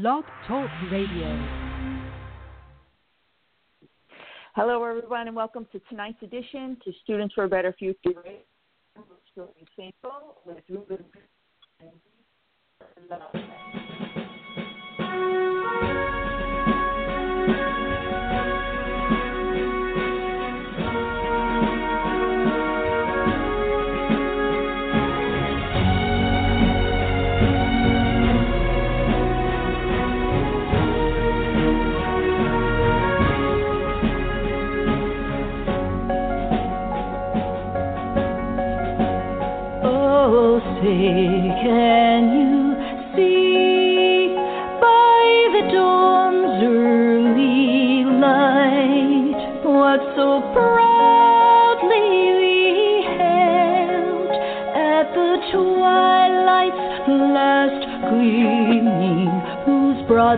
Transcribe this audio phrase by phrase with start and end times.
[0.00, 1.46] Blog Talk Radio.
[4.56, 8.10] Hello, everyone, and welcome to tonight's edition to Students for a Better Future.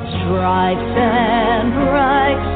[0.01, 2.56] Stripes and bright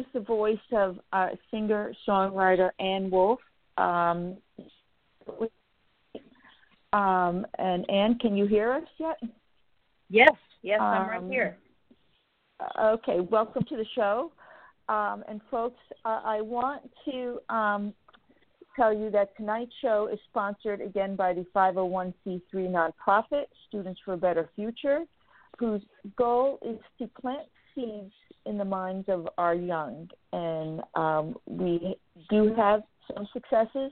[0.00, 3.40] was the voice of uh, singer songwriter Ann Wolf.
[3.76, 4.36] Um,
[6.92, 9.18] um, and Ann, can you hear us yet?
[10.08, 11.56] Yes, yes, I'm right Um, here.
[12.60, 14.32] Uh, Okay, welcome to the show.
[14.88, 17.94] Um, and folks, uh, I want to um,
[18.74, 24.16] tell you that tonight's show is sponsored again by the 501c3 nonprofit Students for a
[24.16, 25.04] Better Future,
[25.58, 25.82] whose
[26.16, 28.12] goal is to plant seeds
[28.46, 30.08] in the minds of our young.
[30.32, 31.96] And um, we
[32.28, 32.82] do have
[33.14, 33.90] some successes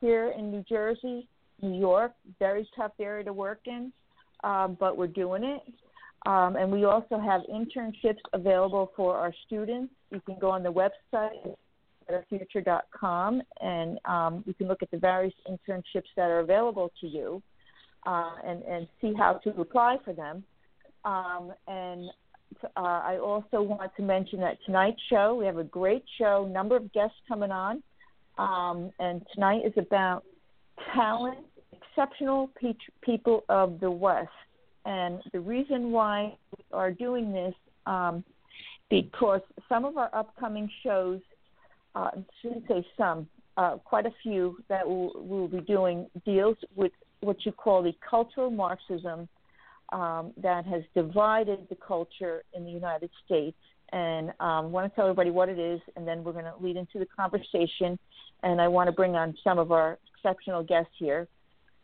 [0.00, 1.28] here in New Jersey,
[1.60, 3.92] New York, very tough area to work in,
[4.44, 5.62] um, but we're doing it.
[6.26, 9.92] Um, and we also have internships available for our students.
[10.10, 11.56] You can go on the website,
[12.08, 17.42] betterfuture.com, and um, you can look at the various internships that are available to you
[18.06, 20.44] uh, and, and see how to apply for them.
[21.04, 22.08] Um, and
[22.76, 26.76] uh, I also want to mention that tonight's show, we have a great show, number
[26.76, 27.82] of guests coming on.
[28.38, 30.24] Um, and tonight is about
[30.94, 31.38] talent,
[31.72, 34.28] exceptional pe- people of the West.
[34.84, 37.54] And the reason why we are doing this,
[37.86, 38.24] um,
[38.90, 41.20] because some of our upcoming shows,
[41.94, 46.56] uh, I shouldn't say some, uh, quite a few that we'll, we'll be doing deals
[46.74, 49.28] with what you call the cultural Marxism
[49.92, 53.56] um, that has divided the culture in the United States.
[53.92, 56.76] And um, want to tell everybody what it is, and then we're going to lead
[56.76, 57.98] into the conversation.
[58.42, 61.28] And I want to bring on some of our exceptional guests here.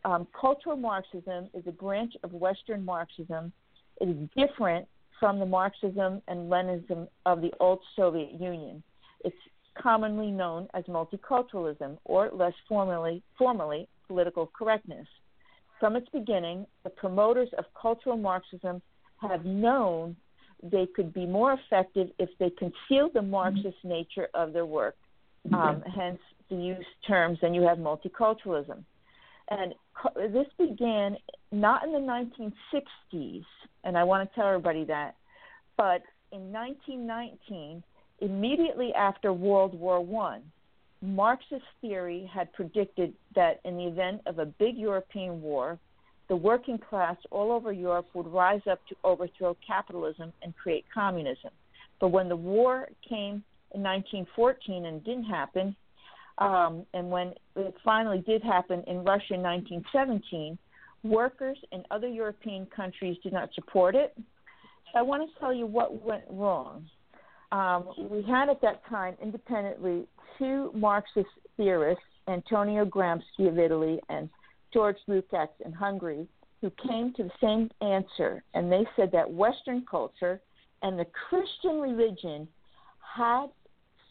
[0.05, 3.51] Um, cultural Marxism is a branch of Western Marxism.
[4.01, 4.87] It is different
[5.19, 8.81] from the Marxism and Leninism of the old Soviet Union.
[9.23, 9.35] It's
[9.77, 15.07] commonly known as multiculturalism, or less formally, formally political correctness.
[15.79, 18.81] From its beginning, the promoters of cultural Marxism
[19.21, 20.15] have known
[20.61, 24.95] they could be more effective if they concealed the Marxist nature of their work.
[25.53, 28.83] Um, hence, the use terms, and you have multiculturalism.
[29.49, 29.73] And
[30.15, 31.17] this began
[31.51, 33.45] not in the 1960s,
[33.83, 35.15] and I want to tell everybody that,
[35.77, 37.81] but in 1919,
[38.19, 40.41] immediately after World War One,
[41.01, 45.79] Marxist theory had predicted that in the event of a big European war,
[46.27, 51.51] the working class all over Europe would rise up to overthrow capitalism and create communism.
[51.99, 53.43] But when the war came
[53.73, 55.75] in 1914 and didn't happen,
[56.37, 60.57] um, and when it finally did happen in Russia in 1917,
[61.03, 64.13] Workers in other European countries did not support it.
[64.17, 66.87] So I want to tell you what went wrong.
[67.51, 70.07] Um, we had at that time independently
[70.37, 74.29] two Marxist theorists, Antonio Gramsci of Italy and
[74.71, 76.27] George Lukács in Hungary,
[76.61, 80.39] who came to the same answer, and they said that Western culture
[80.83, 82.47] and the Christian religion
[83.15, 83.47] had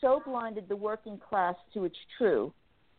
[0.01, 2.53] so blinded the working class to its true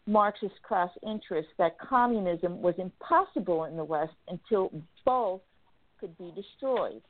[0.07, 4.71] Marxist class interests that communism was impossible in the West until
[5.06, 5.42] both
[6.00, 7.01] could be destroyed.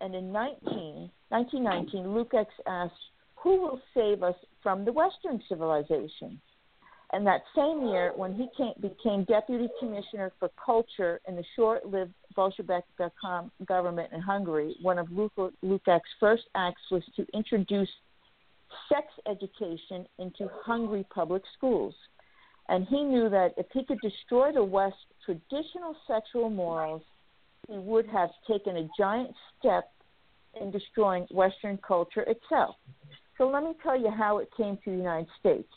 [0.00, 2.94] And in 19, 1919, Lukács asked,
[3.36, 6.40] Who will save us from the Western civilization?
[7.12, 11.86] And that same year, when he came, became deputy commissioner for culture in the short
[11.86, 12.84] lived Bolshevik
[13.66, 17.88] government in Hungary, one of Lukács' first acts was to introduce
[18.88, 21.94] sex education into Hungary public schools.
[22.68, 27.02] And he knew that if he could destroy the West's traditional sexual morals,
[27.68, 29.90] he would have taken a giant step
[30.60, 32.76] in destroying Western culture itself.
[33.38, 35.68] So let me tell you how it came to the United States.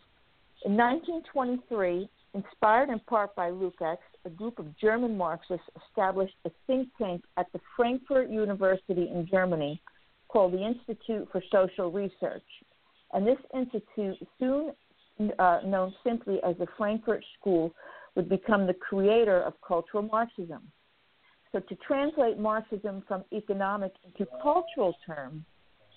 [0.66, 6.90] In 1923, inspired in part by Lukács, a group of German Marxists established a think
[6.98, 9.82] tank at the Frankfurt University in Germany
[10.28, 12.44] called the Institute for Social Research.
[13.14, 14.72] And this institute, soon
[15.40, 17.74] uh, known simply as the Frankfurt School,
[18.16, 20.62] would become the creator of cultural Marxism.
[21.52, 25.44] So, to translate Marxism from economic into cultural terms,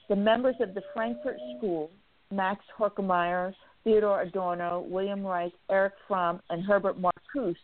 [0.09, 1.91] the members of the Frankfurt School,
[2.31, 3.53] Max Horkheimer,
[3.85, 7.57] Theodor Adorno, William Reich, Erich Fromm, and Herbert Marcuse,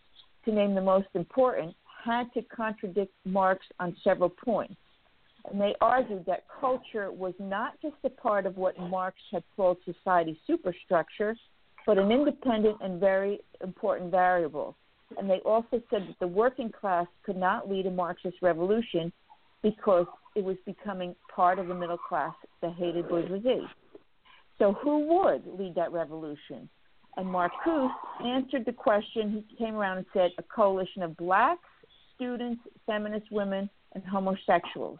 [0.44, 1.74] to name the most important,
[2.04, 4.76] had to contradict Marx on several points.
[5.50, 9.78] And they argued that culture was not just a part of what Marx had called
[9.84, 11.34] society's superstructure,
[11.86, 14.76] but an independent and very important variable.
[15.16, 19.12] And they also said that the working class could not lead a Marxist revolution
[19.62, 20.06] because
[20.36, 23.66] it was becoming part of the middle class, the hated bourgeoisie.
[24.58, 26.68] So, who would lead that revolution?
[27.16, 27.90] And Marcuse
[28.24, 29.44] answered the question.
[29.48, 31.68] He came around and said a coalition of blacks,
[32.14, 34.98] students, feminist women, and homosexuals.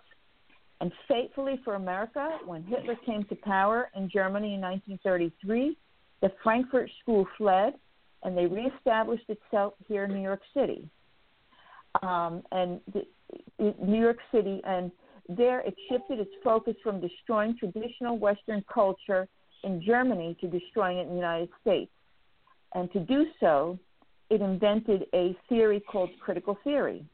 [0.80, 5.76] And fatefully for America, when Hitler came to power in Germany in 1933,
[6.22, 7.74] the Frankfurt School fled
[8.22, 10.88] and they reestablished itself here in New York City.
[12.02, 13.02] Um, and the,
[13.58, 14.90] New York City, and
[15.28, 19.28] there it shifted its focus from destroying traditional Western culture
[19.64, 21.90] in Germany to destroying it in the United States.
[22.74, 23.78] And to do so,
[24.30, 27.04] it invented a theory called critical theory.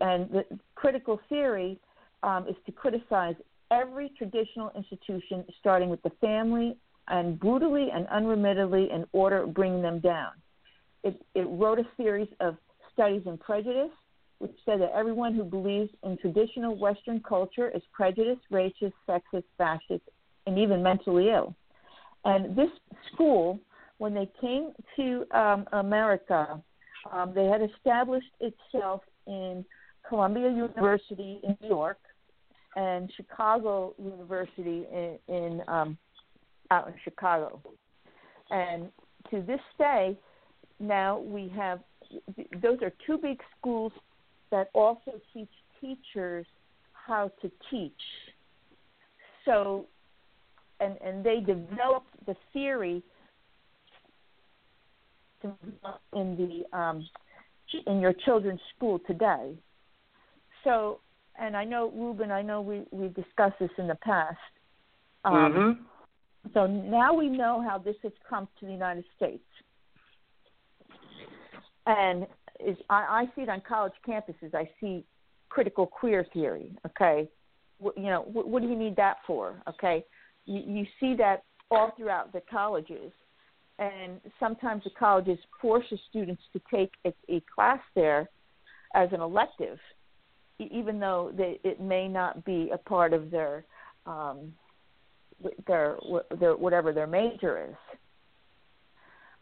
[0.00, 0.44] And the
[0.74, 1.78] critical theory
[2.22, 3.34] um, is to criticize
[3.70, 6.76] every traditional institution, starting with the family
[7.08, 10.30] and brutally and unremittedly in order bring them down.
[11.02, 12.56] It, it wrote a series of
[12.92, 13.90] studies in prejudice,
[14.38, 20.02] which said that everyone who believes in traditional Western culture is prejudiced, racist, sexist, fascist,
[20.46, 21.54] and even mentally ill.
[22.24, 22.70] And this
[23.12, 23.60] school,
[23.98, 26.60] when they came to um, America,
[27.12, 29.64] um, they had established itself in
[30.08, 31.98] Columbia University in New York
[32.76, 35.98] and Chicago University in, in um,
[36.70, 37.60] out in Chicago.
[38.50, 38.88] And
[39.30, 40.18] to this day,
[40.80, 41.80] now we have
[42.62, 43.92] those are two big schools
[44.50, 45.48] that also teach
[45.80, 46.46] teachers
[46.92, 47.92] how to teach.
[49.44, 49.86] So,
[50.80, 53.02] and and they developed the theory
[55.42, 57.06] in the um,
[57.86, 59.54] in your children's school today.
[60.62, 61.00] So,
[61.38, 64.38] and I know Reuben, I know we we discussed this in the past.
[65.24, 65.82] Um, mm-hmm.
[66.52, 69.44] So now we know how this has come to the United States.
[71.86, 72.26] And
[72.60, 74.54] is, I, I see it on college campuses.
[74.54, 75.04] I see
[75.48, 76.72] critical queer theory.
[76.86, 77.28] Okay,
[77.80, 79.62] you know, what, what do you need that for?
[79.68, 80.04] Okay,
[80.46, 83.12] you, you see that all throughout the colleges,
[83.78, 88.28] and sometimes the colleges force the students to take a, a class there
[88.94, 89.78] as an elective,
[90.58, 93.64] even though they, it may not be a part of their
[94.06, 94.52] um,
[95.66, 95.96] their
[96.38, 97.76] their whatever their major is.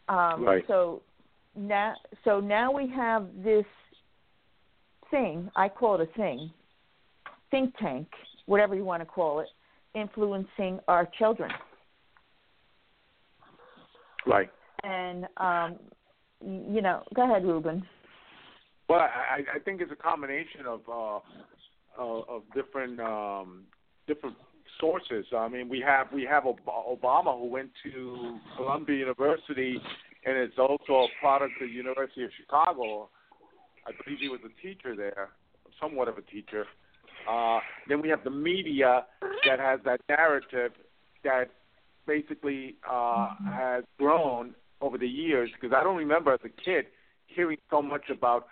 [0.09, 0.65] Um, right.
[0.67, 1.03] So
[1.57, 1.95] now,
[2.25, 3.65] so now we have this
[5.11, 5.51] thing.
[5.57, 6.51] I call it a thing,
[7.51, 8.09] think tank,
[8.47, 9.49] whatever you want to call it,
[9.95, 11.51] influencing our children.
[14.27, 14.51] Right.
[14.85, 15.77] And um,
[16.45, 17.85] you know, go ahead, Reuben.
[18.89, 21.21] Well, I, I think it's a combination of uh,
[21.99, 23.63] of different um,
[24.07, 24.37] different
[24.83, 25.25] sources.
[25.35, 29.81] I mean, we have we have Obama who went to Columbia University,
[30.27, 33.09] and it's also a product of the University of Chicago.
[33.87, 35.29] I believe he was a teacher there,
[35.81, 36.67] somewhat of a teacher.
[37.31, 39.05] Uh, then we have the media
[39.47, 40.73] that has that narrative
[41.23, 41.47] that
[42.07, 45.49] basically uh, has grown over the years.
[45.55, 46.87] Because I don't remember as a kid
[47.27, 48.49] hearing so much about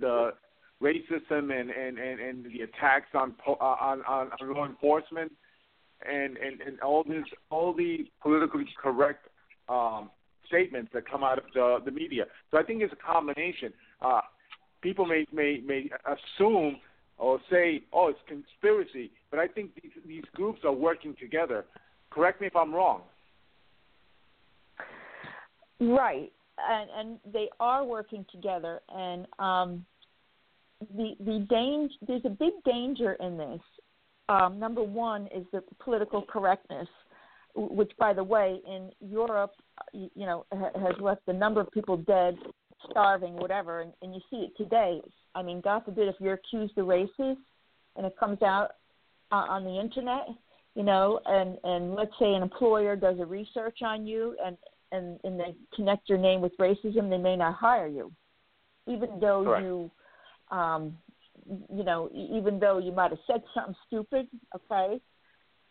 [0.00, 0.32] the
[0.82, 5.30] racism and and and, and the attacks on uh, on, on on law enforcement
[6.08, 9.28] and and and all these all the politically correct
[9.68, 10.10] um
[10.46, 12.24] statements that come out of the the media.
[12.50, 13.72] So I think it's a combination.
[14.00, 14.20] Uh
[14.82, 16.76] people may may may assume
[17.18, 21.66] or say, "Oh, it's conspiracy," but I think these these groups are working together.
[22.10, 23.02] Correct me if I'm wrong.
[25.80, 29.84] Right, and and they are working together, and um,
[30.96, 33.60] the the danger there's a big danger in this.
[34.30, 36.86] Um, number one is the political correctness,
[37.56, 39.54] which, by the way, in Europe,
[39.92, 42.36] you know, has left a number of people dead,
[42.88, 45.00] starving, whatever, and, and you see it today.
[45.34, 47.38] I mean, God forbid if you're accused of racist
[47.96, 48.70] and it comes out
[49.32, 50.28] uh, on the internet,
[50.76, 54.56] you know, and and let's say an employer does a research on you and
[54.92, 58.12] and and they connect your name with racism, they may not hire you,
[58.86, 59.64] even though Correct.
[59.64, 59.90] you,
[60.56, 60.96] um,
[61.46, 65.00] you know, even though you might have said something stupid, okay,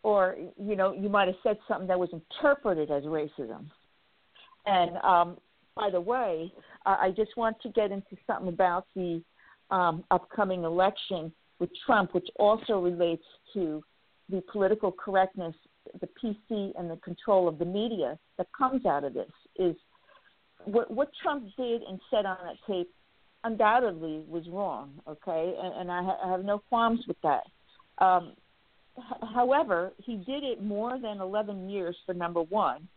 [0.04, 3.66] or you know, you might have said something that was interpreted as racism.
[4.66, 5.38] And um,
[5.76, 6.52] by the way,
[6.86, 9.22] uh, I just want to get into something about the
[9.72, 13.24] um, upcoming election with Trump, which also relates
[13.54, 13.84] to
[14.30, 15.56] the political correctness,
[16.00, 19.32] the PC, and the control of the media that comes out of this.
[19.58, 19.76] Is
[20.66, 22.90] what, what Trump did and said on that tape
[23.44, 27.44] undoubtedly was wrong, okay, and, and I, ha- I have no qualms with that.
[28.04, 28.34] Um,
[28.98, 32.88] h- however, he did it more than 11 years for number one.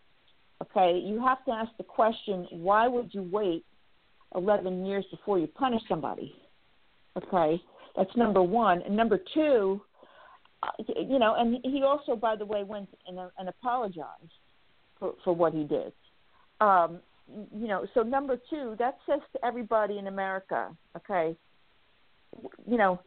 [0.63, 3.65] Okay, you have to ask the question: Why would you wait
[4.35, 6.35] 11 years before you punish somebody?
[7.17, 7.61] Okay,
[7.97, 8.83] that's number one.
[8.83, 9.81] And number two,
[10.63, 14.33] uh, you know, and he also, by the way, went and, and apologized
[14.99, 15.93] for for what he did.
[16.61, 21.37] Um, you know, so number two, that says to everybody in America, okay,
[22.67, 23.01] you know,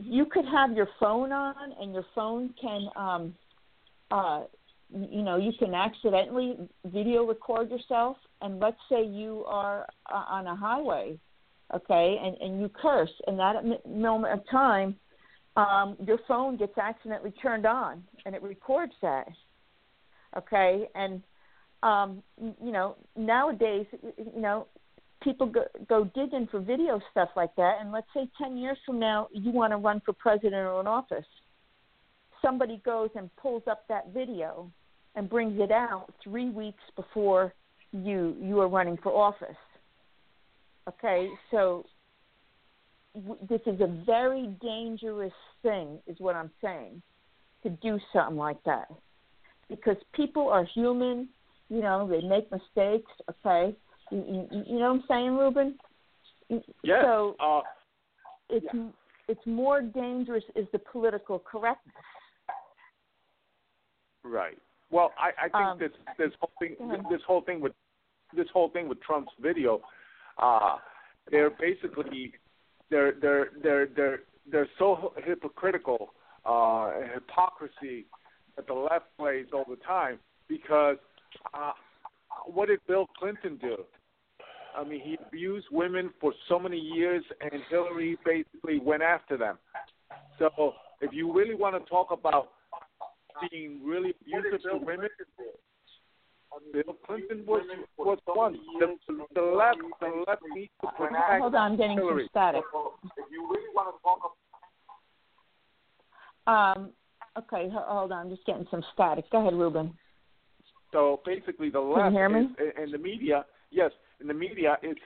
[0.00, 3.34] you could have your phone on, and your phone can, um,
[4.10, 4.44] uh,
[4.92, 10.46] you know, you can accidentally video record yourself, and let's say you are uh, on
[10.46, 11.18] a highway,
[11.74, 14.96] okay, and and you curse, and that moment of time,
[15.56, 19.28] um, your phone gets accidentally turned on, and it records that,
[20.36, 21.22] okay, and
[21.82, 24.66] um, you know, nowadays, you know,
[25.22, 28.98] people go, go digging for video stuff like that, and let's say 10 years from
[28.98, 31.24] now you want to run for president or an office.
[32.42, 34.70] Somebody goes and pulls up that video
[35.14, 37.52] and brings it out three weeks before
[37.92, 39.56] you you are running for office.
[40.88, 41.84] Okay, so
[43.14, 45.32] w- this is a very dangerous
[45.62, 47.02] thing, is what I'm saying,
[47.62, 48.88] to do something like that,
[49.68, 51.28] because people are human.
[51.70, 53.10] You know, they make mistakes.
[53.30, 53.74] Okay,
[54.10, 55.78] you, you, you know what I'm saying, Reuben?
[56.82, 57.04] Yes.
[57.04, 57.60] So uh,
[58.48, 58.66] it's
[59.28, 61.94] it's more dangerous is the political correctness.
[64.24, 64.58] Right.
[64.90, 66.76] Well, I, I think Um, this this whole thing
[67.08, 67.72] this whole thing with
[68.34, 69.80] this whole thing with Trump's video,
[70.38, 70.76] uh,
[71.30, 72.32] they're basically
[72.90, 76.12] they're they're they're they're they're so hypocritical,
[76.44, 78.06] uh, hypocrisy
[78.56, 80.96] that the left plays all the time because
[81.54, 81.72] uh,
[82.46, 83.76] what did Bill Clinton do?
[84.76, 89.58] I mean, he abused women for so many years, and Hillary basically went after them.
[90.38, 92.50] So, if you really want to talk about
[93.50, 95.08] being really abusive to women,
[96.72, 97.62] Bill Clinton was
[97.96, 98.56] was one.
[98.78, 98.96] The,
[99.34, 102.62] the left, the left needs to protect Hold on, I'm getting some static.
[103.16, 104.36] If you really want to talk
[106.46, 106.90] Um,
[107.38, 109.30] okay, hold on, I'm just getting some static.
[109.30, 109.94] Go ahead, Reuben.
[110.92, 114.96] So basically, the left is, and the media, yes, and the media is,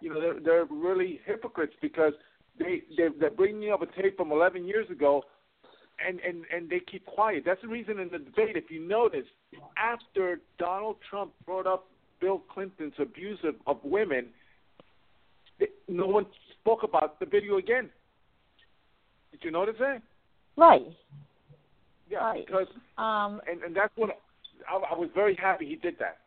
[0.00, 2.12] you know, they're they're really hypocrites because
[2.58, 5.22] they they they're bringing up a tape from 11 years ago,
[6.06, 7.42] and and and they keep quiet.
[7.44, 9.26] That's the reason in the debate, if you notice,
[9.76, 11.86] after Donald Trump brought up
[12.20, 14.28] Bill Clinton's abuse of, of women,
[15.60, 16.26] they, no one
[16.60, 17.90] spoke about the video again.
[19.30, 20.00] Did you notice that?
[20.56, 20.86] Right.
[22.08, 22.46] Yeah, Right.
[22.46, 24.10] because Um, and and that's what
[24.68, 26.18] I, I was very happy he did that.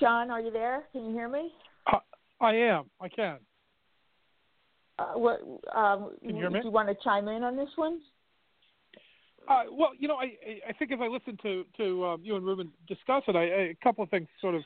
[0.00, 0.84] John, are you there?
[0.92, 1.52] Can you hear me?
[1.86, 1.98] I,
[2.40, 2.90] I am.
[3.00, 3.38] I can.
[4.98, 5.40] Uh, what?
[5.74, 6.60] Um, Can you hear me?
[6.60, 8.00] Do you want to chime in on this one?
[9.48, 10.36] Uh, well, you know, I
[10.68, 13.60] I think as I listened to to um, you and Reuben discuss it, I, I,
[13.70, 14.62] a couple of things sort of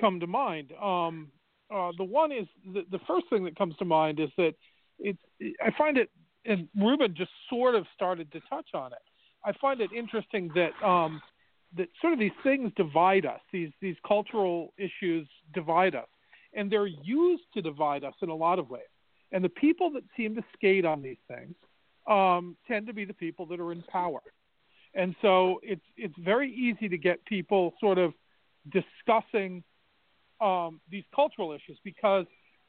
[0.00, 0.72] come to mind.
[0.82, 1.30] Um,
[1.70, 4.54] Uh, the one is the, the first thing that comes to mind is that
[4.98, 5.22] it's
[5.62, 6.10] I find it,
[6.44, 9.06] and Reuben just sort of started to touch on it.
[9.44, 11.20] I find it interesting that um,
[11.76, 13.40] that sort of these things divide us.
[13.52, 16.08] These these cultural issues divide us,
[16.54, 18.82] and they're used to divide us in a lot of ways.
[19.32, 21.54] And the people that seem to skate on these things
[22.08, 24.20] um, tend to be the people that are in power.
[24.94, 28.12] And so it's it's very easy to get people sort of
[28.70, 29.62] discussing
[30.40, 32.26] um, these cultural issues because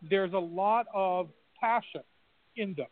[0.10, 2.01] there's a lot of passion
[2.56, 2.88] in them.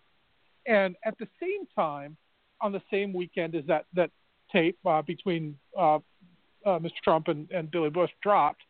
[0.65, 2.17] And at the same time,
[2.61, 4.11] on the same weekend as that that
[4.51, 6.91] tape uh, between uh, uh, Mr.
[7.03, 8.61] Trump and, and Billy Bush dropped,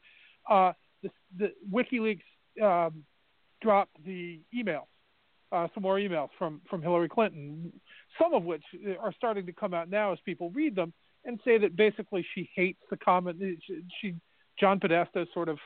[0.49, 2.21] uh, the, the WikiLeaks
[2.61, 3.03] um,
[3.61, 4.87] dropped the emails,
[5.51, 7.71] uh, some more emails from from Hillary Clinton,
[8.21, 8.63] some of which
[8.99, 10.93] are starting to come out now as people read them
[11.25, 13.37] and say that basically she hates the comment.
[13.65, 14.15] She, she
[14.59, 15.57] John Podesta sort of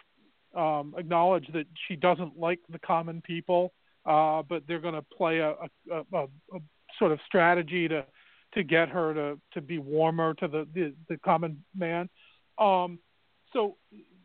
[0.55, 3.73] um, acknowledged that she doesn't like the common people,
[4.05, 6.59] uh, but they're going to play a, a, a, a
[6.99, 8.05] sort of strategy to
[8.53, 12.09] to get her to to be warmer to the the, the common man.
[12.57, 12.99] Um,
[13.51, 13.77] so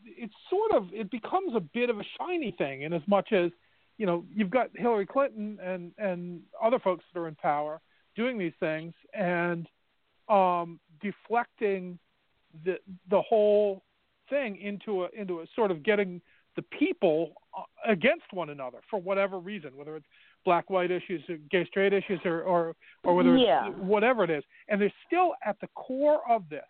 [0.05, 3.51] it's sort of it becomes a bit of a shiny thing in as much as
[3.97, 7.81] you know you've got Hillary Clinton and and other folks that are in power
[8.17, 9.69] doing these things and
[10.29, 11.99] um, deflecting
[12.65, 12.79] the
[13.11, 13.83] the whole
[14.29, 16.21] thing into a into a sort of getting
[16.57, 20.07] the people uh, against one another for whatever reason, whether it's
[20.45, 23.69] black white issues, or gay straight issues, or or, or whether Yeah.
[23.69, 24.45] it's whatever it is.
[24.69, 26.65] And they're still at the core of this,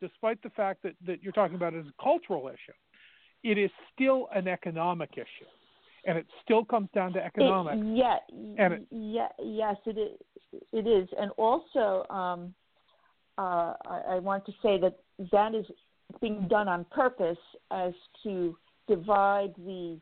[0.00, 2.72] despite the fact that that you're talking about it as a cultural issue.
[3.42, 5.50] It is still an economic issue,
[6.06, 7.82] and it still comes down to economics.
[7.82, 8.18] It, yeah,
[8.58, 10.18] And it- yeah, yes, it is.
[10.72, 12.54] It is, and also, um,
[13.38, 14.98] uh, I, I want to say that
[15.32, 15.64] that is
[16.20, 17.38] being done on purpose
[17.70, 19.98] as to divide the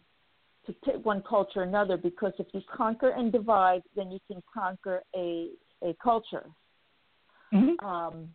[0.72, 1.96] to pit one culture another.
[1.96, 5.50] Because if you conquer and divide, then you can conquer a
[5.83, 6.46] a culture.
[7.52, 7.83] Mhm.
[7.83, 8.35] Um,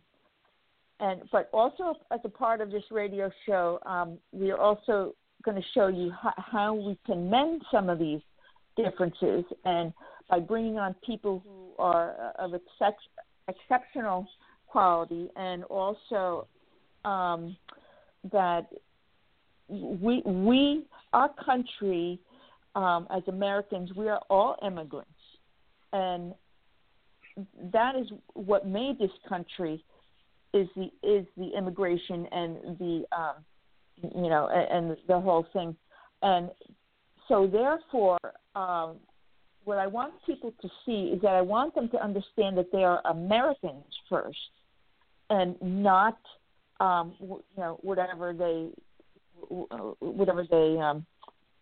[1.00, 5.56] and but also as a part of this radio show, um, we are also going
[5.56, 8.20] to show you how, how we can mend some of these
[8.76, 9.92] differences, and
[10.28, 12.98] by bringing on people who are of excep-
[13.48, 14.26] exceptional
[14.66, 16.46] quality, and also
[17.04, 17.56] um,
[18.32, 18.66] that
[19.68, 22.18] we we our country
[22.76, 25.10] um, as Americans we are all immigrants,
[25.92, 26.34] and
[27.72, 29.82] that is what made this country
[30.54, 33.34] is the is the immigration and the um,
[34.14, 35.74] you know and, the whole thing,
[36.22, 36.50] and
[37.26, 38.18] so therefore.
[38.54, 38.96] Um,
[39.64, 42.84] what I want people to see is that I want them to understand that they
[42.84, 44.38] are Americans first,
[45.28, 46.16] and not
[46.78, 48.68] um, you know whatever they
[49.98, 51.04] whatever they um,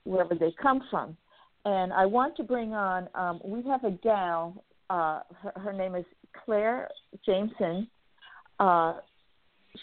[0.04, 1.16] wherever they come from.
[1.64, 3.08] And I want to bring on.
[3.14, 4.64] Um, we have a gal.
[4.90, 6.04] Uh, her, her name is
[6.44, 6.88] Claire
[7.24, 7.88] Jameson.
[8.60, 8.98] Uh,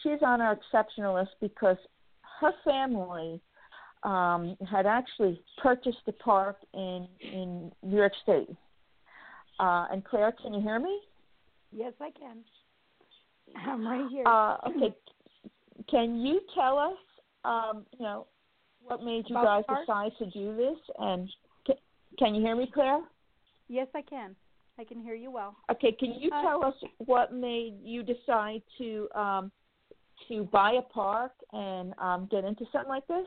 [0.03, 1.77] she's on our exceptional list because
[2.39, 3.41] her family
[4.03, 8.49] um, had actually purchased a park in in New York State.
[9.59, 10.99] Uh, and Claire, can you hear me?
[11.71, 12.37] Yes, I can.
[13.55, 14.23] I'm right here.
[14.25, 14.95] Uh, okay.
[15.89, 16.97] Can you tell us,
[17.43, 18.27] um, you know,
[18.85, 19.79] what made you guys park?
[19.85, 20.77] decide to do this?
[20.99, 21.29] And
[21.65, 21.75] can,
[22.19, 23.01] can you hear me, Claire?
[23.67, 24.35] yes, I can.
[24.79, 25.55] I can hear you well.
[25.71, 25.91] Okay.
[25.91, 26.73] Can you Uh, tell us
[27.05, 29.51] what made you decide to um,
[30.27, 33.25] to buy a park and um, get into something like this?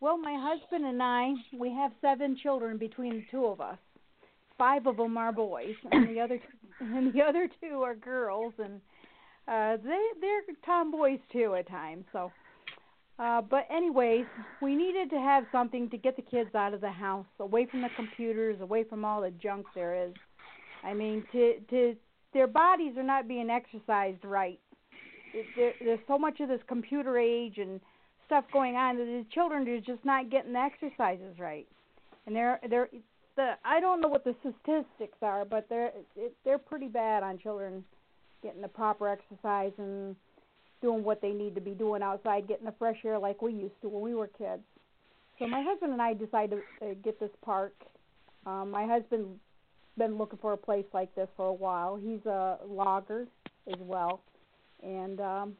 [0.00, 3.78] Well, my husband and I, we have seven children between the two of us.
[4.58, 6.40] Five of them are boys, and the other
[6.80, 8.80] and the other two are girls, and
[9.48, 12.04] uh, they they're tomboys too at times.
[12.12, 12.30] So,
[13.22, 14.24] uh, but anyways,
[14.60, 17.82] we needed to have something to get the kids out of the house, away from
[17.82, 20.12] the computers, away from all the junk there is.
[20.82, 21.94] I mean, to to
[22.32, 24.58] their bodies are not being exercised right.
[25.32, 27.80] It, there, there's so much of this computer age and
[28.26, 31.68] stuff going on that the children are just not getting the exercises right.
[32.26, 32.88] And they're they're
[33.36, 37.38] the I don't know what the statistics are, but they're it, they're pretty bad on
[37.38, 37.84] children
[38.42, 40.16] getting the proper exercise and
[40.82, 43.80] doing what they need to be doing outside, getting the fresh air like we used
[43.80, 44.62] to when we were kids.
[45.38, 47.72] So my husband and I decided to get this park.
[48.44, 49.38] Um, my husband's
[49.96, 51.96] been looking for a place like this for a while.
[51.96, 53.26] He's a logger
[53.68, 54.20] as well,
[54.82, 55.56] and um,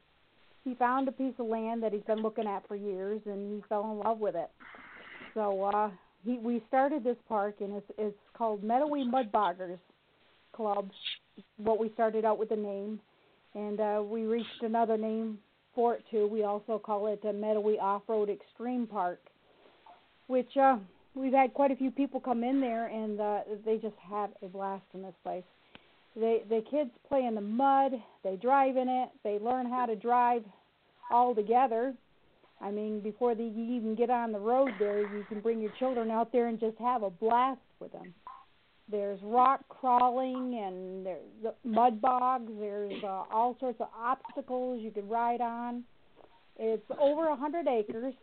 [0.65, 3.63] he found a piece of land that he's been looking at for years, and he
[3.69, 4.51] fell in love with it.
[5.35, 5.91] So uh,
[6.25, 9.79] he we started this park, and it's it's called Meadowy Mudboggers
[10.53, 10.91] Club.
[11.57, 13.01] What we started out with the name,
[13.55, 15.39] and uh, we reached another name
[15.75, 16.27] for it too.
[16.27, 19.21] We also call it a Meadowy Off Road Extreme Park.
[20.27, 20.77] which uh,
[21.15, 24.47] we've had quite a few people come in there, and uh, they just have a
[24.47, 25.45] blast in this place.
[26.15, 29.97] They the kids play in the mud, they drive in it, they learn how to
[29.97, 30.43] drive
[31.11, 31.95] all together.
[32.61, 36.11] I mean, before they even get on the road there, you can bring your children
[36.11, 38.15] out there and just have a blast with them.
[38.91, 42.51] There's rock crawling and there's mud bogs.
[42.59, 45.85] There's uh, all sorts of obstacles you could ride on.
[46.59, 48.15] It's over a hundred acres,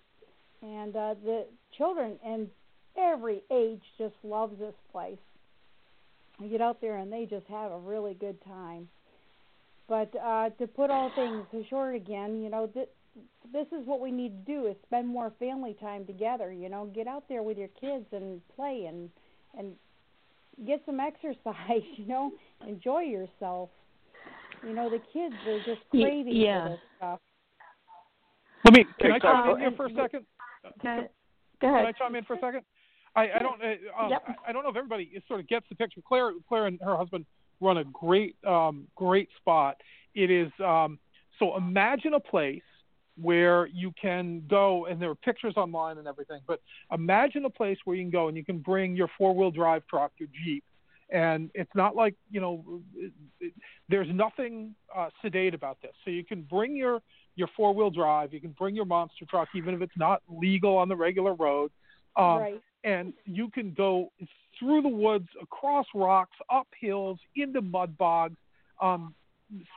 [0.61, 1.45] and uh, the
[1.77, 2.47] children and
[2.97, 5.17] every age just loves this place.
[6.39, 8.87] You get out there and they just have a really good time.
[9.87, 12.89] But uh, to put all things to short again, you know, th-
[13.51, 16.53] this is what we need to do: is spend more family time together.
[16.53, 19.09] You know, get out there with your kids and play and
[19.57, 19.73] and
[20.65, 21.83] get some exercise.
[21.95, 22.31] You know,
[22.67, 23.69] enjoy yourself.
[24.65, 26.63] You know, the kids are just Y- craving yeah.
[26.63, 27.19] for this stuff.
[28.65, 28.85] Let me.
[28.99, 30.25] Can I chime uh, in here for a second?
[30.83, 31.09] Go ahead.
[31.61, 31.85] Can.
[31.85, 32.61] I chime in for a second?
[33.15, 33.61] I, I don't.
[33.61, 34.23] Uh, um, Yep.
[34.27, 36.01] I, I don't know if everybody sort of gets the picture.
[36.05, 37.25] Claire, Claire, and her husband
[37.61, 39.75] run a great, um, great spot.
[40.13, 40.51] It is.
[40.63, 40.99] Um,
[41.39, 42.61] so imagine a place
[43.21, 46.41] where you can go, and there are pictures online and everything.
[46.47, 49.83] But imagine a place where you can go and you can bring your four-wheel drive
[49.87, 50.63] truck, your Jeep,
[51.11, 52.81] and it's not like you know.
[52.95, 53.53] It, it,
[53.89, 55.91] there's nothing uh, sedate about this.
[56.05, 57.01] So you can bring your
[57.35, 58.33] your four-wheel drive.
[58.33, 61.71] You can bring your monster truck, even if it's not legal on the regular road.
[62.15, 62.61] Um, right.
[62.83, 64.11] and you can go
[64.57, 68.35] through the woods, across rocks, up hills, into mud bogs.
[68.81, 69.13] Um,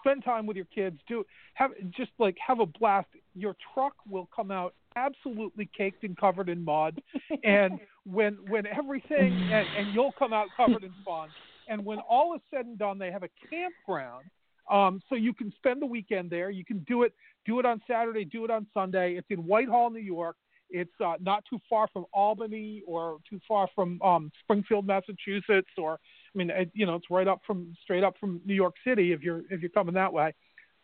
[0.00, 0.98] spend time with your kids.
[1.08, 3.08] Do have just like have a blast.
[3.34, 7.00] Your truck will come out absolutely caked and covered in mud,
[7.44, 11.28] and when when everything and, and you'll come out covered in fun.
[11.68, 14.26] And when all is said and done, they have a campground,
[14.70, 16.50] um, so you can spend the weekend there.
[16.50, 17.14] You can do it
[17.46, 19.14] do it on Saturday, do it on Sunday.
[19.16, 20.36] It's in Whitehall, New York.
[20.70, 25.98] It's uh, not too far from Albany or too far from um, Springfield, Massachusetts, or
[26.34, 29.12] I mean, it, you know, it's right up from straight up from New York City
[29.12, 30.34] if you're if you're coming that way.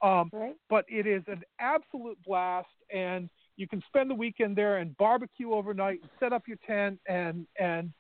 [0.03, 0.55] Um, Right.
[0.71, 5.53] but it is an absolute blast, and you can spend the weekend there and barbecue
[5.53, 7.93] overnight, and set up your tent, and and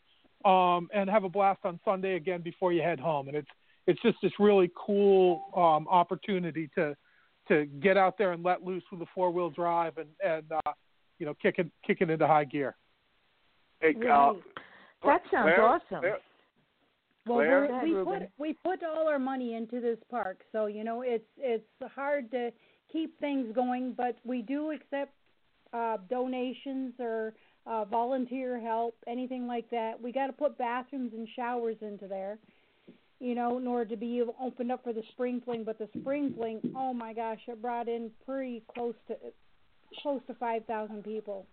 [0.44, 3.28] um, and have a blast on Sunday again before you head home.
[3.28, 3.48] And it's
[3.86, 6.94] it's just this really cool um, opportunity to
[7.48, 10.72] to get out there and let loose with a four wheel drive and and uh,
[11.18, 12.76] you know kick it kick it into high gear.
[13.80, 14.34] Hey, uh,
[15.04, 15.22] Right.
[15.22, 16.00] That sounds Claire, awesome.
[16.00, 16.20] Claire, Well,
[17.34, 17.64] Claire?
[17.64, 18.20] ahead, we Reuben.
[18.20, 21.64] put we put all our money into this park, so you know it's it's
[21.94, 22.50] hard to
[22.92, 25.12] keep things going, but we do accept
[25.72, 27.34] uh, donations or
[27.66, 30.00] uh, volunteer help, anything like that.
[30.00, 32.38] We got to put bathrooms and showers into there,
[33.20, 35.64] you know, in order to be opened up for the spring fling.
[35.64, 39.16] But the spring fling, oh my gosh, it brought in pretty close to
[40.02, 41.46] close to five thousand people.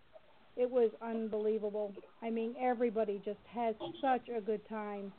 [0.58, 1.94] It was unbelievable.
[2.22, 5.12] I mean, everybody just had such a good time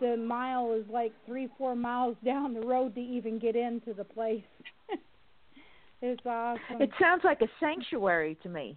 [0.00, 4.04] the mile is like three, four miles down the road to even get into the
[4.04, 4.42] place.
[6.02, 6.80] it's awesome.
[6.80, 8.76] It sounds like a sanctuary to me,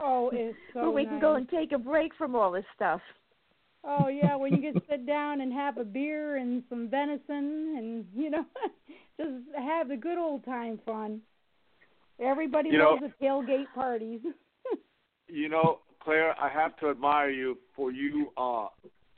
[0.00, 1.10] oh, it's so where we nice.
[1.12, 3.00] can go and take a break from all this stuff.
[3.84, 8.04] Oh yeah, when you can sit down and have a beer and some venison and
[8.14, 8.44] you know
[9.18, 11.20] just have the good old time fun.
[12.18, 14.20] Everybody You know- loves the tailgate parties.
[15.28, 18.68] you know, Claire, I have to admire you for you uh,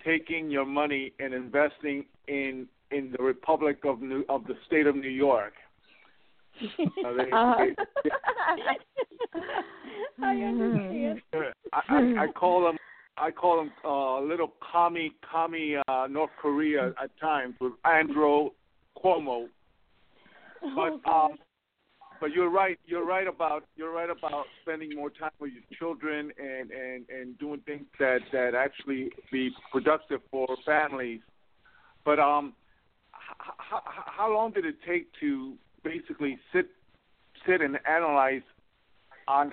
[0.08, 4.96] taking your money and investing in in the Republic of New of the state of
[4.96, 5.54] New York.
[7.06, 7.66] Uh, they- Uh-huh.
[8.04, 8.10] they-
[10.22, 11.22] I understand.
[11.72, 12.76] I, I, I call them
[13.16, 18.50] I call them uh, little commie commie uh, North Korea at times with Andrew
[18.96, 19.46] Cuomo.
[20.62, 21.30] Oh, But gosh.
[21.30, 21.38] um,
[22.20, 22.78] but you're right.
[22.86, 27.38] You're right about you're right about spending more time with your children and and and
[27.38, 31.20] doing things that that actually be productive for families.
[32.04, 32.54] But um,
[33.12, 35.54] how, how long did it take to
[35.84, 36.66] basically sit
[37.46, 38.42] sit and analyze
[39.26, 39.52] on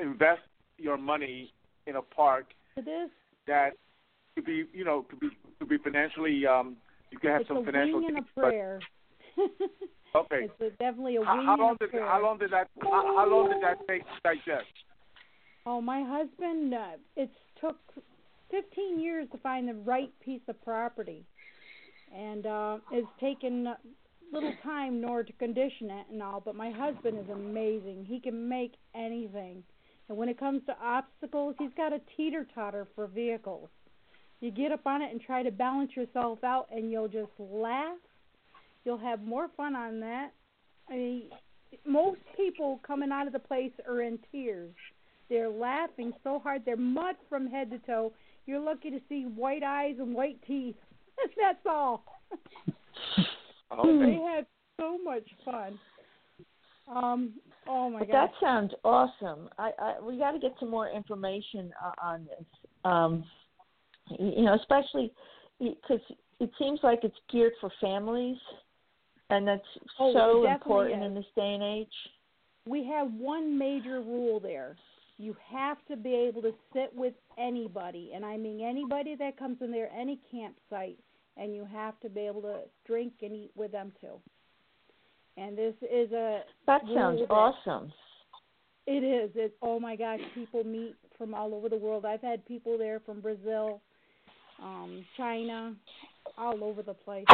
[0.00, 0.42] invest
[0.78, 1.52] your money
[1.86, 2.46] in a park
[3.46, 3.70] that
[4.34, 6.76] could be you know could be could be financially um
[7.10, 8.80] you can have it's some a financial wing and a prayer.
[10.16, 13.50] okay It's definitely a how, how long did how long did that how, how long
[13.50, 14.66] did that take to digest?
[15.68, 17.28] Oh, my husband, uh, it
[17.60, 17.76] took
[18.52, 21.24] 15 years to find the right piece of property.
[22.14, 23.74] And uh it's taken
[24.32, 28.06] little time order to condition it and all, but my husband is amazing.
[28.08, 29.62] He can make anything.
[30.08, 33.68] And when it comes to obstacles, he's got a teeter-totter for vehicles.
[34.40, 37.96] You get up on it and try to balance yourself out and you'll just laugh.
[38.86, 40.30] You'll have more fun on that.
[40.88, 41.22] I mean,
[41.84, 44.76] most people coming out of the place are in tears
[45.28, 46.62] They're laughing so hard.
[46.64, 48.12] They're mud from head to toe.
[48.46, 50.76] You're lucky to see white eyes and white teeth.
[51.36, 52.04] That's all.
[52.38, 53.24] Okay.
[54.06, 54.46] they had
[54.80, 55.78] so much fun.
[56.88, 57.32] Um.
[57.68, 58.08] Oh my god.
[58.12, 59.48] that sounds awesome.
[59.58, 62.46] I, I we got to get some more information uh, on this.
[62.84, 63.24] Um,
[64.20, 65.12] you know, especially
[65.58, 65.98] because
[66.38, 68.36] it seems like it's geared for families,
[69.30, 69.62] and that's
[69.98, 71.06] Oh, so important is.
[71.06, 71.92] in this day and age.
[72.66, 74.76] we have one major rule there.
[75.18, 79.58] You have to be able to sit with anybody, and I mean anybody that comes
[79.62, 80.98] in there, any campsite,
[81.38, 84.20] and you have to be able to drink and eat with them too.
[85.38, 87.92] And this is a That sounds that- awesome.
[88.86, 89.30] It is.
[89.34, 92.04] It oh my gosh, people meet from all over the world.
[92.04, 93.80] I've had people there from Brazil,
[94.62, 95.74] um, China,
[96.38, 97.24] all over the place.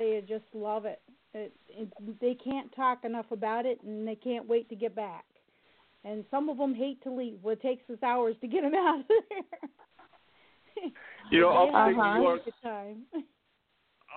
[0.00, 1.00] They just love it.
[1.34, 1.88] It, it.
[2.20, 5.24] They can't talk enough about it, and they can't wait to get back.
[6.04, 7.38] And some of them hate to leave.
[7.42, 10.82] Well, it takes us hours to get them out of there.
[11.30, 12.14] You know, upstate Uh-huh.
[12.18, 12.96] New York, time.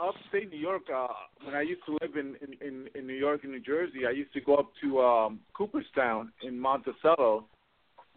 [0.01, 0.83] upstate New York.
[0.93, 1.07] Uh,
[1.43, 4.11] when I used to live in, in in in New York and New Jersey, I
[4.11, 7.45] used to go up to um, Cooperstown in Monticello.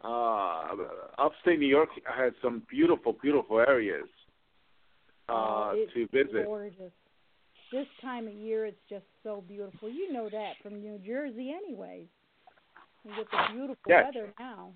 [0.04, 0.64] Uh,
[1.18, 4.06] upstate New York has some beautiful, beautiful areas
[5.28, 6.44] uh, Oh, it's to visit.
[6.46, 6.92] Gorgeous.
[7.72, 9.88] This time of year, it's just so beautiful.
[9.90, 12.06] You know that from New Jersey, anyways.
[13.04, 14.04] You get the beautiful Yes.
[14.14, 14.72] weather now.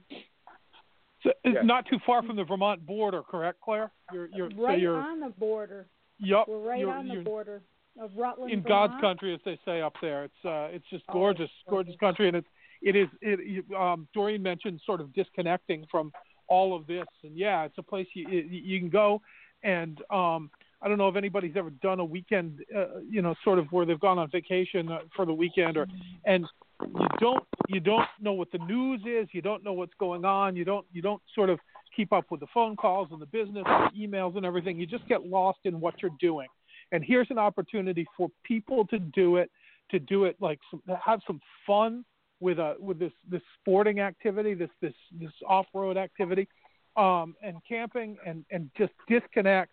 [1.22, 1.64] So it's Yes.
[1.64, 3.90] not too far from the Vermont border, correct, Claire?
[4.12, 5.86] You're you're so right you're on the border.
[6.18, 6.48] yep.
[6.48, 7.62] We're right you're, on the border
[7.98, 8.52] of Rutland.
[8.52, 10.24] in God's country, as they say up there.
[10.24, 12.00] It's uh, it's just Oh, gorgeous, it's gorgeous gorgeous.
[12.00, 12.48] country, and it's
[12.82, 13.40] it is it.
[13.46, 16.12] you- Um, Doreen mentioned sort of disconnecting from
[16.48, 19.20] all of this, and yeah, it's a place you you you can go,
[19.62, 20.50] and um,
[20.82, 23.84] I don't know if anybody's ever done a weekend, uh, you know, sort of where
[23.84, 25.86] they've gone on vacation uh, for the weekend, or
[26.24, 26.46] and
[26.82, 30.56] you don't you don't know what the news is, you don't know what's going on,
[30.56, 31.58] you don't you don't sort of
[31.94, 34.78] keep up with the phone calls and the business and the emails and everything.
[34.78, 36.48] You just get lost in what you're doing.
[36.92, 39.50] And here's an opportunity for people to do it,
[39.90, 42.04] to do it like some, have some fun
[42.40, 46.48] with a with this this sporting activity, this this this off road activity,
[46.96, 49.72] um, and camping, and and just disconnect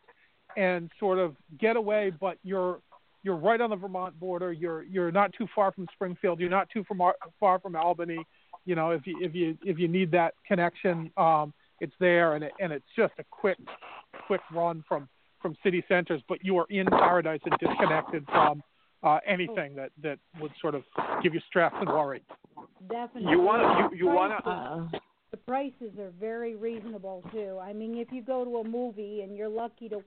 [0.58, 2.12] and sort of get away.
[2.20, 2.80] But you're
[3.24, 4.52] you're right on the Vermont border.
[4.52, 6.40] You're you're not too far from Springfield.
[6.40, 7.00] You're not too from,
[7.40, 8.20] far from Albany.
[8.66, 12.44] You know, if you if you if you need that connection, um, it's there, and
[12.44, 13.58] it, and it's just a quick
[14.26, 15.08] quick run from
[15.42, 16.22] from city centers.
[16.28, 18.62] But you are in paradise and disconnected from
[19.04, 20.84] uh, anything that that would sort of
[21.24, 22.24] give you stress and worry.
[22.90, 23.32] Definitely.
[23.32, 25.00] You want you you want to Uh,
[25.32, 27.60] The prices are very reasonable too.
[27.62, 30.02] I mean, if you go to a movie and you're lucky to,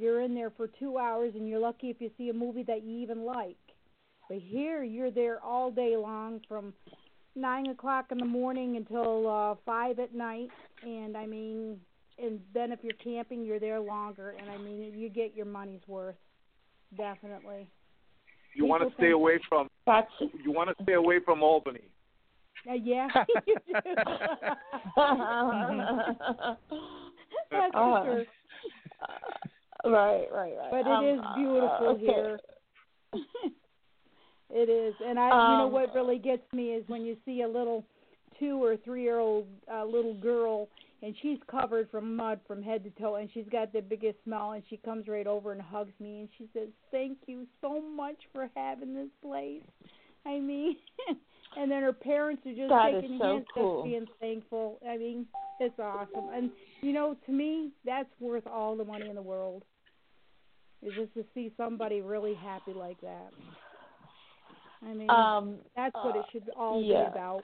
[0.00, 2.82] you're in there for two hours and you're lucky if you see a movie that
[2.82, 3.56] you even like.
[4.28, 6.72] But here, you're there all day long from
[7.36, 10.50] nine o'clock in the morning until uh five at night.
[10.82, 11.80] And I mean,
[12.22, 14.34] and then if you're camping, you're there longer.
[14.40, 16.16] And I mean, you get your money's worth.
[16.96, 17.68] Definitely.
[18.56, 20.10] you want to stay away from that's
[20.44, 21.88] you want to stay away from Albany.
[22.68, 23.08] Uh, yeah.
[23.46, 23.72] you do.
[27.50, 28.24] That's for Uh, sure.
[29.84, 30.70] Right, right, right.
[30.70, 32.06] But it Um, is beautiful uh, okay.
[32.06, 32.40] here.
[34.50, 37.42] it is, and I, you know, Um, what really gets me is when you see
[37.42, 37.84] a little
[38.38, 40.68] two or three year old uh, little girl,
[41.02, 44.52] and she's covered from mud from head to toe, and she's got the biggest smile,
[44.52, 48.16] and she comes right over and hugs me, and she says, "Thank you so much
[48.32, 49.62] for having this place."
[50.26, 50.76] I mean,
[51.56, 53.82] and then her parents are just That taking so hints, cool.
[53.82, 54.78] just being thankful.
[54.88, 55.26] I mean,
[55.60, 56.50] it's awesome, and
[56.82, 59.64] you know, to me, that's worth all the money in the world.
[60.82, 63.30] Is just to see somebody really happy like that.
[64.82, 67.04] I mean, um, that's what it should all yeah.
[67.04, 67.42] be about.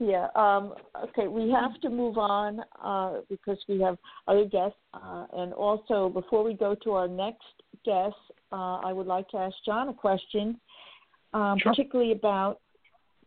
[0.00, 0.28] Yeah.
[0.34, 0.74] Um,
[1.10, 4.78] okay, we have to move on uh, because we have other guests.
[4.94, 7.44] Uh, and also, before we go to our next
[7.84, 8.16] guest,
[8.50, 10.58] uh, I would like to ask John a question,
[11.34, 12.60] um, particularly about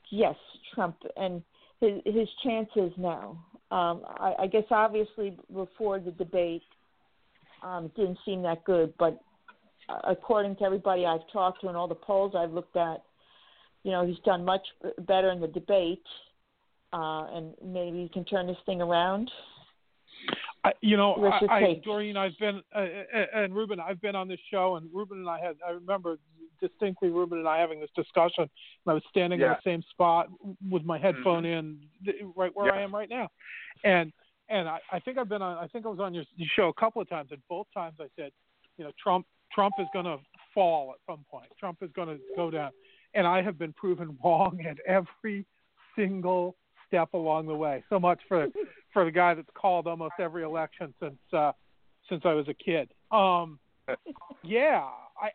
[0.09, 0.35] yes,
[0.73, 1.43] Trump and
[1.79, 3.37] his his chances now.
[3.71, 6.63] Um, I, I guess obviously before the debate,
[7.63, 9.19] um, it didn't seem that good, but
[9.89, 13.03] uh, according to everybody I've talked to and all the polls I've looked at,
[13.83, 14.65] you know, he's done much
[14.99, 16.03] better in the debate
[16.93, 19.29] uh, and maybe he can turn this thing around.
[20.63, 24.01] I, you know, What's your I, I, Doreen, I've been uh, uh, and Reuben, I've
[24.01, 25.55] been on this show, and Reuben and I had.
[25.67, 26.17] I remember
[26.61, 28.43] distinctly Reuben and I having this discussion.
[28.43, 28.49] And
[28.87, 30.27] I was standing in the same spot
[30.69, 31.79] with my headphone in,
[32.37, 33.27] right where I am right now,
[33.83, 34.13] and
[34.49, 35.57] and I, I think I've been on.
[35.57, 36.25] I think I was on your
[36.55, 38.31] show a couple of times, and both times I said,
[38.77, 40.17] you know, Trump Trump is going to
[40.53, 41.47] fall at some point.
[41.59, 42.71] Trump is going to go down,
[43.13, 45.45] and I have been proven wrong at every
[45.95, 46.55] single
[46.87, 47.83] step along the way.
[47.89, 48.47] So much for
[48.93, 51.51] for the guy that's called almost every election since uh,
[52.09, 52.89] since I was a kid.
[53.11, 53.59] Um,
[54.43, 54.83] yeah,
[55.21, 55.29] I,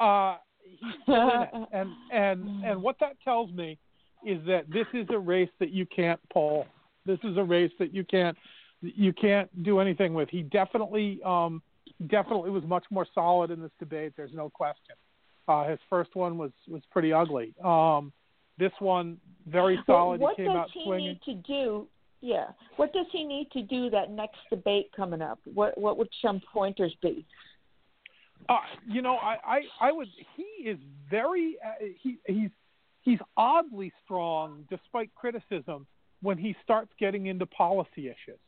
[0.00, 3.78] I uh, he's still in it, and and and what that tells me
[4.26, 6.66] is that this is a race that you can't pull.
[7.08, 8.36] This is a race that you can't
[8.82, 10.28] you can't do anything with.
[10.28, 11.62] He definitely um,
[12.08, 14.12] definitely was much more solid in this debate.
[14.14, 14.94] There's no question.
[15.48, 17.54] Uh, his first one was was pretty ugly.
[17.64, 18.12] Um,
[18.58, 19.16] this one
[19.46, 20.20] very solid.
[20.20, 21.06] What he came does out he swinging.
[21.08, 21.86] need to do?
[22.20, 22.48] Yeah.
[22.76, 25.38] What does he need to do that next debate coming up?
[25.54, 27.24] What What would some pointers be?
[28.50, 30.08] Uh, you know, I, I, I would.
[30.36, 30.78] He is
[31.10, 31.56] very.
[31.64, 32.50] Uh, he, he's
[33.00, 35.86] he's oddly strong despite criticism
[36.22, 38.38] when he starts getting into policy issues.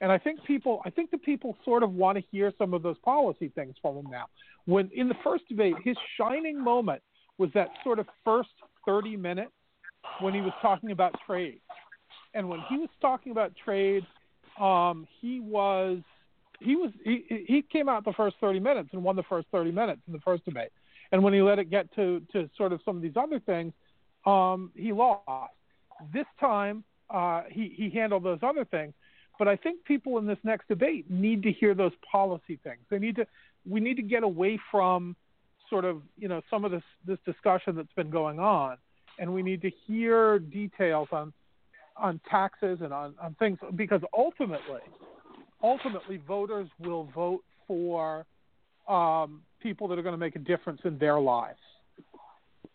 [0.00, 2.82] And I think people, I think the people sort of want to hear some of
[2.82, 4.26] those policy things from him now.
[4.64, 7.02] When in the first debate, his shining moment
[7.38, 8.50] was that sort of first
[8.84, 9.52] 30 minutes
[10.20, 11.60] when he was talking about trade.
[12.34, 14.04] And when he was talking about trade,
[14.60, 15.98] um, he was
[16.60, 19.72] he was he he came out the first 30 minutes and won the first 30
[19.72, 20.70] minutes in the first debate.
[21.10, 23.72] And when he let it get to to sort of some of these other things,
[24.26, 25.52] um, he lost.
[26.12, 28.94] This time, uh, he he handled those other things.
[29.38, 32.80] But I think people in this next debate need to hear those policy things.
[32.90, 33.26] They need to
[33.68, 35.16] we need to get away from
[35.68, 38.76] sort of you know some of this this discussion that's been going on,
[39.18, 41.32] and we need to hear details on
[41.96, 44.80] on taxes and on, on things because ultimately
[45.62, 48.26] ultimately voters will vote for
[48.88, 51.58] um, people that are going to make a difference in their lives.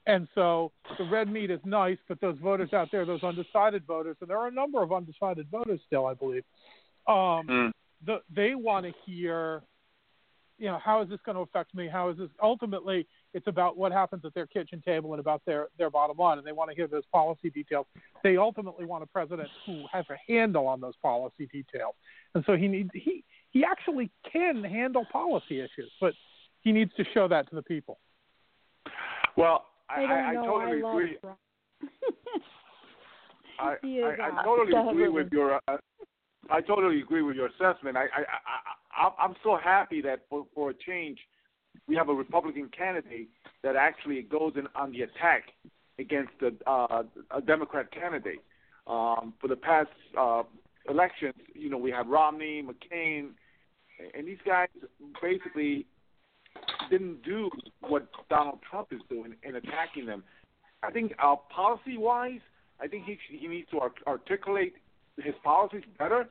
[0.05, 4.15] And so the red meat is nice, but those voters out there, those undecided voters,
[4.21, 6.43] and there are a number of undecided voters still, I believe,
[7.07, 7.71] um, Mm.
[8.05, 9.63] the, they want to hear,
[10.57, 11.87] you know, how is this going to affect me?
[11.87, 12.29] How is this?
[12.41, 16.37] Ultimately, it's about what happens at their kitchen table and about their, their bottom line,
[16.37, 17.85] and they want to hear those policy details.
[18.23, 21.95] They ultimately want a president who has a handle on those policy details,
[22.33, 26.13] and so he needs he he actually can handle policy issues, but
[26.61, 27.99] he needs to show that to the people.
[29.35, 31.17] Well, I, I I, totally I agree.
[33.59, 35.59] I, I, I totally agree with your.
[35.67, 35.77] Uh,
[36.49, 37.97] I totally agree with your assessment.
[37.97, 41.19] I, I, I, I, I'm so happy that for, for a change,
[41.87, 43.29] we have a Republican candidate
[43.63, 45.43] that actually goes in on the attack
[45.99, 47.03] against a, uh,
[47.35, 48.39] a Democrat candidate.
[48.85, 50.43] Um, for the past uh,
[50.89, 53.31] elections, you know, we had Romney, McCain,
[54.13, 54.69] and these guys
[55.21, 55.85] basically
[56.89, 57.49] didn't do
[57.81, 60.23] what Donald Trump is doing in attacking them.
[60.83, 62.39] I think uh, policy-wise,
[62.79, 64.73] I think he he needs to art- articulate
[65.17, 66.27] his policies better.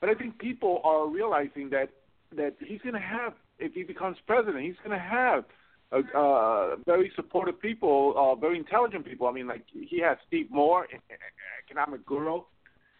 [0.00, 1.90] But I think people are realizing that
[2.36, 5.44] that he's going to have, if he becomes president, he's going to have
[5.92, 9.26] uh, uh, very supportive people, uh, very intelligent people.
[9.26, 10.86] I mean, like he has Steve Moore,
[11.68, 12.42] economic guru,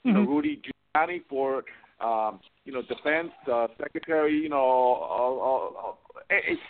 [0.02, 0.60] you know, Rudy
[0.96, 1.62] Giuliani for
[2.00, 4.34] um, you know defense uh, secretary.
[4.34, 5.96] You know,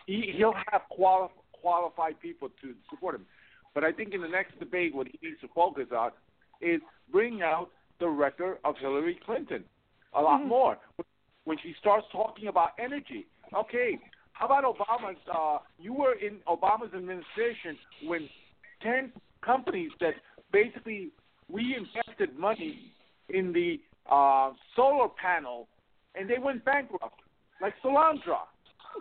[0.07, 3.27] he, he'll have quali- qualified people to support him.
[3.75, 6.11] But I think in the next debate, what he needs to focus on
[6.61, 6.81] is
[7.13, 7.71] bring out
[8.01, 9.65] the record of Hillary Clinton
[10.15, 10.79] a lot more.
[11.45, 13.99] When she starts talking about energy, okay,
[14.33, 15.17] how about Obama's?
[15.33, 18.29] Uh, you were in Obama's administration when
[18.83, 20.15] ten companies that
[20.53, 21.11] basically
[21.53, 22.93] reinvested money
[23.29, 25.69] in the uh, solar panel,
[26.15, 27.21] and they went bankrupt,
[27.61, 28.47] like Solyndra.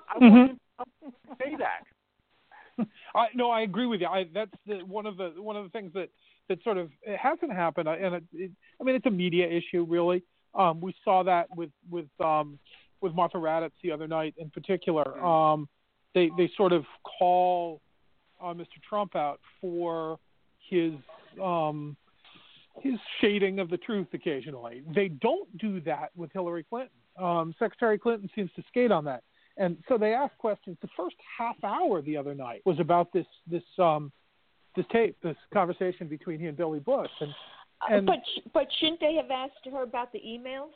[0.08, 0.58] I Mhm.
[0.78, 1.84] want say that.
[3.16, 4.08] I no, I agree with you.
[4.08, 6.10] I that's the, one of the one of the things that
[6.48, 9.86] that sort of it hasn't happened, and it, it, I mean it's a media issue
[9.88, 10.24] really.
[10.56, 12.58] Um, we saw that with with um,
[13.02, 15.24] with Martha Raddatz the other night in particular.
[15.24, 15.68] Um,
[16.16, 17.82] they they sort of call
[18.42, 18.82] uh, Mr.
[18.88, 20.18] Trump out for
[20.70, 20.94] his
[21.42, 21.96] um,
[22.82, 24.82] his shading of the truth occasionally.
[24.96, 26.92] They don't do that with Hillary Clinton.
[27.18, 29.24] Um, Secretary Clinton seems to skate on that.
[29.60, 30.78] And so they asked questions.
[30.82, 34.12] The first half hour the other night was about this this um,
[34.76, 37.12] this tape, this conversation between he and Billy Bush.
[37.20, 37.34] And
[37.90, 38.20] And- but
[38.54, 40.72] but shouldn't they have asked her about the emails?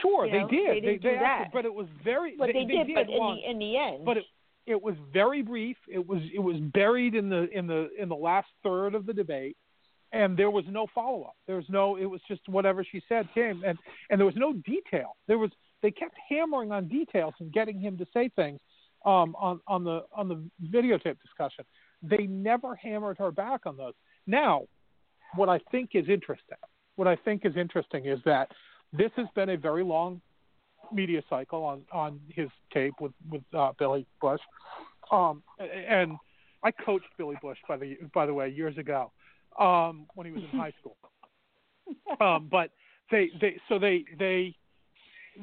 [0.00, 0.68] sure, You they know, did.
[0.76, 1.52] they didn't do asked that.
[1.52, 2.36] but it was very.
[2.36, 4.24] But they, did, but in the in the end, but it,
[4.66, 5.76] it was very brief.
[5.88, 9.12] It was it was buried in the in the in the last third of the
[9.12, 9.56] debate,
[10.12, 11.36] and there was no follow up.
[11.46, 11.96] There was no.
[11.96, 13.76] It was just whatever she said came, and
[14.10, 15.16] and there was no detail.
[15.26, 15.50] There was
[15.82, 18.60] they kept hammering on details and getting him to say things
[19.04, 21.64] um, on on the on the videotape discussion.
[22.02, 23.94] They never hammered her back on those.
[24.26, 24.64] Now,
[25.34, 26.58] what I think is interesting,
[26.96, 28.48] what I think is interesting is that
[28.92, 30.20] this has been a very long
[30.92, 34.40] media cycle on on his tape with with uh, Billy Bush,
[35.10, 36.16] um, and
[36.62, 39.12] I coached Billy Bush by the by the way years ago,
[39.58, 40.96] um, when he was in high school.
[42.20, 42.70] Um, but
[43.10, 44.54] they they so they they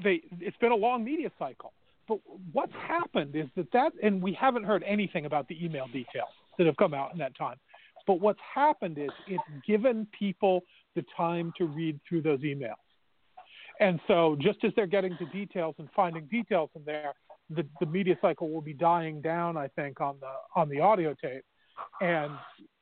[0.04, 1.74] they it's been a long media cycle.
[2.08, 2.20] But
[2.52, 6.68] what's happened is that that and we haven't heard anything about the email details that
[6.68, 7.58] have come out in that time.
[8.06, 10.62] But what's happened is it's given people
[10.96, 12.76] the time to read through those emails.
[13.80, 17.14] And so just as they're getting to details and finding details in there,
[17.50, 21.14] the, the media cycle will be dying down, I think, on the on the audio
[21.14, 21.44] tape.
[22.02, 22.32] And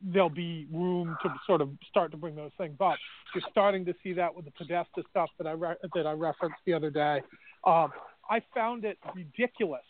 [0.02, 2.98] there'll be room to sort of start to bring those things up.
[3.34, 6.58] You're starting to see that with the Podesta stuff that I re- that I referenced
[6.66, 7.22] the other day.
[7.66, 7.92] Um,
[8.30, 9.82] I found it ridiculous,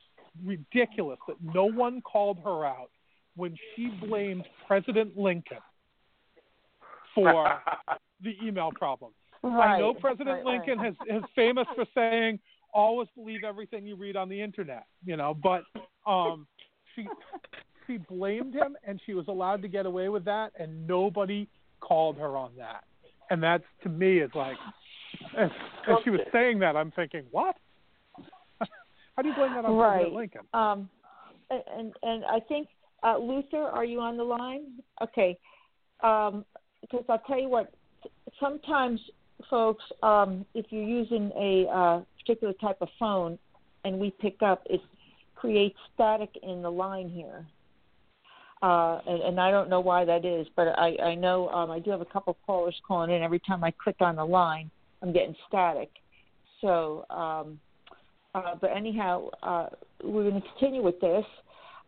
[0.43, 2.89] ridiculous that no one called her out
[3.35, 5.57] when she blamed President Lincoln
[7.15, 7.61] for
[8.23, 9.11] the email problem.
[9.43, 9.75] Right.
[9.75, 10.67] I know President right, right.
[10.67, 12.39] Lincoln has is famous for saying
[12.73, 15.63] always believe everything you read on the internet, you know, but
[16.05, 16.47] um
[16.95, 17.07] she
[17.87, 21.47] she blamed him and she was allowed to get away with that and nobody
[21.79, 22.83] called her on that.
[23.29, 24.57] And that's to me is like
[25.37, 25.49] as,
[25.87, 27.55] as she was saying that I'm thinking, What?
[29.15, 29.93] How do you blame that on Right.
[29.93, 30.41] President Lincoln?
[30.53, 30.89] Um,
[31.49, 32.67] and and, I think
[33.03, 34.79] uh, Luther, are you on the line?
[35.01, 35.37] Okay,
[36.01, 36.45] um,
[36.81, 37.73] because I'll tell you what.
[38.39, 38.99] Sometimes,
[39.49, 43.37] folks, um, if you're using a uh, particular type of phone,
[43.83, 44.81] and we pick up, it
[45.35, 47.45] creates static in the line here.
[48.61, 51.79] Uh, and, and I don't know why that is, but I, I know um, I
[51.79, 53.23] do have a couple callers calling in.
[53.23, 54.69] Every time I click on the line,
[55.01, 55.89] I'm getting static.
[56.61, 57.59] So, um,
[58.35, 59.67] uh, but anyhow, uh,
[60.03, 61.25] we're going to continue with this.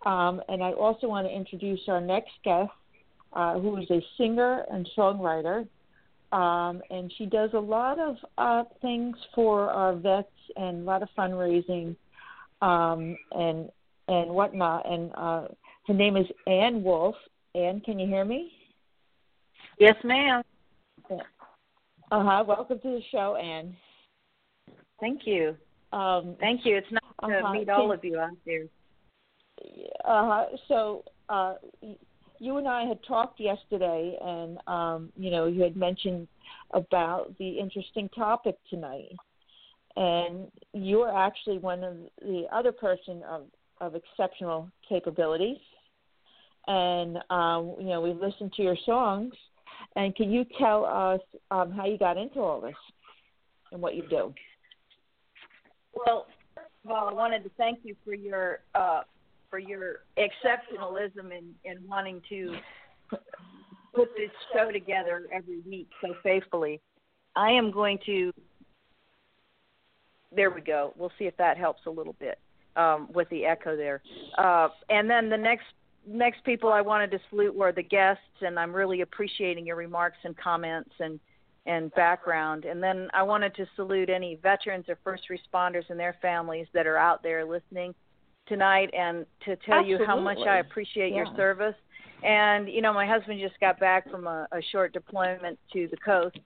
[0.05, 2.71] Um, and I also want to introduce our next guest,
[3.33, 5.67] uh, who is a singer and songwriter.
[6.31, 11.03] Um, and she does a lot of uh, things for our vets and a lot
[11.03, 11.95] of fundraising
[12.61, 13.69] um, and
[14.07, 14.91] and whatnot.
[14.91, 15.47] And uh,
[15.87, 17.15] her name is Ann Wolf.
[17.55, 18.51] Ann, can you hear me?
[19.79, 20.41] Yes, ma'am.
[21.09, 21.17] Uh
[22.11, 22.43] huh.
[22.47, 23.75] Welcome to the show, Ann.
[24.99, 25.55] Thank you.
[25.91, 26.77] Um, Thank you.
[26.77, 27.53] It's nice to Uh-huh.
[27.53, 28.65] meet all of you out there.
[30.05, 30.45] Uh, huh.
[30.67, 31.55] so uh,
[32.39, 36.27] you and I had talked yesterday, and um, you know you had mentioned
[36.71, 39.15] about the interesting topic tonight,
[39.95, 43.43] and you're actually one of the other person of
[43.81, 45.57] of exceptional capabilities,
[46.67, 49.33] and um, you know we've listened to your songs,
[49.95, 52.75] and can you tell us um, how you got into all this
[53.71, 54.33] and what you do?
[55.93, 59.01] Well, first of all, I wanted to thank you for your uh,
[59.49, 62.55] for your exceptionalism in, in wanting to
[63.93, 66.81] put this show together every week so faithfully.
[67.35, 68.31] I am going to.
[70.35, 70.93] There we go.
[70.97, 72.39] We'll see if that helps a little bit
[72.75, 74.01] um, with the echo there.
[74.37, 75.65] Uh, and then the next
[76.07, 80.17] next people I wanted to salute were the guests, and I'm really appreciating your remarks
[80.23, 81.19] and comments and
[81.65, 82.65] and background.
[82.65, 86.85] And then I wanted to salute any veterans or first responders and their families that
[86.85, 87.95] are out there listening
[88.47, 90.59] tonight and to tell you how much I Absolutely.
[90.59, 91.75] appreciate your service.
[92.21, 95.97] And you know, my husband just got back from a, a short deployment to the
[95.97, 96.39] coast,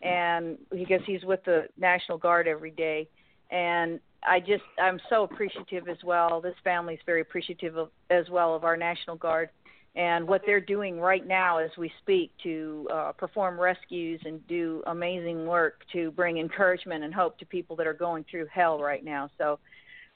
[0.00, 3.08] and because he's with the National Guard every day,
[3.50, 6.40] and I just I'm so appreciative as well.
[6.40, 9.50] This family's very appreciative of, as well of our National Guard
[9.94, 14.82] and what they're doing right now as we speak to uh, perform rescues and do
[14.86, 19.04] amazing work to bring encouragement and hope to people that are going through hell right
[19.04, 19.28] now.
[19.36, 19.58] So,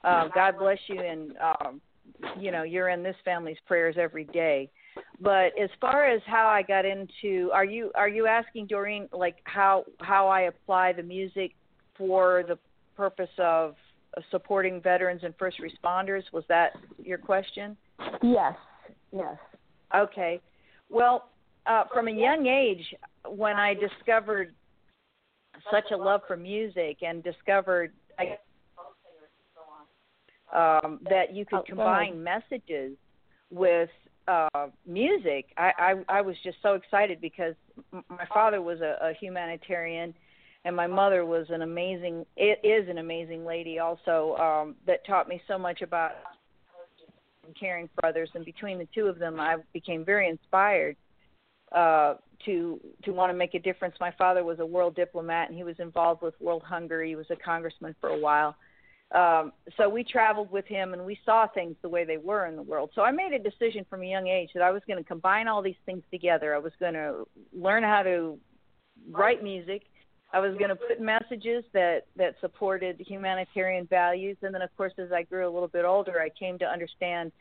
[0.03, 1.81] uh, God bless you, and um,
[2.39, 4.71] you know you're in this family's prayers every day.
[5.21, 9.37] But as far as how I got into, are you are you asking Doreen like
[9.45, 11.55] how how I apply the music
[11.99, 12.59] for the
[12.97, 13.75] purpose of
[14.31, 16.23] supporting veterans and first responders?
[16.33, 17.77] Was that your question?
[18.23, 18.55] Yes,
[19.13, 19.37] yes.
[19.95, 20.41] Okay.
[20.89, 21.31] Well,
[21.67, 22.95] uh, from a young age,
[23.29, 24.55] when I discovered
[25.71, 28.39] such a love for music and discovered I,
[30.55, 32.97] um, that you Oh, could combine messages
[33.51, 33.91] with
[34.29, 37.55] uh, music, I, I, I was just so excited because
[37.93, 40.15] my father was a, a humanitarian
[40.67, 45.29] and my mother was an amazing it is an amazing lady also um that taught
[45.29, 46.12] me so much about
[47.59, 50.97] caring for others and between the two of them I became very inspired
[51.73, 52.14] uh
[52.45, 53.95] to to want to make a difference.
[53.99, 57.03] My father was a world diplomat and he was involved with World Hunger.
[57.03, 58.57] He was a congressman for a while.
[59.14, 62.57] Um so we traveled with him and we saw things the way they were in
[62.57, 62.91] the world.
[62.95, 65.47] So I made a decision from a young age that I was going to combine
[65.47, 66.55] all these things together.
[66.55, 68.39] I was going to learn how to
[69.11, 69.83] write music.
[70.33, 74.93] I was going to put messages that that supported humanitarian values, and then of course,
[74.99, 77.33] as I grew a little bit older, I came to understand,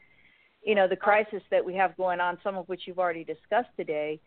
[0.64, 3.70] you know, the crisis that we have going on, some of which you've already discussed
[3.76, 4.20] today,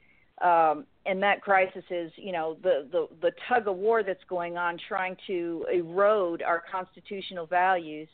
[0.43, 4.57] um, and that crisis is, you know, the, the the tug of war that's going
[4.57, 8.09] on, trying to erode our constitutional values.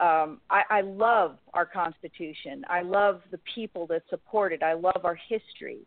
[0.00, 2.64] Um, I, I love our Constitution.
[2.68, 4.62] I love the people that support it.
[4.62, 5.86] I love our history.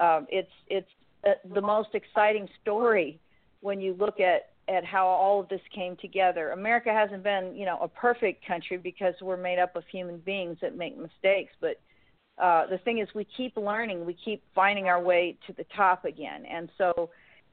[0.00, 0.88] Um, it's it's
[1.26, 3.18] uh, the most exciting story
[3.62, 6.50] when you look at at how all of this came together.
[6.50, 10.56] America hasn't been, you know, a perfect country because we're made up of human beings
[10.62, 11.80] that make mistakes, but
[12.40, 16.04] uh, the thing is, we keep learning, we keep finding our way to the top
[16.04, 17.10] again, and so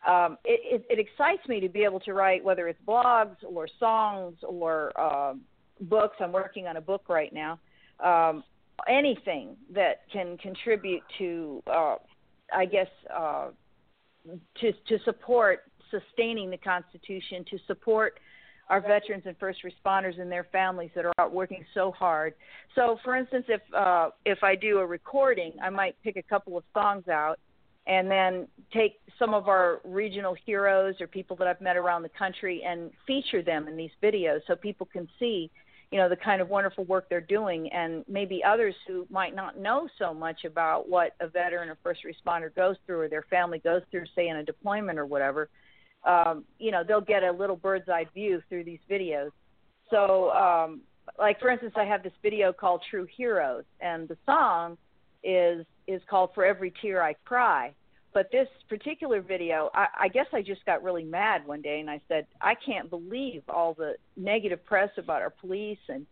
[0.08, 3.68] um, it, it, it excites me to be able to write, whether it's blogs or
[3.80, 5.34] songs or uh,
[5.82, 6.16] books.
[6.20, 7.60] I'm working on a book right now.
[8.04, 8.44] Um,
[8.88, 11.96] anything that can contribute to, uh,
[12.54, 13.50] I guess, uh,
[14.62, 18.20] to to support sustaining the Constitution, to support
[18.70, 22.34] our veterans and first responders and their families that are out working so hard.
[22.76, 26.58] So, for instance, if uh, if I do a recording, I might pick a couple
[26.58, 27.40] of songs out
[27.88, 32.10] and then take some of our regional heroes or people that I've met around the
[32.10, 35.50] country and feature them in these videos so people can see,
[35.92, 39.58] you know, the kind of wonderful work they're doing and maybe others who might not
[39.58, 43.58] know so much about what a veteran or first responder goes through or their family
[43.58, 45.50] goes through, say in a deployment or whatever
[46.04, 49.32] um, you know they'll get a little bird's eye view through these videos.
[49.90, 50.82] So, um,
[51.18, 54.78] like for instance, I have this video called True Heroes, and the song
[55.24, 57.74] is is called For Every Tear I Cry.
[58.12, 61.90] But this particular video, I, I guess I just got really mad one day, and
[61.90, 66.06] I said, I can't believe all the negative press about our police and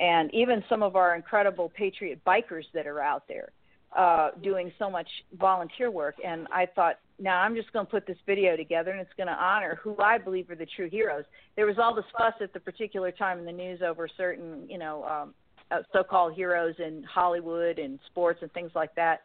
[0.00, 3.50] and even some of our incredible patriot bikers that are out there
[3.96, 5.08] uh, doing so much
[5.38, 6.16] volunteer work.
[6.24, 9.26] And I thought, now I'm just going to put this video together and it's going
[9.28, 11.24] to honor who I believe are the true heroes.
[11.56, 14.78] There was all this fuss at the particular time in the news over certain, you
[14.78, 15.34] know, um,
[15.70, 19.22] uh, so-called heroes in Hollywood and sports and things like that.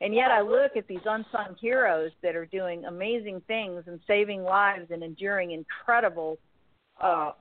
[0.00, 4.42] And yet I look at these unsung heroes that are doing amazing things and saving
[4.42, 6.38] lives and enduring incredible
[7.00, 7.32] uh,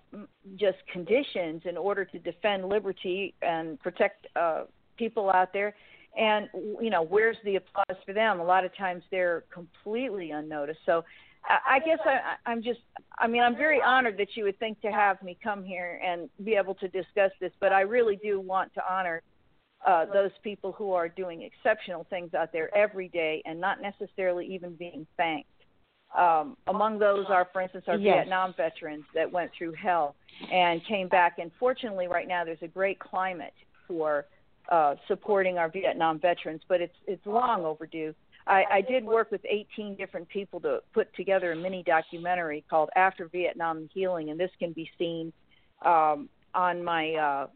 [0.55, 4.63] just conditions in order to defend liberty and protect uh,
[4.97, 5.75] people out there
[6.17, 6.47] and
[6.81, 11.03] you know where's the applause for them a lot of times they're completely unnoticed so
[11.67, 12.79] i, guess I, i'm just
[13.17, 16.29] i mean i'm very honored that you would think to have me come here and
[16.43, 19.21] be able to discuss this but i really do want to honor
[19.85, 24.45] uh, those people who are doing exceptional things out there every day and not necessarily
[24.45, 25.49] even being thanked
[26.17, 28.17] um, among those are, for instance, our yes.
[28.17, 30.15] Vietnam veterans that went through hell
[30.51, 31.39] and came back.
[31.39, 33.53] And fortunately, right now, there's a great climate
[33.87, 34.25] for
[34.69, 38.13] uh, supporting our Vietnam veterans, but it's it's long overdue.
[38.45, 42.89] I, I did work with 18 different people to put together a mini documentary called
[42.95, 45.31] After Vietnam Healing, and this can be seen
[45.85, 47.47] um, on my uh,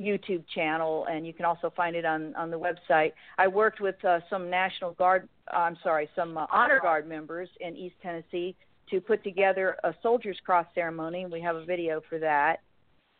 [0.00, 3.12] YouTube channel, and you can also find it on on the website.
[3.38, 7.76] I worked with uh, some National Guard, I'm sorry, some uh, Honor Guard members in
[7.76, 8.56] East Tennessee
[8.90, 11.22] to put together a Soldier's Cross ceremony.
[11.22, 12.60] and We have a video for that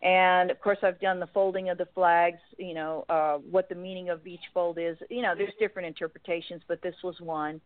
[0.03, 3.75] and of course i've done the folding of the flags you know uh what the
[3.75, 4.97] meaning of each fold is.
[5.11, 7.61] You know there's different interpretations but this was one.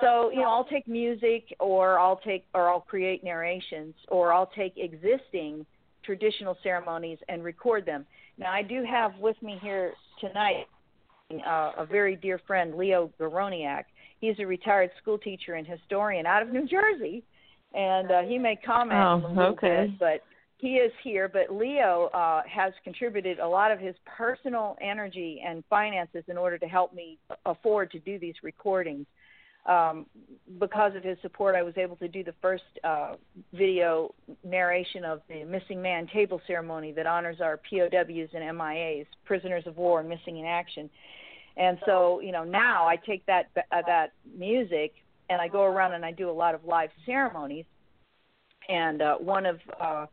[0.00, 4.50] So you know i'll take music or i'll take or i'll create narrations or i'll
[4.56, 5.66] take existing
[6.04, 8.06] traditional ceremonies and record them.
[8.38, 10.66] Now i do have with me here tonight
[11.46, 13.84] uh, a very dear friend leo garoniak
[14.20, 17.22] he's a retired school teacher and historian out of new jersey.
[17.74, 19.86] And uh, he may comment oh, a little okay.
[19.88, 20.22] bit but
[20.58, 25.62] he is here, but Leo uh, has contributed a lot of his personal energy and
[25.70, 29.06] finances in order to help me afford to do these recordings.
[29.66, 30.06] Um,
[30.58, 33.14] because of his support, I was able to do the first uh,
[33.52, 39.64] video narration of the Missing Man Table Ceremony that honors our POWs and MIAs, prisoners
[39.66, 40.90] of war and missing in action.
[41.56, 44.94] And so, you know, now I take that uh, that music
[45.28, 47.66] and I go around and I do a lot of live ceremonies.
[48.68, 50.06] And uh, one of uh,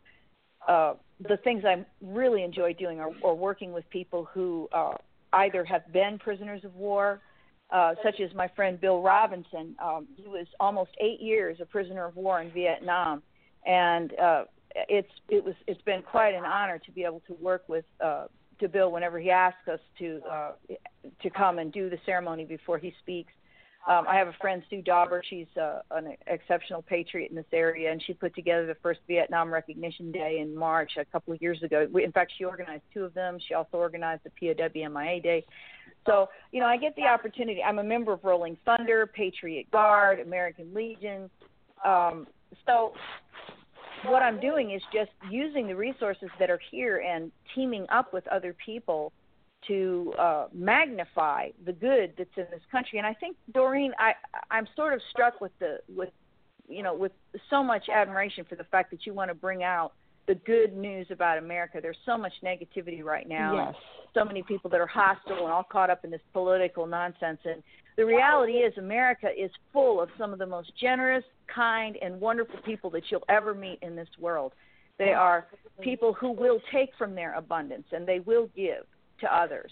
[0.67, 4.95] uh, the things I really enjoy doing are, are working with people who uh,
[5.33, 7.21] either have been prisoners of war,
[7.71, 9.75] uh, such as my friend Bill Robinson.
[9.83, 13.23] Um, he was almost eight years a prisoner of war in Vietnam,
[13.65, 14.43] and uh,
[14.89, 18.25] it's it was it's been quite an honor to be able to work with uh,
[18.59, 20.51] to Bill whenever he asks us to uh,
[21.21, 23.31] to come and do the ceremony before he speaks.
[23.87, 25.21] Um, I have a friend, Sue Dauber.
[25.29, 29.53] She's uh, an exceptional patriot in this area, and she put together the first Vietnam
[29.53, 31.87] Recognition Day in March a couple of years ago.
[31.91, 33.37] We, in fact, she organized two of them.
[33.47, 35.45] She also organized the POW MIA Day.
[36.07, 37.61] So, you know, I get the opportunity.
[37.61, 41.29] I'm a member of Rolling Thunder, Patriot Guard, American Legion.
[41.83, 42.25] Um,
[42.65, 42.93] so,
[44.05, 48.27] what I'm doing is just using the resources that are here and teaming up with
[48.27, 49.13] other people
[49.67, 52.97] to uh, magnify the good that's in this country.
[52.97, 54.13] And I think Doreen, I
[54.51, 56.09] I'm sort of struck with the with
[56.67, 57.11] you know with
[57.49, 59.93] so much admiration for the fact that you want to bring out
[60.27, 61.79] the good news about America.
[61.81, 63.67] There's so much negativity right now.
[63.67, 63.75] Yes.
[64.13, 67.39] So many people that are hostile and all caught up in this political nonsense.
[67.43, 67.61] And
[67.97, 72.59] the reality is, America is full of some of the most generous, kind, and wonderful
[72.65, 74.53] people that you'll ever meet in this world.
[74.97, 75.47] They are
[75.81, 78.85] people who will take from their abundance and they will give
[79.19, 79.71] to others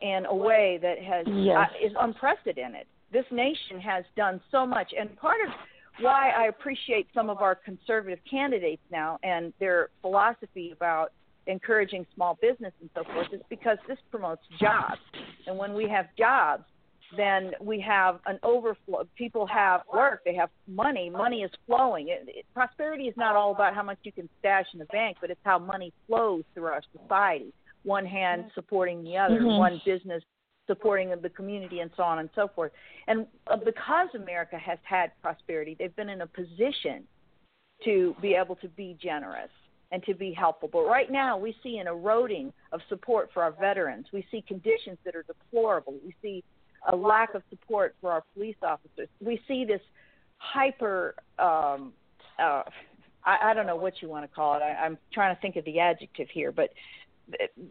[0.00, 1.70] in a way that has Yes.
[1.70, 2.86] uh, is unprecedented.
[3.12, 5.52] This nation has done so much, and part of
[6.00, 11.12] why I appreciate some of our conservative candidates now and their philosophy about
[11.46, 15.00] encouraging small business and so forth is because this promotes jobs.
[15.46, 16.64] And when we have jobs,
[17.16, 19.06] then we have an overflow.
[19.16, 22.08] People have work, they have money, money is flowing.
[22.08, 25.18] It, it, prosperity is not all about how much you can stash in the bank,
[25.20, 27.52] but it's how money flows through our society.
[27.84, 29.58] One hand supporting the other, Mhm.
[29.58, 30.22] one business
[30.66, 32.72] supporting the community and so on and so forth.
[33.08, 37.06] And uh, because America has had prosperity, they've been in a position
[37.84, 39.50] to be able to be generous
[39.90, 40.68] and to be helpful.
[40.72, 44.06] But right now, we see an eroding of support for our veterans.
[44.12, 45.94] We see conditions that are deplorable.
[46.04, 46.44] We see
[46.88, 49.08] a lack of support for our police officers.
[49.20, 49.82] We see this
[50.38, 51.14] hyper.
[51.38, 51.92] Um,
[52.38, 52.62] uh,
[53.24, 54.62] I, I don't know what you want to call it.
[54.62, 56.70] I, I'm trying to think of the adjective here, but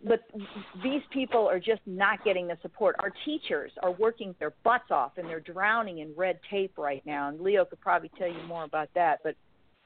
[0.03, 0.22] but
[0.84, 2.95] these people are just not getting the support.
[2.99, 7.30] Our teachers are working their butts off and they're drowning in red tape right now.
[7.30, 9.20] And Leo could probably tell you more about that.
[9.24, 9.36] But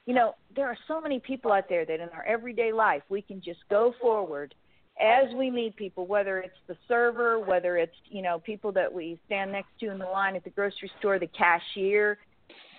[0.05, 3.21] you know, there are so many people out there that in our everyday life we
[3.21, 4.53] can just go forward
[4.99, 9.19] as we meet people, whether it's the server, whether it's you know people that we
[9.25, 12.17] stand next to in the line at the grocery store, the cashier.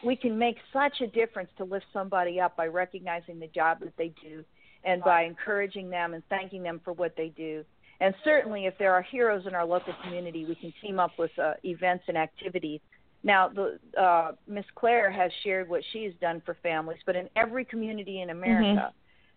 [0.04, 3.96] We can make such a difference to lift somebody up by recognizing the job that
[3.96, 4.44] they do
[4.86, 7.64] and by encouraging them and thanking them for what they do.
[8.00, 11.30] And certainly, if there are heroes in our local community, we can team up with
[11.38, 12.80] uh, events and activities.
[13.24, 17.64] Now, the uh, Miss Claire has shared what she's done for families, but in every
[17.64, 18.92] community in America,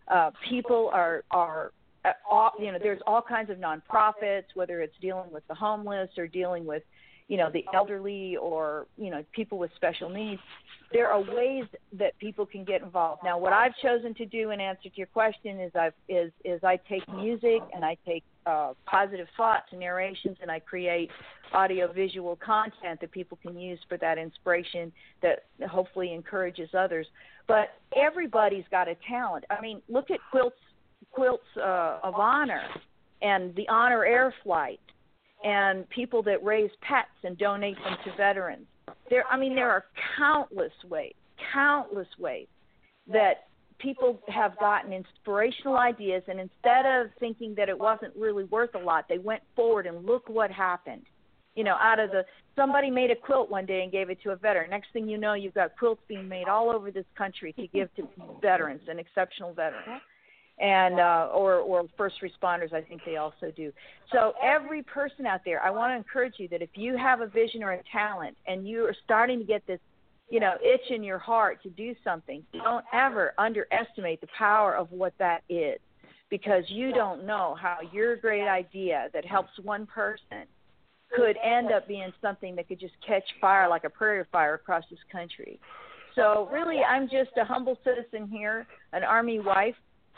[0.07, 1.71] uh, people are are
[2.05, 6.09] uh, all, you know there's all kinds of nonprofits, whether it's dealing with the homeless
[6.17, 6.83] or dealing with
[7.29, 10.41] you know the elderly or you know people with special needs
[10.91, 13.21] there are ways that people can get involved.
[13.23, 16.61] Now what i've chosen to do in answer to your question is i is is
[16.63, 21.09] i take music and i take uh, positive thoughts and narrations and i create
[21.53, 27.07] audio visual content that people can use for that inspiration that hopefully encourages others.
[27.47, 29.45] But everybody's got a talent.
[29.49, 30.57] I mean look at quilts
[31.11, 32.63] quilts uh, of honor
[33.21, 34.79] and the honor air flight
[35.43, 38.67] and people that raise pets and donate them to veterans.
[39.09, 39.85] There, I mean, there are
[40.17, 41.13] countless ways,
[41.53, 42.47] countless ways
[43.11, 43.45] that
[43.79, 48.79] people have gotten inspirational ideas, and instead of thinking that it wasn't really worth a
[48.79, 51.03] lot, they went forward and look what happened.
[51.55, 52.25] You know, out of the
[52.55, 54.69] somebody made a quilt one day and gave it to a veteran.
[54.69, 57.93] Next thing you know, you've got quilts being made all over this country to give
[57.95, 58.07] to
[58.41, 60.01] veterans and exceptional veterans
[60.59, 62.73] and uh, or or first responders.
[62.73, 63.71] I think they also do.
[64.11, 67.27] So every person out there, I want to encourage you that if you have a
[67.27, 69.79] vision or a talent and you are starting to get this,
[70.29, 74.91] you know, itch in your heart to do something, don't ever underestimate the power of
[74.91, 75.79] what that is,
[76.29, 80.45] because you don't know how your great idea that helps one person
[81.15, 84.83] could end up being something that could just catch fire like a prairie fire across
[84.91, 85.59] this country.
[86.15, 89.75] So really, I'm just a humble citizen here, an army wife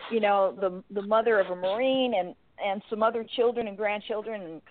[0.10, 4.42] you know the the mother of a marine and and some other children and grandchildren
[4.42, 4.62] and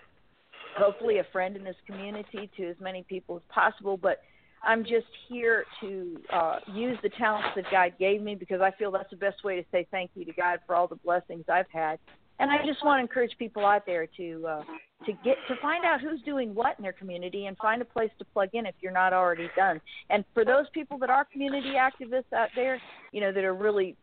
[0.77, 3.97] hopefully a friend in this community to as many people as possible.
[3.97, 4.21] But
[4.63, 8.91] i'm just here to uh use the talents that god gave me because i feel
[8.91, 11.69] that's the best way to say thank you to god for all the blessings i've
[11.71, 11.97] had.
[12.39, 14.63] And i just want to encourage people out there to uh
[15.07, 18.11] to get to find out who's doing what in their community and find a place
[18.19, 19.81] to plug in if you're not already done.
[20.11, 22.79] And for those people that are community activists out there
[23.11, 23.95] you know that are really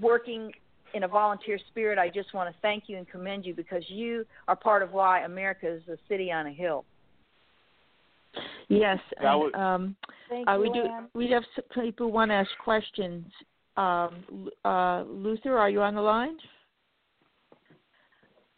[0.00, 0.52] working
[0.94, 4.24] in a volunteer spirit, I just want to thank you and commend you because you
[4.48, 6.84] are part of why America is a city on a hill.
[8.68, 9.96] Yes, and, was- um,
[10.28, 10.84] Thank uh, you, we do.
[10.84, 11.08] Ann.
[11.14, 13.26] We have s- people who want to ask questions.
[13.76, 16.36] Um, uh, Luther, are you on the line?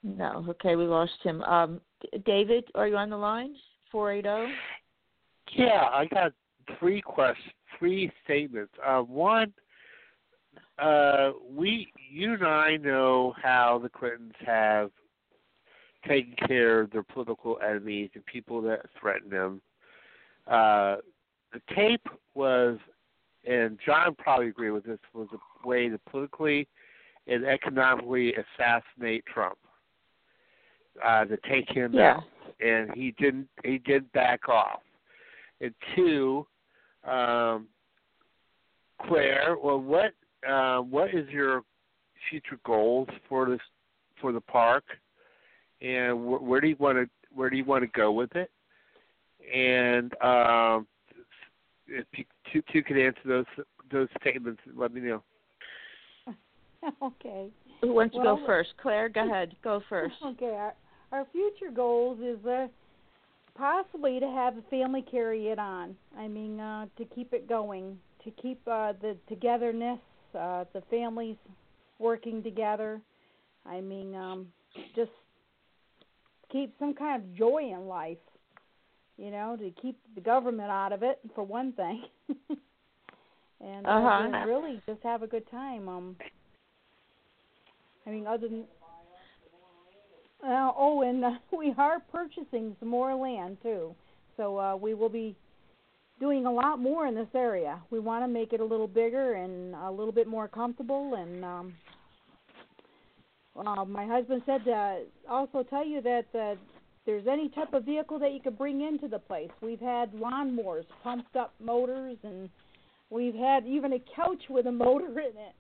[0.03, 0.45] No.
[0.51, 1.43] Okay, we lost him.
[1.43, 1.81] Um,
[2.27, 3.55] David, are you on the line?
[3.91, 4.49] Four eight zero.
[5.57, 6.33] Yeah, I got
[6.79, 8.73] three questions, three statements.
[8.85, 9.53] Uh, one,
[10.79, 14.91] uh, we, you and I know how the Clintons have
[16.07, 19.63] taken care of their political enemies and people that threaten them.
[20.47, 20.97] Uh,
[21.53, 22.79] the tape was,
[23.49, 26.69] and John probably agree with this, was a way to politically
[27.27, 29.57] and economically assassinate Trump.
[31.03, 32.19] uh, to take him Yeah.
[32.19, 32.25] out,
[32.61, 33.49] and he didn't.
[33.65, 34.81] He did back off.
[35.61, 36.47] And two,
[37.03, 37.69] um,
[39.01, 40.15] Claire, well, what
[40.49, 41.63] uh, what is your
[42.31, 43.61] future goals for this
[44.21, 44.85] for the park,
[45.81, 48.51] and wh- where do you want to where do you want to go with it?
[49.55, 50.87] And um,
[51.87, 53.45] if you two, two can answer those
[53.91, 55.23] those statements, let me know.
[57.03, 57.49] okay.
[57.81, 58.71] Who wants to go first?
[58.81, 59.57] Claire, go ahead.
[59.63, 60.15] Go first.
[60.25, 60.75] Okay, our,
[61.13, 62.67] our future goals is uh,
[63.57, 65.95] possibly to have the family carry it on.
[66.17, 69.99] I mean, uh, to keep it going, to keep uh, the togetherness,
[70.35, 71.37] uh, the families
[71.99, 73.01] working together.
[73.67, 74.49] I mean, um,
[74.95, 75.11] just
[76.51, 78.19] keep some kind of joy in life.
[79.17, 82.05] You know, to keep the government out of it for one thing,
[83.61, 84.45] and uh, Uh-huh.
[84.45, 85.89] really just have a good time.
[85.89, 86.17] Um,
[88.07, 88.65] I mean, other than
[90.45, 93.95] uh, oh, and uh, we are purchasing some more land too.
[94.37, 95.37] So uh, we will be
[96.21, 97.81] doing a lot more in this area.
[97.91, 101.15] We want to make it a little bigger and a little bit more comfortable.
[101.15, 101.75] And um,
[103.57, 106.55] uh, my husband said to also tell you that uh,
[107.07, 109.51] there's any type of vehicle that you could bring into the place.
[109.61, 112.49] We've had lawnmowers, pumped up motors, and
[113.11, 115.55] we've had even a couch with a motor in it.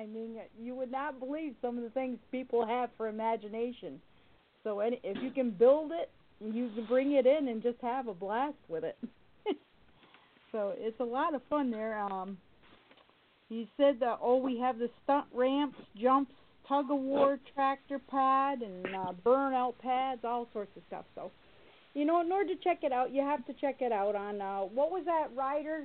[0.00, 4.00] I mean, you would not believe some of the things people have for imagination.
[4.62, 8.06] So any, if you can build it, you can bring it in and just have
[8.06, 8.96] a blast with it.
[10.52, 11.98] So it's a lot of fun there.
[11.98, 12.38] Um,
[13.48, 16.32] he said that oh, we have the stunt ramps, jumps,
[16.68, 21.04] tug of war, tractor pad, and uh, burnout pads, all sorts of stuff.
[21.14, 21.30] So,
[21.94, 24.40] you know, in order to check it out, you have to check it out on
[24.40, 25.84] uh, what was that rider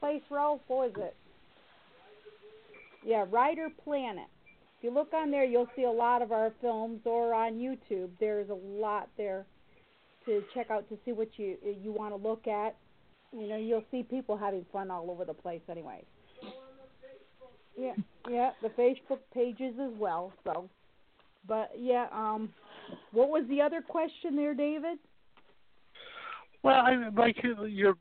[0.00, 0.60] place, Ralph?
[0.68, 1.16] What was it?
[3.04, 4.26] Yeah, Rider Planet.
[4.78, 8.10] If you look on there, you'll see a lot of our films, or on YouTube.
[8.20, 9.44] There's a lot there
[10.26, 12.76] to check out to see what you you want to look at.
[13.32, 16.04] You know, you'll see people having fun all over the place, anyway.
[17.76, 17.94] Yeah,
[18.28, 20.32] yeah, the Facebook pages as well.
[20.44, 20.68] So,
[21.46, 22.52] but yeah, um,
[23.12, 24.98] what was the other question there, David?
[26.62, 27.96] Well, I like you- you're.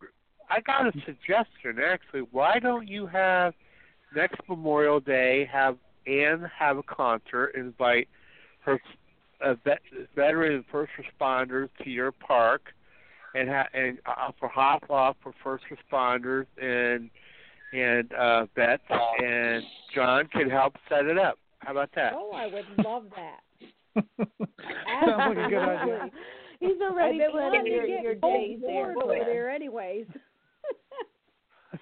[0.49, 2.21] I got a suggestion actually.
[2.21, 3.53] Why don't you have
[4.15, 8.07] next Memorial Day have Ann have a concert, invite
[8.61, 8.79] her
[9.41, 9.81] uh, vet,
[10.15, 12.73] veteran first responders to your park,
[13.35, 17.09] and ha- and offer hop off for first responders and
[17.73, 18.83] and uh, vets,
[19.23, 19.63] and
[19.93, 21.37] John can help set it up.
[21.59, 22.13] How about that?
[22.15, 23.41] Oh, I would love that.
[25.05, 26.09] Sounds like a good idea.
[26.59, 28.93] He's already planning wanting your, to get your both days there.
[29.03, 30.05] over there, anyways.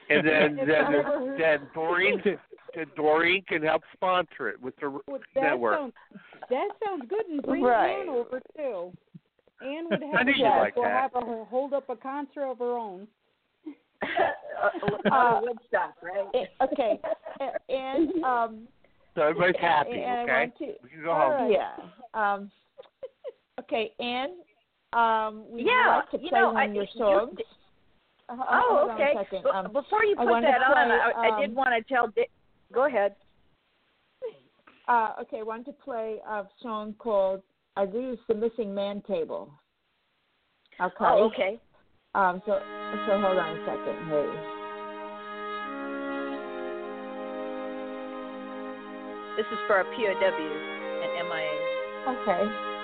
[0.10, 2.22] And then If then, ever- then Doreen
[2.76, 5.02] then Doreen can help sponsor it with the Well,
[5.36, 5.80] that network.
[5.80, 5.94] sounds
[6.50, 8.02] that sounds good, and bring Right.
[8.02, 8.92] Ann over too.
[9.62, 11.12] Ann would I have knew a like We'll that.
[11.14, 13.08] have her hold up a concert of her own.
[15.12, 16.26] Uh, Woodstock, right?
[16.34, 17.00] Eh, okay,
[17.42, 18.68] A- and um,
[19.14, 19.92] so everybody's happy.
[20.02, 21.32] and I okay, want to, we can go home.
[21.32, 21.52] right.
[21.52, 21.74] yeah.
[22.14, 22.52] Um,
[23.60, 24.30] okay, Ann,
[24.94, 27.38] um, we Yeah, like to you know, one I- of your you- songs.
[28.30, 29.14] Uh, Oh, okay.
[29.16, 29.44] a second.
[29.44, 32.08] Be- Um, Before you put that to on, I, I did um, want to tell.
[32.08, 32.30] Di-
[32.74, 33.16] Go ahead.
[34.88, 37.42] uh, okay, I wanted to play a song called
[37.76, 39.52] "I Lose the Missing Man Table."
[40.80, 40.96] Okay.
[41.00, 41.60] Oh, okay.
[42.16, 42.60] Um, so,
[43.08, 44.08] so hold on a second.
[44.10, 44.56] Hey.
[49.38, 50.64] This is for our POWs
[51.04, 51.76] and MIAs.
[52.08, 52.75] Okay.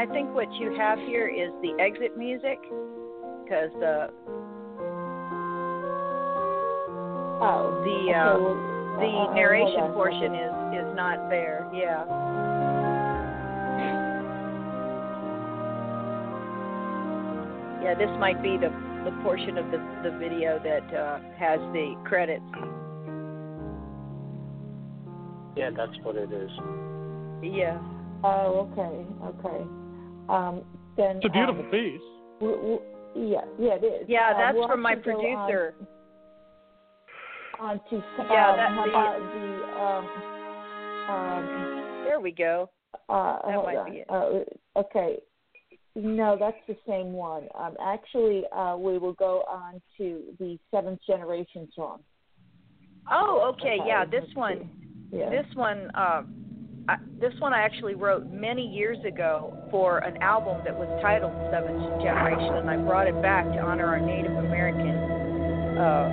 [0.00, 2.58] I think what you have here is the exit music,
[3.44, 4.08] because uh,
[7.42, 7.82] Oh.
[7.84, 8.54] the okay, uh, well,
[8.96, 11.68] the uh, hold narration portion is is not there.
[11.74, 12.04] Yeah.
[17.82, 18.72] Yeah, this might be the
[19.04, 22.42] the portion of the the video that uh, has the credits.
[25.56, 26.50] Yeah, that's what it is.
[27.42, 27.78] Yeah.
[28.24, 29.79] Oh, okay, okay.
[30.30, 30.62] Um,
[30.96, 32.00] then It's a beautiful um, piece.
[32.40, 32.80] w- w-
[33.16, 34.08] yeah, yeah, it is.
[34.08, 35.74] Yeah, Uh, that's we'll from my actually go on- producer.
[37.58, 37.96] On, to
[38.30, 42.70] Yeah, um, that- how the- about the um, um, There we go.
[43.08, 43.90] Uh, That might on.
[43.90, 44.06] be it.
[44.10, 44.44] Uh,
[44.80, 45.20] okay.
[45.96, 47.48] No, that's the same one.
[47.54, 52.00] Um, actually, uh, we will go on to the seventh generation song.
[53.10, 53.78] Oh, okay.
[53.84, 54.70] Yeah, this one.
[55.12, 55.28] Yeah.
[55.30, 55.90] This one.
[55.94, 56.22] Uh,
[56.88, 61.32] I, this one I actually wrote many years ago for an album that was titled
[61.54, 64.98] Seventh Generation, and I brought it back to honor our Native American
[65.78, 66.10] uh,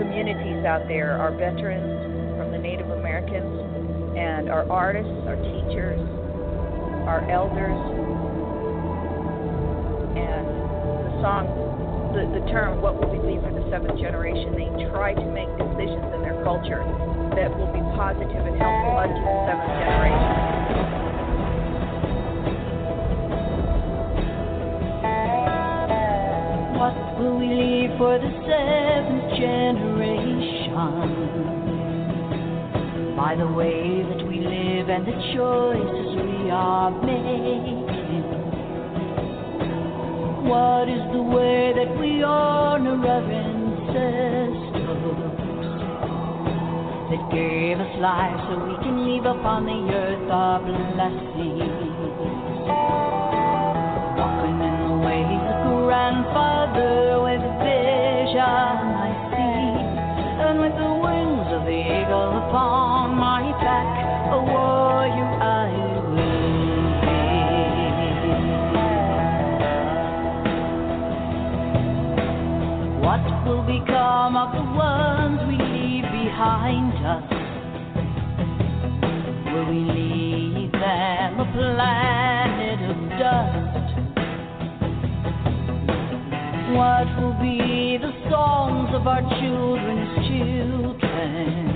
[0.00, 6.00] communities out there, our veterans from the Native Americans, and our artists, our teachers,
[7.04, 7.76] our elders,
[10.16, 10.44] and
[11.04, 11.44] the song,
[12.16, 14.56] the, the term, what will we leave for the seventh generation?
[14.56, 16.80] They try to make decisions in their culture
[17.36, 20.55] that will be positive and helpful unto the seventh generation.
[27.18, 30.26] Will we leave for the seventh generation?
[33.16, 37.86] By the way that we live and the choices we are making.
[40.46, 44.56] What is the way that we honor our ancestors
[47.10, 51.96] that gave us life so we can leave upon the earth our blessings?
[54.18, 55.56] Walking in the ways of
[55.86, 57.05] grandfather
[74.26, 77.22] become of the ones we leave behind us?
[79.52, 83.88] Will we leave them a planet of dust?
[86.74, 91.68] What will be the songs of our children's children?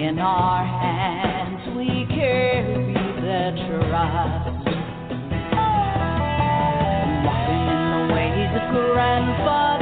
[0.00, 4.64] In our hands we carry the trust.
[7.26, 9.73] Walking in the ways of grandfather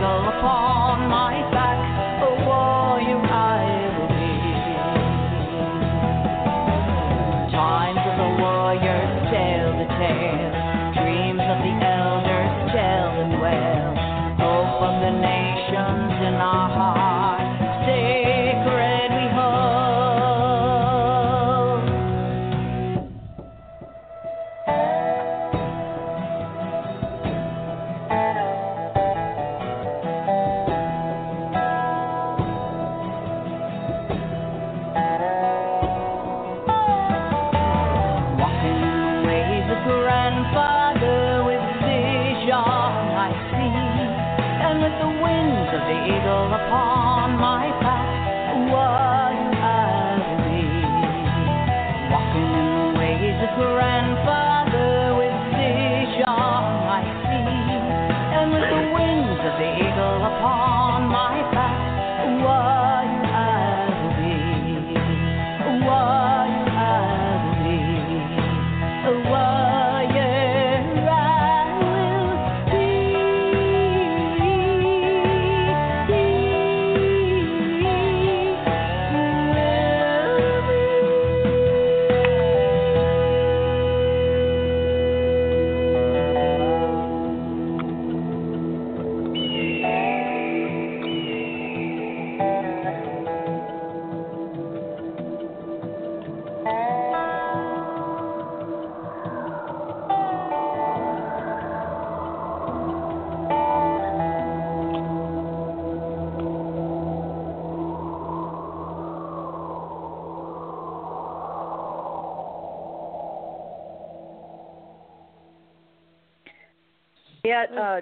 [0.00, 1.39] eagle upon my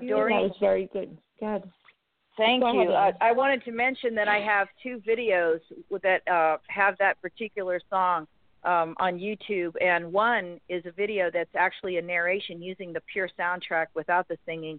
[0.02, 1.16] Yeah, uh, that was very good.
[1.40, 1.62] Good.
[2.36, 2.92] Thank Go you.
[2.92, 5.60] ahead, Uh, I wanted to mention that I have two videos
[6.02, 8.26] that uh, have that particular song
[8.64, 13.28] um, on YouTube, and one is a video that's actually a narration using the pure
[13.38, 14.78] soundtrack without the singing,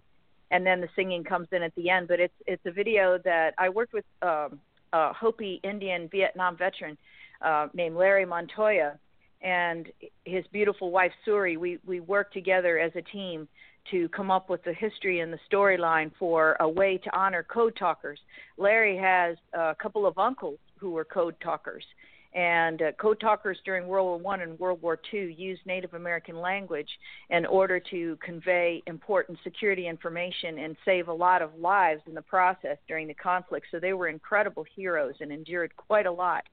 [0.50, 2.08] and then the singing comes in at the end.
[2.08, 4.58] But it's it's a video that I worked with um,
[4.92, 6.96] a Hopi Indian Vietnam veteran
[7.42, 8.98] uh, named Larry Montoya,
[9.42, 9.86] and
[10.24, 11.58] his beautiful wife Suri.
[11.58, 13.48] We we worked together as a team
[13.90, 17.76] to come up with the history and the storyline for a way to honor code
[17.76, 18.18] talkers.
[18.56, 21.84] Larry has a couple of uncles who were code talkers,
[22.32, 26.36] and uh, code talkers during World War One and World War Two used Native American
[26.36, 26.88] language
[27.28, 32.22] in order to convey important security information and save a lot of lives in the
[32.22, 33.66] process during the conflict.
[33.70, 36.44] So they were incredible heroes and endured quite a lot.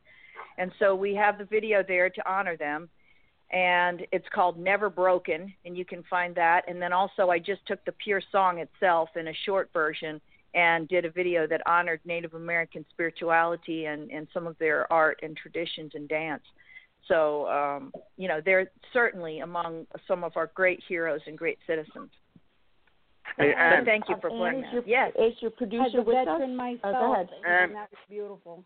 [0.57, 2.89] And so we have the video there to honor them
[3.51, 6.63] and it's called Never Broken, and you can find that.
[6.67, 10.19] And then also, I just took the pure song itself in a short version
[10.53, 15.19] and did a video that honored Native American spirituality and, and some of their art
[15.23, 16.43] and traditions and dance.
[17.07, 22.09] So, um, you know, they're certainly among some of our great heroes and great citizens.
[23.37, 24.73] Hey, but thank you for playing that.
[24.73, 25.11] your, Yes.
[25.17, 26.41] is your As producer a with us?
[26.49, 27.29] myself, Oh, go ahead.
[27.45, 28.63] and that was beautiful.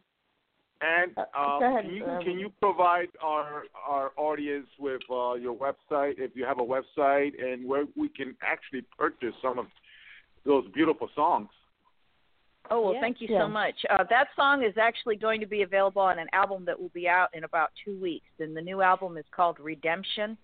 [0.82, 5.56] And Uh, um, ahead, can you can you provide our our audience with uh, your
[5.56, 9.68] website if you have a website and where we can actually purchase some of
[10.46, 11.50] those beautiful songs?
[12.70, 13.02] Oh well, Yeah.
[13.02, 13.42] thank you Yeah.
[13.42, 13.76] so much.
[13.90, 17.08] Uh, that song is actually going to be available on an album that will be
[17.08, 20.38] out in about two weeks, and the new album is called Redemption.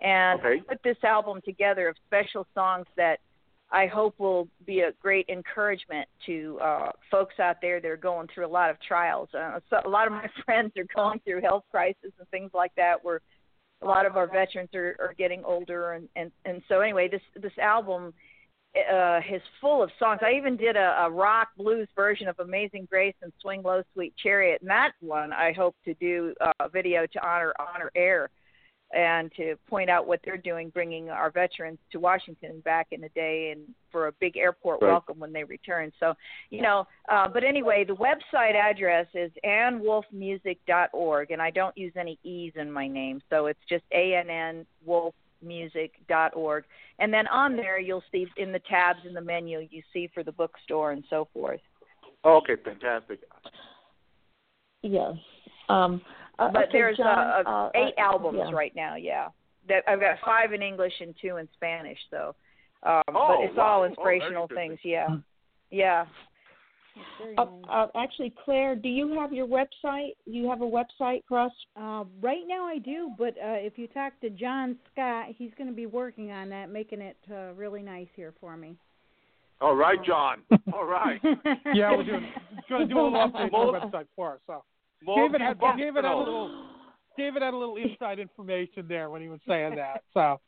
[0.00, 0.56] And Okay.
[0.58, 3.20] I put this album together of special songs that
[3.72, 8.28] I hope will be a great encouragement to uh, folks out there that are going
[8.32, 9.30] through a lot of trials.
[9.32, 12.72] Uh, so a lot of my friends are going through health crisis and things like
[12.76, 13.20] that, where
[13.80, 17.22] a lot of our veterans are, are getting older, and, and and so anyway, this
[17.40, 18.12] this album
[18.76, 20.20] uh, is full of songs.
[20.22, 24.14] I even did a, a rock blues version of Amazing Grace and Swing Low Sweet
[24.22, 28.28] Chariot, and that one I hope to do a video to honor Honor Air
[28.92, 33.08] and to point out what they're doing, bringing our veterans to Washington back in the
[33.10, 34.90] day and for a big airport Right.
[34.90, 35.92] welcome when they return.
[35.98, 36.14] So,
[36.50, 42.18] you know, uh, but anyway, the website address is annwolfmusic.org, and I don't use any
[42.22, 46.64] E's in my name, so it's just A-N-N wolfmusic.org.
[46.98, 50.22] And then on there, you'll see in the tabs in the menu, you see for
[50.22, 51.60] the bookstore and so forth.
[52.24, 53.20] Okay, fantastic.
[54.82, 55.14] Yes.
[55.68, 56.02] Um,
[56.38, 57.06] uh, but okay, there's John,
[57.46, 58.54] uh, uh, eight uh, albums yeah.
[58.54, 58.96] right now.
[58.96, 59.28] Yeah,
[59.68, 61.98] that I've got five in English and two in Spanish.
[62.10, 62.34] So,
[62.82, 63.64] um, Oh, but it's wow.
[63.64, 64.80] all Oh, inspirational very things.
[64.84, 65.08] Yeah,
[65.70, 66.06] yeah.
[66.94, 67.64] It's Uh, nice.
[67.70, 70.14] uh, actually, Claire, do you have your website?
[70.26, 71.52] Do you have a website for us?
[71.74, 75.68] Uh, right now I do, but uh, if you talk to John Scott, he's going
[75.70, 78.76] to be working on that, making it uh, really nice here for me.
[79.62, 80.42] All right, John.
[80.74, 81.20] All right.
[81.72, 82.28] Yeah, we're doing
[82.68, 84.40] going to do a little update on the website for us.
[84.46, 84.62] So
[85.06, 86.64] David had David had a little
[87.16, 90.02] David had a little inside information there when he was saying that.
[90.14, 90.40] So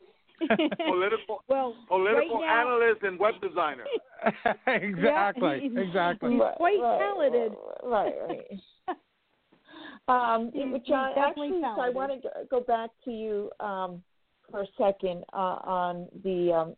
[0.87, 3.85] political well, political right now, analyst and web designer.
[4.67, 5.81] exactly, Yeah.
[5.81, 6.33] exactly.
[6.33, 7.53] He's quite right, talented.
[7.85, 8.61] Right, right.
[10.09, 11.95] Um, He's- but John, actually, so I talented.
[11.95, 14.03] want to go back to you um,
[14.51, 16.77] for a second uh, on the, um,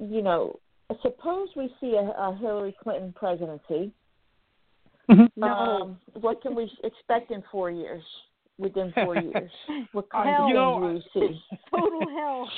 [0.00, 0.58] you know,
[1.02, 3.92] suppose we see a, a Hillary Clinton presidency.
[5.36, 5.46] No.
[5.46, 8.02] Um, what can we expect in four years?
[8.58, 9.50] Within four years,
[9.92, 10.42] what kind Hell.
[10.42, 11.40] of You know, things we see?
[11.74, 12.50] Total hell.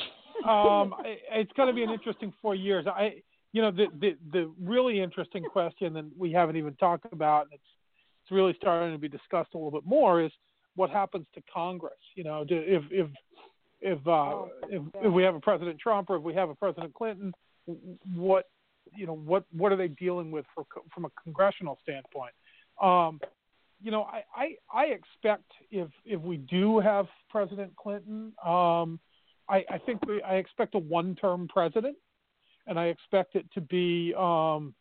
[0.82, 2.86] um, I- it's going to be an interesting four years.
[2.88, 3.22] I,
[3.52, 7.52] you know, the the the really interesting question that we haven't even talked about, and
[7.52, 7.62] it's
[8.24, 10.32] it's really starting to be discussed a little bit more, is
[10.74, 11.92] what happens to Congress.
[12.16, 13.06] You know, do, if if
[13.80, 16.54] if uh, Oh, if, if we have a President Trump or if we have a
[16.56, 17.32] President Clinton,
[18.16, 18.46] what
[18.94, 22.32] you know what what are they dealing with for, from a congressional standpoint?
[22.80, 23.20] Um,
[23.82, 29.00] you know, I, I I expect if if we do have President Clinton, um,
[29.48, 31.96] I, I think we, I expect a one-term president,
[32.66, 34.74] and I expect it to be um,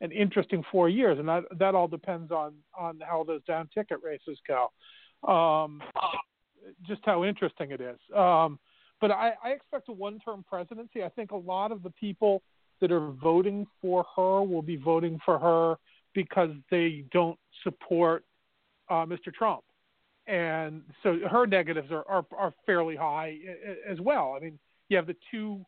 [0.00, 3.98] an interesting four years, and that that all depends on on how those down ticket
[4.02, 4.70] races go,
[5.30, 5.80] um,
[6.86, 7.98] just how interesting it is.
[8.14, 8.58] Um,
[9.00, 11.02] but I, I expect a one-term presidency.
[11.02, 12.42] I think a lot of the people
[12.80, 15.76] that are voting for her will be voting for her
[16.14, 18.24] because they don't support
[18.88, 19.32] uh, Mr.
[19.32, 19.62] Trump
[20.26, 24.34] and so her negatives are, are are fairly high a- a- as well.
[24.36, 24.58] I mean,
[24.88, 25.64] you have the two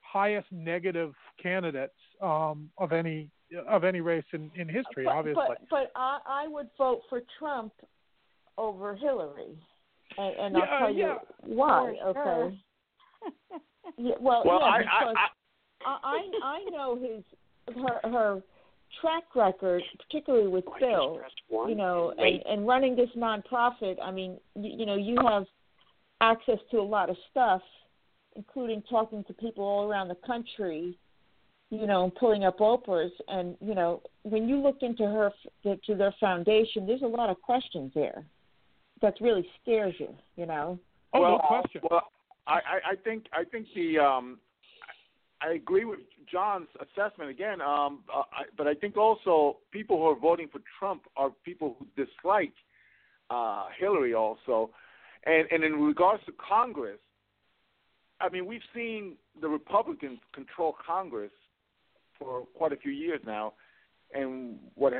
[0.00, 1.92] highest negative candidates
[2.22, 3.28] um, of any
[3.68, 5.44] of any race in, in history, but, obviously.
[5.48, 7.72] But, but I, I would vote for Trump
[8.56, 9.58] over Hillary,
[10.16, 11.14] and, and Yeah, I'll tell yeah.
[11.46, 11.94] you why.
[12.00, 12.08] Sure.
[12.46, 12.56] Okay.
[13.96, 15.16] Yeah, well, Well, yeah, I, because
[15.84, 17.24] I, I, I I know his
[17.76, 18.42] her her
[19.00, 21.20] track record, particularly with Bill.
[21.50, 23.96] You know, and, and running this nonprofit.
[24.02, 25.44] I mean, you, you know, you have
[26.20, 27.62] access to a lot of stuff,
[28.36, 30.98] including talking to people all around the country.
[31.70, 35.30] You know, and pulling up Oprah's, and you know, when you look into her
[35.64, 38.24] to their foundation, there's a lot of questions there.
[39.02, 40.08] That really scares you.
[40.36, 40.78] You know.
[41.12, 41.82] Oh, well, no question.
[41.90, 42.04] Well,
[42.46, 44.38] I, I, I think I think the um,
[45.40, 47.60] I agree with John's assessment again.
[47.60, 51.76] Um, uh, I, but I think also people who are voting for Trump are people
[51.78, 52.52] who dislike
[53.30, 54.70] uh, Hillary also,
[55.24, 56.98] and and in regards to Congress,
[58.20, 61.30] I mean we've seen the Republicans control Congress
[62.18, 63.52] for quite a few years now,
[64.12, 64.92] and what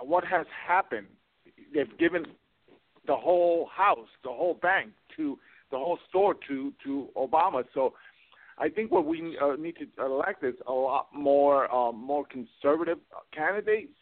[0.00, 1.06] what has happened?
[1.74, 2.26] They've given
[3.06, 5.38] the whole house, the whole bank to
[5.70, 7.64] the whole store to to Obama.
[7.74, 7.94] So
[8.60, 12.98] I think what we uh, need to elect is a lot more um, more conservative
[13.34, 13.94] candidates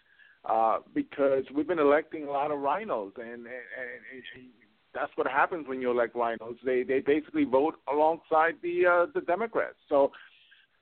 [0.45, 4.49] uh, because we've been electing a lot of rhinos, and, and, and
[4.93, 6.57] that's what happens when you elect rhinos.
[6.65, 9.77] They they basically vote alongside the uh, the Democrats.
[9.89, 10.11] So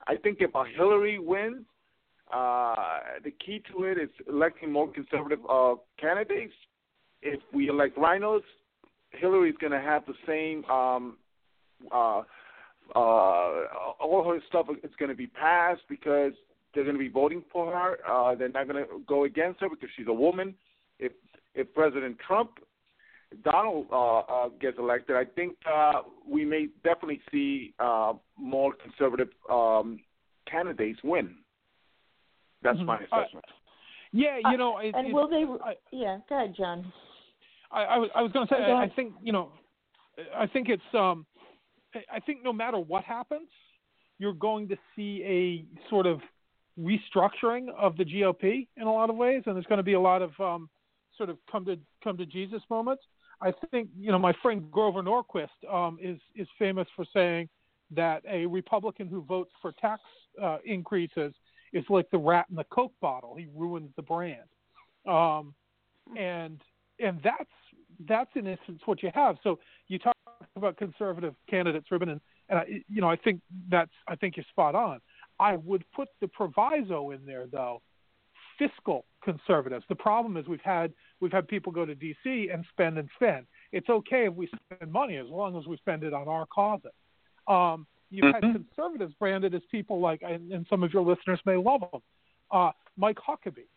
[0.07, 1.65] I think if a Hillary wins,
[2.33, 2.75] uh,
[3.23, 6.53] the key to it is electing more conservative uh, candidates.
[7.21, 8.43] If we elect rhinos,
[9.11, 10.65] Hillary's going to have the same.
[10.65, 11.17] Um,
[11.91, 12.23] uh,
[12.95, 13.65] uh,
[13.99, 16.33] all her stuff is going to be passed because
[16.73, 17.97] they're going to be voting for her.
[18.09, 20.53] Uh, they're not going to go against her because she's a woman.
[20.99, 21.11] If
[21.55, 22.51] if President Trump,
[23.43, 29.29] Donald uh, uh, gets elected, I think uh, we may definitely see uh, more conservative
[29.49, 29.99] um,
[30.49, 31.35] candidates win.
[32.61, 33.01] That's my Mhm.
[33.11, 33.45] Uh, assessment.
[34.13, 35.43] Yeah, you know, it, and it- will they?
[35.63, 36.91] I, yeah, go ahead, John.
[37.71, 39.51] I, I was I was going to say Oh, go I, I think you know
[40.35, 41.25] I think it's um
[41.95, 43.49] I- think no matter what happens,
[44.19, 46.21] you're going to see a sort of
[46.79, 49.99] restructuring of the GOP in a lot of ways, and there's going to be a
[49.99, 50.69] lot of um,
[51.17, 53.03] sort of come to come to Jesus moments.
[53.41, 57.49] I think you know my friend Grover Norquist um, is is famous for saying
[57.91, 60.01] that a Republican who votes for tax
[60.41, 61.33] uh, increases
[61.73, 63.35] is like the rat in the Coke bottle.
[63.35, 64.49] He ruins the brand,
[65.07, 65.53] um,
[66.17, 66.61] and
[66.99, 67.49] and that's
[68.07, 69.37] that's in essence what you have.
[69.43, 70.16] So you talk
[70.57, 74.45] about conservative candidates, Reuben, and, and I, you know I think that's I think you're
[74.49, 74.99] spot on.
[75.39, 77.81] I would put the proviso in there though,
[78.57, 79.85] fiscal conservatives.
[79.89, 82.49] The problem is we've had we've had people go to D.C.
[82.51, 83.45] and spend and spend.
[83.71, 86.91] It's okay if we spend money as long as we spend it on our causes.
[87.47, 88.53] Um, you've had Mhm.
[88.53, 92.01] conservatives branded as people like, and, and some of your listeners may love them,
[92.51, 93.67] uh, Mike Huckabee.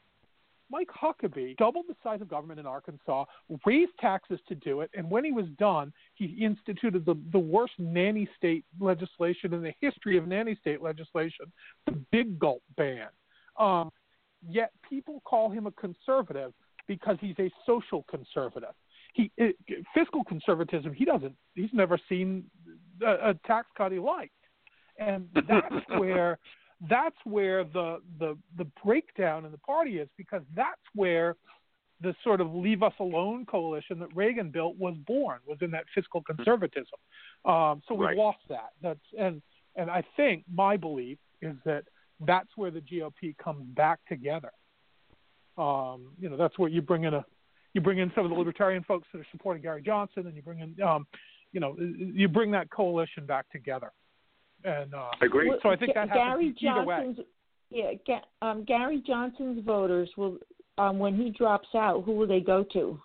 [0.70, 3.24] Mike Huckabee doubled the size of government in Arkansas,
[3.66, 7.72] raised taxes to do it, and when he was done, he instituted the, the worst
[7.78, 11.46] nanny state legislation in the history of nanny state legislation,
[11.86, 13.08] the big gulp ban.
[13.58, 13.90] Um,
[14.48, 16.52] yet people call him a conservative
[16.86, 18.74] because he's a social conservative.
[19.14, 19.56] He it,
[19.92, 20.92] fiscal conservatism.
[20.92, 21.34] He doesn't.
[21.54, 22.44] He's never seen
[23.02, 24.32] a, a tax cut he liked,
[24.98, 26.38] and that's where
[26.88, 31.36] that's where the the the breakdown in the party is because that's where
[32.00, 35.84] the sort of leave us alone coalition that Reagan built was born was in that
[35.94, 36.98] fiscal conservatism.
[37.44, 38.16] Um, so we Right.
[38.16, 38.70] lost that.
[38.80, 39.42] That's and
[39.76, 41.84] and I think my belief is that
[42.20, 44.52] that's where the GOP comes back together.
[45.56, 47.24] Um, you know, that's where you bring in a
[47.74, 50.42] you bring in some of the libertarian folks that are supporting Gary Johnson, and you
[50.42, 51.06] bring in um,
[51.52, 53.92] you know you bring that coalition back together.
[54.64, 55.50] And uh, I agree.
[55.62, 56.96] so I think that happens Gary either way.
[57.04, 57.26] Johnson's
[57.70, 60.38] yeah, um, Gary Johnson's voters will
[60.78, 63.00] um, when he drops out, who will they go to?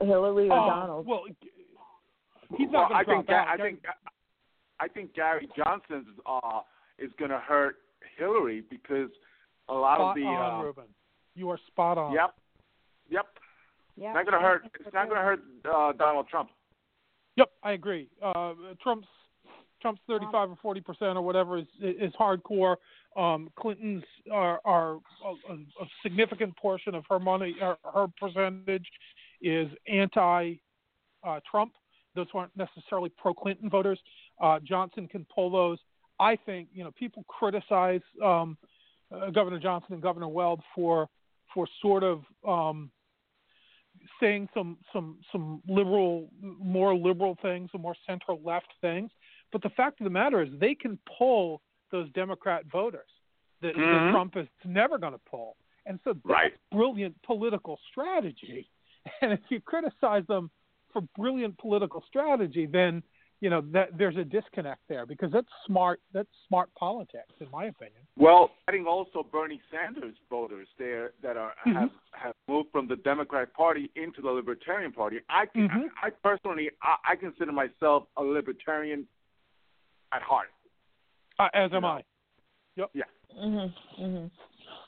[0.00, 1.06] Hillary or Uh, Donald?
[1.06, 1.22] Well,
[2.56, 3.48] he's well, not going I to drop think Ga- out.
[3.48, 3.84] I Gary- think
[4.80, 6.60] I think Gary Johnson's uh,
[6.98, 7.76] is going to hurt
[8.18, 9.08] Hillary because
[9.68, 10.84] a lot spot of the on, uh, Reuben.
[11.36, 12.12] You are spot on.
[12.12, 12.34] yep,
[13.08, 13.26] yep,
[13.96, 14.08] Yeah.
[14.08, 14.62] it's not going to hurt.
[14.80, 15.40] It's not going to hurt
[15.72, 16.50] uh, Donald Trump.
[17.36, 18.08] Yep, I agree.
[18.22, 19.08] Uh, Trump's
[19.80, 22.76] Trump's 35 or 40 percent or whatever is is hardcore.
[23.16, 24.94] Um, Clinton's are, are
[25.24, 28.86] a, a, significant portion of her money, her, her percentage
[29.40, 30.54] is anti
[31.22, 31.72] uh, Trump.
[32.16, 34.00] Those aren't necessarily pro Clinton voters.
[34.40, 35.78] Uh, Johnson can pull those.
[36.18, 38.56] I think you know people criticize um,
[39.14, 41.08] uh, Governor Johnson and Governor Weld for
[41.52, 42.90] for sort of um,
[44.20, 49.10] saying some some some liberal, more liberal things, some more central left things.
[49.52, 53.10] But the fact of the matter is, they can pull those Democrat voters
[53.60, 54.10] that, that Mhm.
[54.10, 55.56] Trump is never going to pull.
[55.86, 56.54] And so that's Right.
[56.72, 58.70] brilliant political strategy.
[59.20, 60.50] And if you criticize them
[60.90, 63.02] for brilliant political strategy, then
[63.40, 66.00] you know that there's a disconnect there because that's smart.
[66.12, 68.00] That's smart politics, in my opinion.
[68.16, 71.74] Well, adding also Bernie Sanders voters there that are Mhm.
[71.74, 75.20] have have moved from the Democratic Party into the Libertarian Party.
[75.28, 75.90] I can, Mhm.
[76.02, 79.06] I, I personally I, I consider myself a libertarian
[80.12, 80.48] at heart.
[81.38, 81.88] Uh, as am No.
[81.88, 82.04] I.
[83.36, 83.74] Mhm.
[83.98, 84.30] Mhm.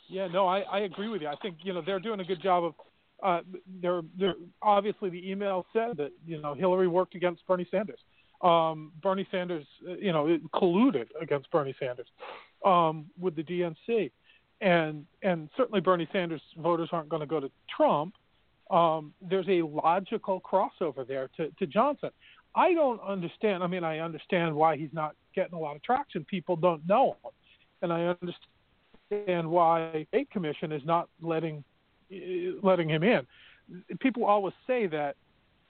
[0.09, 1.29] Yeah, no, I, I agree with you.
[1.29, 2.75] I think you know they're doing a good job of
[3.23, 3.43] uh,
[3.81, 4.03] they're
[4.63, 7.99] obviously the email said that you know Hillary worked against Bernie Sanders.
[8.43, 12.07] Um, Bernie Sanders, uh, you know, colluded against Bernie Sanders
[12.65, 14.11] um, with the DNC,
[14.61, 18.15] and and certainly Bernie Sanders voters aren't going to go to Trump.
[18.71, 22.11] Um, there's a logical crossover there to, to Johnson.
[22.55, 23.63] I don't understand.
[23.63, 26.25] I mean, I understand why he's not getting a lot of traction.
[26.25, 27.31] People don't know him,
[27.83, 28.15] and I
[29.11, 31.63] understand why a commission is not letting
[32.63, 33.27] letting him in.
[34.01, 35.17] People always say that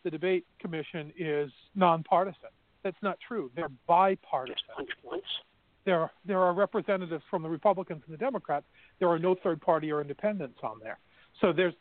[0.06, 2.50] the debate commission is nonpartisan.
[2.84, 3.50] That's not true.
[3.56, 4.86] They're bipartisan.
[5.84, 8.66] There are, there are representatives from the Republicans and the Democrats.
[9.00, 10.98] There are no third party or independents on there.
[11.40, 11.74] So there's,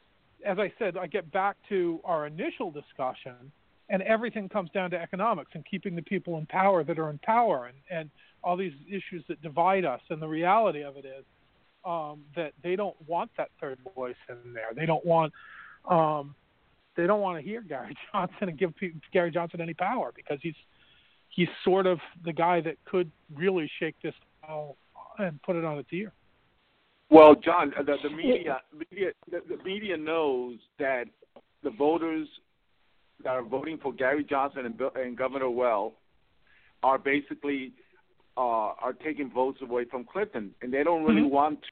[0.43, 3.51] as I said, I get back to our initial discussion,
[3.89, 7.19] and everything comes down to economics and keeping the people in power that are in
[7.19, 8.09] power, and, and
[8.43, 10.01] all these issues that divide us.
[10.09, 11.25] And the reality of it is,
[11.85, 14.71] um, that they don't want that third voice in there.
[14.75, 15.31] They don't want
[15.87, 16.33] um,
[16.95, 18.73] they don't want to hear Gary Johnson and give
[19.11, 20.55] Gary Johnson any power because he's
[21.29, 24.13] he's sort of the guy that could really shake this
[24.47, 24.75] out
[25.19, 26.11] and put it on its ear.
[27.09, 31.05] Well, John, the, the media, media the, the media knows that
[31.63, 32.27] the voters
[33.23, 35.93] that are voting for Gary Johnson and, and Governor Weld
[36.83, 37.73] are basically
[38.37, 41.33] uh, are taking votes away from Clinton, and they don't really mm-hmm.
[41.33, 41.67] want to,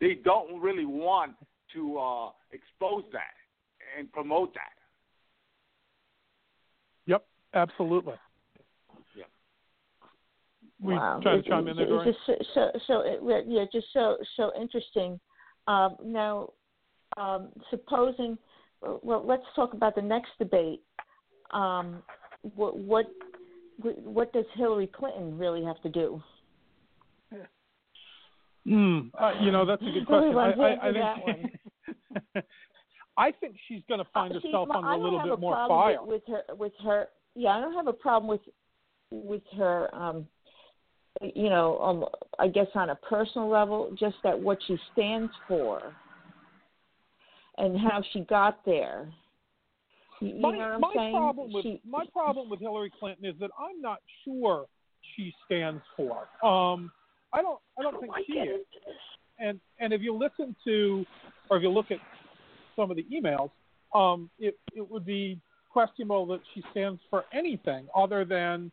[0.00, 1.34] they don't really want
[1.74, 3.39] to uh, expose that
[3.98, 4.72] and promote that.
[7.06, 8.14] Yep, absolutely.
[9.16, 9.24] Yeah.
[10.80, 11.20] We wow.
[11.22, 12.04] try to chime in there.
[12.04, 15.18] Just so, so, so it, yeah, just so so interesting.
[15.66, 16.50] Um, now,
[17.16, 18.38] um, supposing,
[18.80, 20.82] well, let's talk about the next debate.
[21.52, 22.02] Um,
[22.54, 23.06] what what
[23.78, 26.22] what does Hillary Clinton really have to do?
[28.66, 30.36] Mm, uh, you know, that's a good question.
[30.36, 30.92] I, I, I
[31.24, 31.52] think
[33.16, 35.98] I think she's going to find uh, herself see, on a little bit more fire
[36.02, 36.42] with, her.
[36.56, 38.40] With her, yeah, I don't have a problem with
[39.10, 39.94] with her.
[39.94, 40.26] Um,
[41.34, 42.04] you know, um,
[42.38, 45.94] I guess on a personal level, just that what she stands for
[47.58, 49.12] and how she got there.
[50.20, 51.12] You my, know my saying?
[51.12, 54.66] problem with she, my problem with Hillary Clinton is that I'm not sure
[55.16, 56.28] she stands for.
[56.46, 56.90] Um,
[57.32, 58.60] I don't I don't think she is.
[59.38, 61.04] And and if you listen to
[61.48, 61.98] or if you look at
[62.80, 63.50] some of the emails,
[63.94, 65.38] um, it it would be
[65.68, 68.72] questionable that she stands for anything other than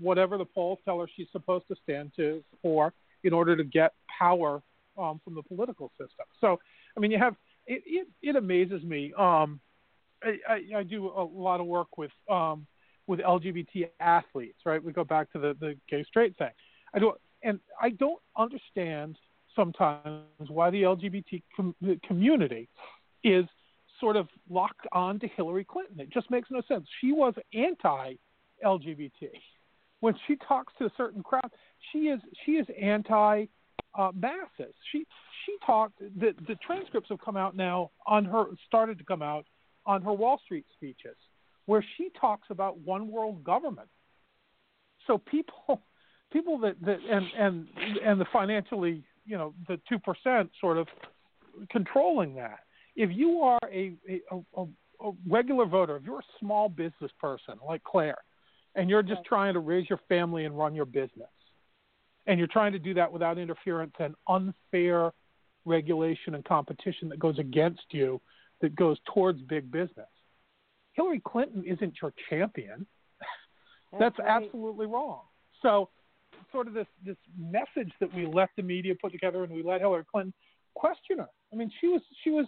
[0.00, 2.92] whatever the polls tell her she's supposed to stand to for
[3.24, 4.62] in order to get power
[4.98, 6.26] um, from the political system.
[6.40, 6.58] So
[6.96, 7.82] I mean, you have it.
[7.86, 9.12] It, it amazes me.
[9.18, 9.60] Um,
[10.22, 12.66] I, I, I do a lot of work with um,
[13.06, 14.82] with LGBT athletes, right?
[14.82, 16.50] We go back to the the gay straight thing.
[16.94, 17.12] I do,
[17.42, 19.16] and I don't understand
[19.54, 21.74] sometimes why the LGBT com-
[22.06, 22.68] community
[23.24, 23.44] is
[24.00, 26.00] sort of locked on to Hillary Clinton.
[26.00, 26.86] It just makes no sense.
[27.00, 29.10] She was anti-LGBT.
[30.00, 31.50] When she talks to a certain crowd,
[31.92, 33.46] she is she is anti
[33.96, 34.74] uh, masses.
[34.90, 35.06] She
[35.46, 35.98] she talked.
[36.00, 39.46] The the transcripts have come out now on her started to come out
[39.86, 41.16] on her Wall Street speeches,
[41.66, 43.88] where she talks about one world government.
[45.06, 45.82] So people,
[46.32, 47.68] people that, that and and
[48.04, 50.88] and the financially, you know, the two percent sort of
[51.70, 52.60] controlling that.
[52.96, 53.94] If you are a,
[54.30, 54.66] a a,
[55.04, 58.18] a regular voter, if you're a small business person like Claire,
[58.74, 61.28] and you're just trying to raise your family and run your business,
[62.26, 65.12] and you're trying to do that without interference and unfair
[65.64, 68.20] regulation and competition that goes against you
[68.60, 70.08] that goes towards big business.
[70.94, 72.86] Hillary Clinton isn't your champion.
[73.90, 74.42] That's, That's right.
[74.42, 75.20] absolutely wrong.
[75.60, 75.88] So,
[76.50, 79.80] sort of this this message that we let the media put together and we let
[79.80, 80.32] Hillary Clinton
[80.74, 81.28] question her.
[81.52, 82.46] I mean, she was she was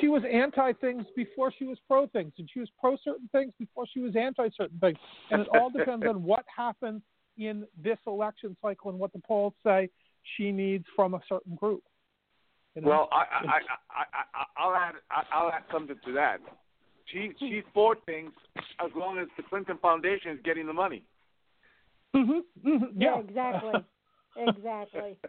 [0.00, 3.52] she was anti things before she was pro things, and she was pro certain things
[3.58, 4.98] before she was anti certain things.
[5.30, 7.02] And it all depends on what happens
[7.38, 9.88] in this election cycle and what the polls say
[10.36, 11.82] she needs from a certain group.
[12.74, 12.88] You know?
[12.88, 13.58] Well, I, I,
[13.90, 14.04] I,
[14.34, 14.94] I, I'll add,
[15.32, 16.38] I'll add something to that.
[17.06, 18.32] She, she's for things
[18.84, 21.04] as long as the Clinton Foundation is getting the money.
[22.14, 22.68] Mm-hmm.
[22.68, 23.00] mm-hmm.
[23.00, 23.16] Yeah.
[23.16, 23.72] yeah, exactly,
[24.36, 25.16] exactly.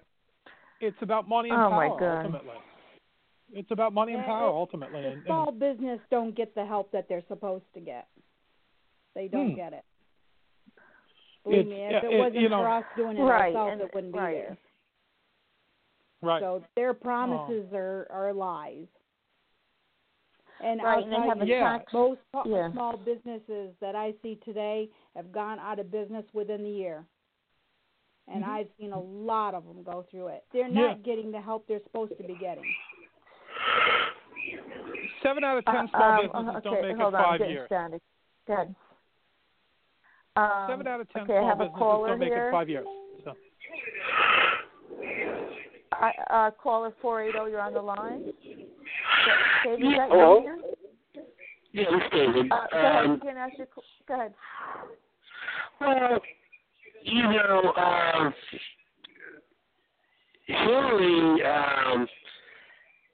[0.80, 2.18] It's about money and oh power my God.
[2.18, 2.58] ultimately.
[3.54, 5.02] It's about money and power ultimately.
[5.02, 8.08] The and, small business don't get the help that they're supposed to get.
[9.16, 9.56] They don't hmm.
[9.56, 9.84] get it.
[11.44, 13.82] Believe it's, me, if it, it wasn't you know, for us doing it right, ourselves,
[13.84, 14.58] it wouldn't be there.
[16.22, 16.42] Right.
[16.42, 17.78] So their promises oh.
[17.78, 18.88] are are lies.
[20.64, 21.78] And right, and they have a yeah.
[21.78, 21.94] tax.
[21.94, 22.72] most yeah.
[22.72, 27.06] small businesses that I see today have gone out of business within the year.
[28.28, 28.52] And mm-hmm.
[28.52, 30.44] I've seen a lot of them go through it.
[30.52, 30.88] They're yeah.
[30.88, 32.64] not getting the help they're supposed to be getting.
[35.24, 37.24] Seven out of ten Uh, small um, businesses okay, don't make hold it on, I'm
[37.26, 37.68] five getting years.
[37.68, 38.02] static.
[38.48, 38.76] Go ahead.
[40.36, 42.48] Um, Seven out of ten okay, I small have a businesses don't make here.
[42.50, 42.86] it five years.
[43.24, 43.34] So.
[45.94, 48.22] I, uh, caller 480, you're on the line.
[49.64, 50.42] David, is that Hello?
[50.42, 50.58] here?
[51.74, 52.52] Yeah, it's David.
[52.52, 53.06] Uh, go ahead.
[53.06, 53.68] Um, You can ask your.
[54.08, 54.34] Go ahead.
[55.82, 56.20] Well,
[57.04, 58.34] you know, um,
[60.46, 62.08] Hillary um,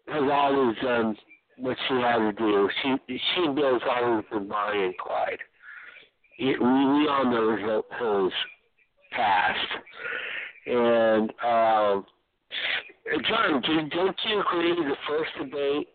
[0.08, 1.16] has always done
[1.58, 2.70] what she had to do.
[2.82, 5.40] She she knows always been Bonnie and Clyde.
[6.40, 8.34] It, we, we all know Hillary's
[9.12, 9.68] past,
[10.66, 12.06] and um,
[13.28, 14.76] John, do, don't you agree?
[14.76, 15.88] The first debate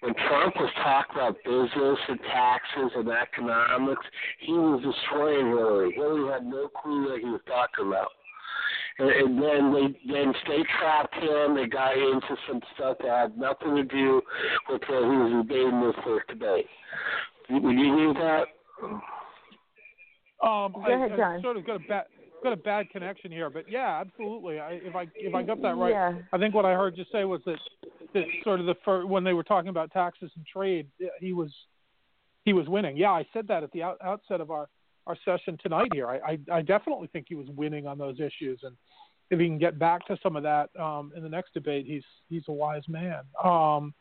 [0.00, 4.04] when Trump was talking about business and taxes and economics,
[4.40, 5.92] he was destroying Hillary.
[5.94, 8.08] Hillary had no clue what he was talking about.
[8.98, 11.56] And, and then they then they trapped him.
[11.56, 14.22] They got into some stuff that had nothing to do
[14.70, 16.64] with what he was debating this first today.
[17.50, 18.44] Would you agree with that?
[20.42, 21.42] Um, Go I, ahead, I John.
[21.42, 22.04] sort of got a bad
[22.42, 24.60] got a bad connection here, but yeah, absolutely.
[24.60, 26.12] I, if I if I got that right, Yeah.
[26.32, 27.58] I think what I heard you say was that
[28.12, 30.86] that sort of the fir- when they were talking about taxes and trade,
[31.18, 31.50] he was
[32.44, 32.96] he was winning.
[32.96, 34.68] Yeah, I said that at the out, outset of our
[35.06, 36.08] our session tonight here.
[36.08, 38.76] I, I I definitely think he was winning on those issues, and
[39.30, 42.04] if he can get back to some of that um, in the next debate, he's
[42.28, 43.22] he's a wise man.
[43.42, 43.94] Um,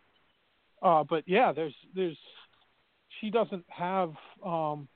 [0.82, 2.18] uh, but yeah, there's there's
[3.20, 4.14] she doesn't have
[4.46, 4.88] um,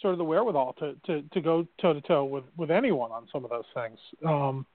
[0.00, 3.26] sort of the wherewithal to, to, to go toe to toe with, with anyone on
[3.32, 4.66] some of those things um,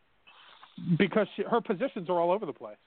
[0.98, 2.78] because she, her positions are all over the place.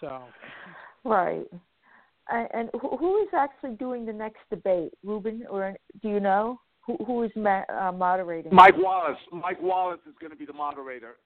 [0.00, 0.22] So
[1.04, 1.46] Right.
[2.28, 6.60] And, and who, who is actually doing the next debate, Reuben, or do you know
[6.86, 8.54] who who is ma- uh, moderating?
[8.54, 9.18] Mike Wallace.
[9.32, 11.16] Mike Wallace is going to be the moderator.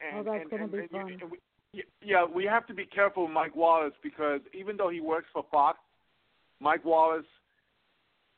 [0.00, 1.18] And, Oh, that's and, gonna be and fun.
[1.22, 5.00] and we, yeah, we have to be careful with Mike Wallace because even though he
[5.00, 5.78] works for Fox,
[6.60, 7.24] Mike Wallace,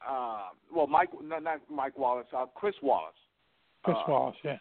[0.07, 3.15] uh, well, Mike, not, not Mike Wallace, uh, Chris Wallace.
[3.83, 4.57] Chris uh, Wallace, yeah.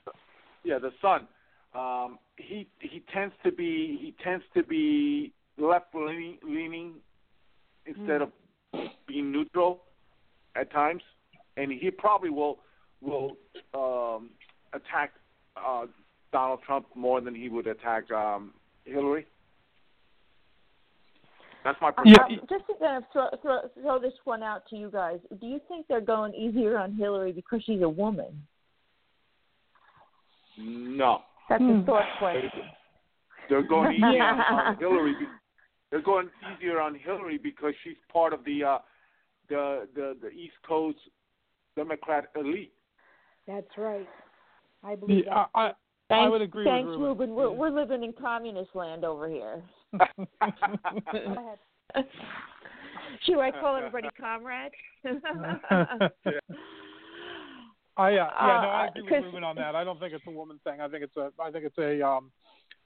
[0.63, 1.27] Yeah, the son.
[1.75, 6.93] Um, he he tends to be he tends to be left leaning,
[7.85, 8.31] leaning instead of
[9.07, 9.84] being neutral
[10.55, 11.01] at times,
[11.57, 12.60] and he probably will
[13.01, 13.35] will
[13.73, 14.30] um,
[14.73, 15.11] attack
[15.57, 15.85] uh,
[16.31, 18.53] Donald Trump more than he would attack um,
[18.85, 19.26] Hillary.
[21.64, 22.39] That's my Um, perspective.
[22.49, 25.19] just to kind of throw, throw throw this one out to you guys.
[25.39, 28.45] Do you think they're going easier on Hillary because she's a woman?
[30.57, 31.80] No, That's Hmm.
[31.81, 32.51] a thought question.
[33.49, 35.15] they're going easier on, on Hillary.
[35.93, 38.79] Be- They're going easier on Hillary because she's part of the uh,
[39.49, 40.97] the the the East Coast
[41.75, 42.73] Democrat elite.
[43.47, 44.07] That's right.
[44.83, 45.73] I believe Yeah, I, I, I
[46.09, 46.77] Thanks, would agree with that.
[46.77, 47.33] thanks, with Reuben.
[47.35, 49.61] We're, we're living in communist land over here.
[49.93, 50.09] that.
[51.13, 52.05] Go ahead.
[53.25, 54.71] Should I call everybody comrade?
[57.95, 59.75] I uh, yeah no I Uh, agree with 'cause- Reuben on that.
[59.75, 60.81] I don't think it's a woman thing.
[60.81, 62.31] I think it's a I think it's a um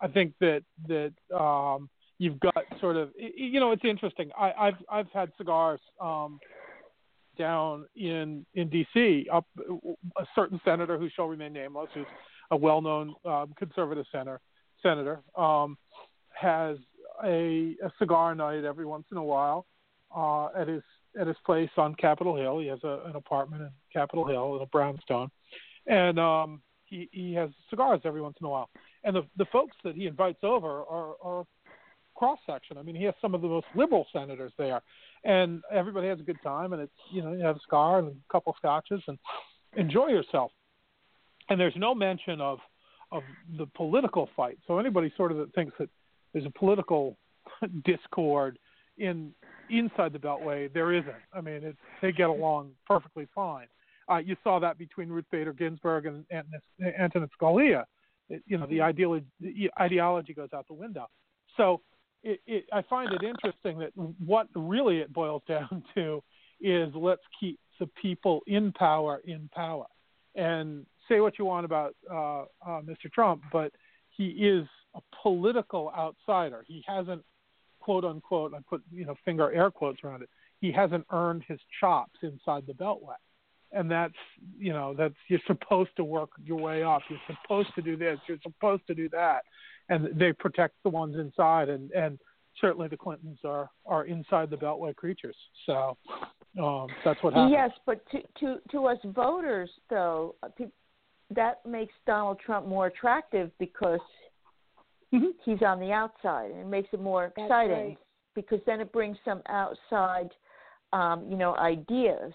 [0.02, 1.90] I think that that um
[2.20, 4.30] you've got sort of you know it's interesting.
[4.38, 6.40] I I've I've had cigars um
[7.38, 9.46] down in in DC up
[10.18, 12.08] a certain senator who shall remain nameless who's
[12.50, 14.40] a well-known um, conservative senator
[14.82, 15.78] senator um
[16.30, 16.78] has
[17.24, 19.68] a, a cigar night every once in a while
[20.16, 20.82] uh at his
[21.20, 22.60] at his place on Capitol Hill.
[22.60, 25.30] He has a, an apartment in Capitol Hill in a brownstone,
[25.88, 28.70] and um, he he has cigars every once in a while.
[29.04, 31.46] And the the folks that he invites over are, are
[32.18, 32.78] cross section.
[32.78, 34.82] I mean, he has some of the most liberal senators there,
[35.24, 36.74] and everybody has a good time.
[36.74, 39.18] And it's you know you have a cigar and a couple scotches and
[39.76, 40.52] enjoy yourself.
[41.50, 42.60] And there's no mention of
[43.12, 43.24] of
[43.58, 44.58] the political fight.
[44.68, 45.90] So anybody sort of that thinks that
[46.34, 47.18] there's a political
[47.86, 48.60] discord
[48.98, 49.32] in
[49.70, 51.14] inside the Beltway, there isn't.
[51.34, 53.68] I mean, they get along perfectly fine.
[54.10, 56.46] Uh, you saw that between Ruth Bader Ginsburg and, and
[56.98, 57.84] Antonin Scalia.
[58.30, 61.08] It, you know, the ideology, the ideology goes out the window.
[61.56, 61.82] So
[62.24, 63.92] it, it, I find it interesting that
[64.26, 66.24] what really it boils down to
[66.60, 69.86] is let's keep the people in power in power.
[70.36, 73.12] And say what you want about uh, uh, Mr.
[73.12, 73.72] Trump, but
[74.10, 76.64] he is a political outsider.
[76.68, 77.24] He hasn't
[77.88, 80.30] quote unquote, I put you know finger air quotes around it.
[80.60, 83.16] He hasn't earned his chops inside the Beltway,
[83.72, 84.14] and that's
[84.60, 87.02] you know that's you're supposed to work your way up.
[87.10, 88.20] You're supposed to do this.
[88.28, 89.44] You're supposed to do that,
[89.90, 91.70] and they protect the ones inside.
[91.70, 92.20] And and
[92.60, 95.36] certainly the Clintons are are inside the Beltway creatures.
[95.66, 95.98] So
[96.62, 97.52] um, that's what happens.
[97.52, 100.50] Yes, but to to to us voters though, uh,
[101.36, 104.00] that makes Donald Trump more attractive because
[105.14, 105.32] Mhm.
[105.46, 107.98] he's on the outside, and it makes it more exciting right.
[108.34, 110.30] because then it brings some outside,
[110.92, 112.34] um, you know, ideas.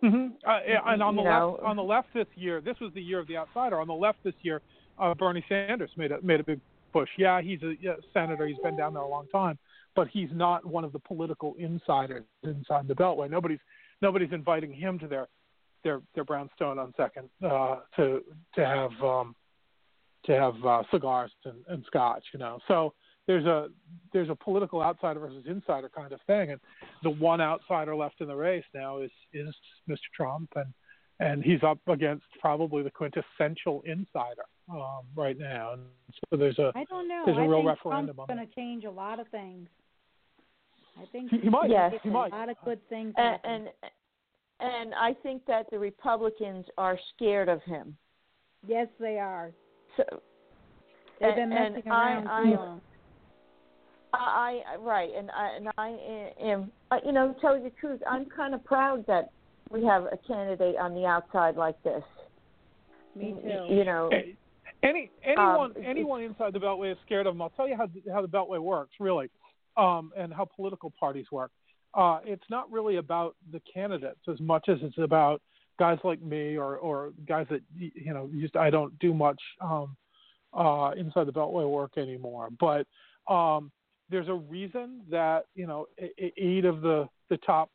[0.00, 2.92] hmm Uh, and on the You know- left, on the left this year, this was
[2.94, 3.78] the year of the outsider.
[3.80, 4.60] On the left this year,
[4.98, 6.60] uh, Bernie Sanders made a made a big
[6.92, 7.08] push.
[7.16, 8.46] Yeah, he's a yeah, senator.
[8.46, 9.58] He's been down there a long time,
[9.94, 13.30] but he's not one of the political insiders inside the Beltway.
[13.30, 13.60] Nobody's
[14.00, 15.28] nobody's inviting him to their
[15.84, 18.22] their their brownstone on second uh, to
[18.54, 19.34] to have um,
[20.24, 22.24] to have uh, cigars and, and scotch.
[22.32, 22.94] You know, so
[23.26, 23.68] there's a
[24.12, 26.60] there's a political outsider versus insider kind of thing, and
[27.02, 29.54] the one outsider left in the race now is is
[29.88, 29.98] Mr.
[30.14, 30.72] Trump, and
[31.20, 35.74] and he's up against probably the quintessential insider um, right now.
[35.74, 35.82] And
[36.30, 37.22] so there's a I don't know.
[37.26, 39.68] There's a I real think referendum Trump's on going to change a lot of things.
[41.00, 41.70] I think He- he might.
[41.70, 41.94] Yes.
[42.02, 42.32] He a might.
[42.32, 43.14] lot of good things.
[43.16, 43.68] and, and
[44.60, 47.96] and I think that the Republicans are scared of him.
[48.66, 49.50] yes, they are.
[49.96, 50.04] So
[51.20, 52.80] They've been and- messing and around I- too long.
[54.14, 55.96] I, I right, and I and I
[56.42, 59.30] am, uh, you know, to tell you the truth, I'm kind of proud that
[59.72, 62.02] we have a candidate on the outside like this.
[63.16, 63.74] Me too.
[63.74, 64.10] You know,
[64.82, 67.42] Any anyone Um, anyone inside the Beltway is scared of him.
[67.42, 69.30] I'll tell you how how the Beltway works really,
[69.76, 71.52] um, and how political parties work.
[71.94, 75.40] Uh, it's not really about the candidates as much as it's about
[75.78, 78.56] guys like me or or guys that you know used.
[78.56, 79.96] I don't do much um,
[80.52, 82.86] uh, inside the Beltway work anymore, but
[83.32, 83.70] um,
[84.10, 85.86] there's a reason that you know
[86.18, 87.70] eight of the the top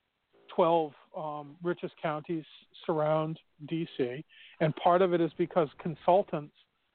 [0.55, 2.43] 12 um, richest counties
[2.85, 4.23] surround DC,
[4.59, 6.53] and part of it is because consultants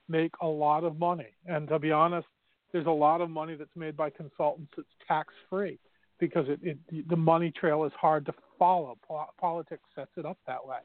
[0.09, 1.29] make a lot of money.
[1.47, 2.27] And to be honest,
[2.73, 5.79] there's a lot of money that's made by consultants that's tax free
[6.19, 8.97] because it, it the money trail is hard to follow.
[9.41, 10.79] Politics sets it up that way.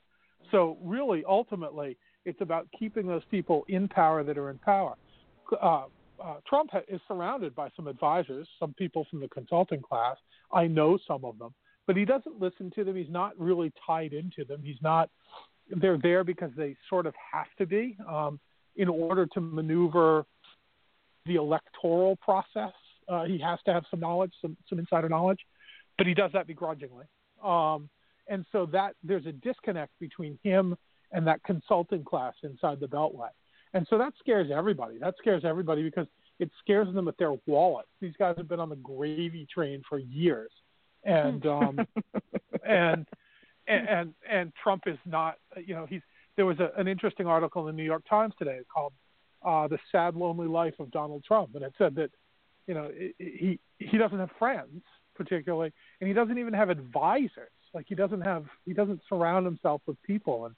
[0.51, 4.95] So really, ultimately, it's about keeping those people in power that are in power.
[5.61, 5.85] Uh,
[6.23, 10.17] uh, Trump ha- is surrounded by some advisors, some people from the consulting class.
[10.51, 11.53] I know some of them,
[11.87, 12.95] but he doesn't listen to them.
[12.95, 14.61] He's not really tied into them.
[14.63, 15.09] He's not.
[15.69, 18.39] They're there because they sort of have to be um,
[18.75, 20.25] in order to maneuver
[21.25, 22.73] the electoral process.
[23.09, 25.39] Uh, he has to have some knowledge, some some insider knowledge,
[25.97, 27.05] but he does that begrudgingly.
[27.43, 27.89] Um,
[28.29, 30.75] and so that there's a disconnect between him
[31.11, 33.29] and that consulting class inside the Beltway.
[33.73, 34.97] And so that scares everybody.
[34.97, 36.07] That scares everybody because
[36.39, 37.89] it scares them with their wallets.
[38.01, 40.51] These guys have been on the gravy train for years,
[41.07, 41.79] and um,
[42.67, 43.07] and
[43.67, 45.37] and and and Trump is not.
[45.55, 46.01] You know, he's
[46.35, 48.93] there was a, an interesting article in the New York Times today called
[49.43, 52.11] uh, "The Sad, Lonely Life of Donald Trump," and it said that
[52.67, 54.83] you know he he doesn't have friends
[55.15, 57.49] particularly, and he doesn't even have advisors.
[57.73, 60.55] Like he doesn't have he doesn't surround himself with people, and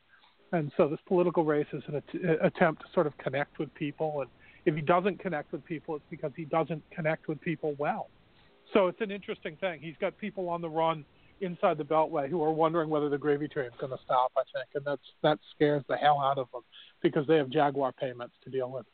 [0.52, 4.22] and so this political race is an att- attempt to sort of connect with people,
[4.22, 4.30] and
[4.66, 8.08] if he doesn't connect with people, it's because he doesn't connect with people well.
[8.74, 9.80] So it's an interesting thing.
[9.82, 11.06] He's got people on the run
[11.42, 14.32] inside the Beltway who are wondering whether the gravy train's going to stop.
[14.38, 16.62] I think, and that's that scares the hell out of them
[17.02, 18.86] because they have Jaguar payments to deal with.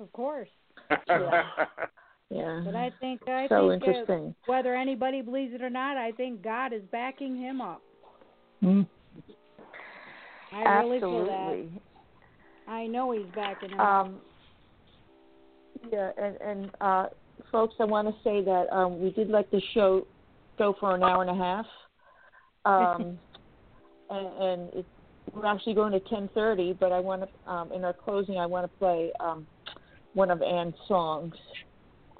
[0.00, 0.48] Of course.
[0.90, 2.62] yeah.
[2.64, 4.34] But I think I so think uh, interesting.
[4.46, 7.82] whether anybody believes it or not, I think God is backing him up.
[8.62, 8.86] Mm.
[10.52, 11.32] I really feel that.
[11.32, 11.82] Absolutely.
[12.66, 14.06] I know he's backing him up.
[14.06, 14.16] Um,
[15.92, 17.06] yeah, and, and uh,
[17.54, 20.04] folks, I want to say that um, we did let the show
[20.58, 21.66] go for an hour and a half,
[22.64, 23.16] um,
[24.10, 24.86] and, and it,
[25.32, 26.72] we're actually going to ten thirty.
[26.72, 29.46] But I want to, um, in our closing, I want to play um,
[30.14, 31.34] one of Ann's songs.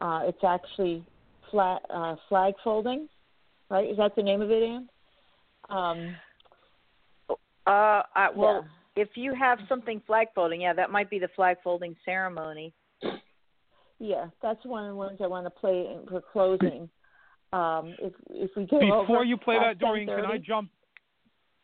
[0.00, 1.04] Uh, it's actually
[1.50, 3.08] flag, uh, flag folding,
[3.70, 3.90] right?
[3.90, 4.88] Is that the name of it, Ann?
[5.68, 6.16] Um,
[7.66, 8.66] Uh, I, well,
[8.96, 9.02] yeah.
[9.02, 12.72] if you have something flag folding, yeah, that might be the flag folding ceremony.
[13.98, 16.88] Yeah, that's one of the ones I want to play in- for closing.
[17.52, 20.70] Um, if if we go over Before you play that, Doreen, can I jump?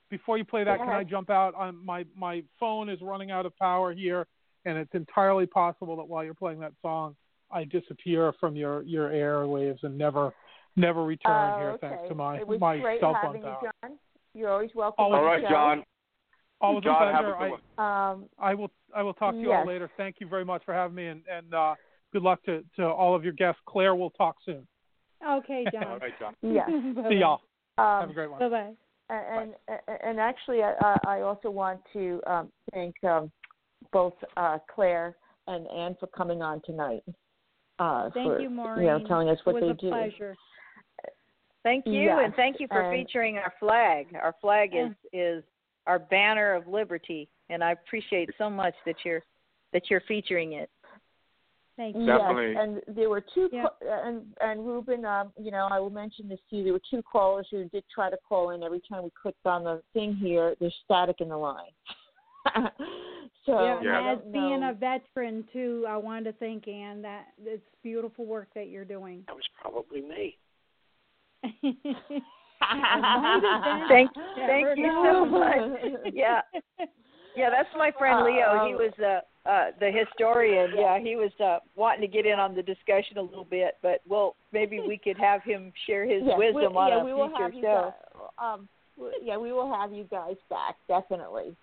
[0.08, 1.54] Before you play that, can I jump out?
[1.54, 4.26] On my my phone is running out of power here,
[4.64, 7.16] and it's entirely possible that while you're playing that song,
[7.50, 10.32] I disappear from your your airwaves and never
[10.76, 11.88] never return Oh, here okay.
[11.88, 13.70] thanks to my it was my great cell having phone you.
[13.82, 13.98] John.
[14.34, 15.04] You're always welcome.
[15.04, 15.48] Always on All the show.
[15.50, 15.84] John.
[16.60, 17.56] Always John, a have a pleasure.
[17.56, 18.12] good I, one.
[18.22, 19.58] Um, I will I will talk to you Yes.
[19.60, 19.90] all later.
[19.96, 21.74] Thank you very much for having me, and and uh,
[22.12, 23.60] good luck to to all of your guests.
[23.66, 24.66] Claire, we'll talk soon.
[25.26, 25.98] Okay, John.
[26.00, 26.34] right, John.
[26.42, 26.68] yes.
[27.08, 27.40] See y'all.
[27.78, 28.38] Have a Um, great one.
[28.40, 28.72] Bye bye.
[29.10, 33.30] and, and and actually, I, I I also want to um, thank um,
[33.92, 35.16] both uh, Claire
[35.46, 37.02] and Ann for coming on tonight.
[37.78, 38.84] Uh, Thank for, you, Maureen.
[38.86, 39.96] You know, telling us what it was they a do.
[39.96, 40.36] pleasure.
[41.62, 44.06] Thank you, Yes, and thank you for and- featuring our flag.
[44.14, 45.44] Our flag is is
[45.86, 49.22] our banner of liberty, and I appreciate so much that you're
[49.72, 50.70] that you're featuring it.
[51.80, 52.04] Thank you.
[52.04, 52.52] Definitely.
[52.52, 53.64] Yes, and there were two, Yeah.
[53.80, 56.64] and and Reuben, um, you know, I will mention this to you.
[56.64, 58.62] There were two callers who did try to call in.
[58.62, 61.72] Every time we clicked on the thing here, there's static in the line.
[63.46, 64.12] so yeah, Yeah.
[64.12, 68.68] as being a veteran too, I wanted to thank Ann that it's beautiful work that
[68.68, 69.24] you're doing.
[69.26, 70.36] That was probably me.
[73.88, 76.12] Thank, Yeah, thank you so much.
[76.12, 76.42] Yeah,
[77.34, 78.66] yeah, that's my friend Leo.
[78.66, 80.72] He Uh, was uh, uh, the historian.
[80.76, 84.00] Yeah, he was uh, wanting to get in on the discussion a little bit, but
[84.08, 87.12] well, maybe we could have him share his Yes, we- wisdom on yeah, a we
[87.14, 87.94] will future have you show.
[88.18, 88.68] guys, um,
[89.22, 91.56] yeah, we will have you guys back definitely.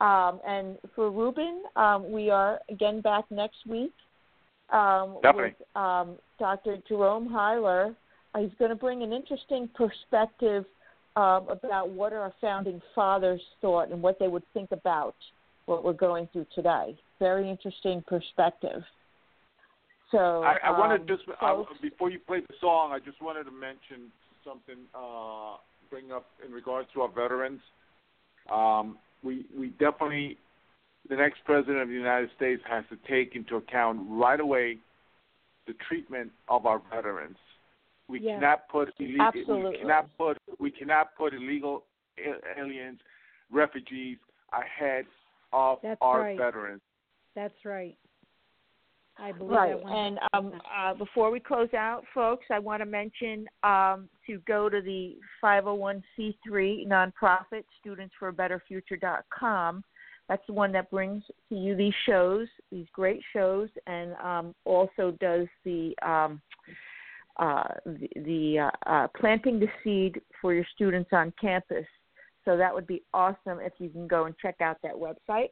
[0.00, 3.92] Um, and for Reuben, um, we are again back next week
[4.72, 5.54] um, Definitely.
[5.58, 6.78] with um, Dr.
[6.88, 7.94] Jerome Heiler.
[8.34, 10.64] Uh, he's going to bring an interesting perspective
[11.16, 15.14] um, about what our founding fathers thought and what they would think about
[15.66, 16.96] what we're going through today.
[17.18, 18.82] Very interesting perspective.
[20.10, 23.44] So I, I wanted um, just I, before you play the song, I just wanted
[23.44, 24.12] to mention
[24.44, 24.76] something.
[24.94, 25.56] Uh,
[25.90, 27.60] bring up in regards to our veterans.
[28.50, 30.38] Um, we we definitely
[31.08, 34.78] the next president of the United States has to take into account right away
[35.66, 37.36] the treatment of our veterans.
[38.08, 38.40] We Yes.
[38.40, 39.70] cannot put illegal.
[39.70, 41.84] We cannot put we cannot put illegal
[42.56, 43.00] aliens,
[43.50, 44.18] refugees
[44.52, 45.06] ahead
[45.52, 46.38] of That's our right.
[46.38, 46.82] veterans.
[47.34, 47.96] That's right.
[49.16, 49.76] I believe Right.
[49.76, 49.92] that one.
[49.92, 54.68] And um, uh, before we close out, folks, I want to mention um, to go
[54.68, 59.84] to the 501c3 nonprofit Students for a Better Future.com.
[60.28, 65.12] That's the one that brings to you these shows, these great shows, and um, also
[65.20, 66.40] does the um,
[67.36, 71.84] uh, the, the uh, uh, planting the seed for your students on campus.
[72.44, 75.48] So that would be awesome if you can go and check out that website.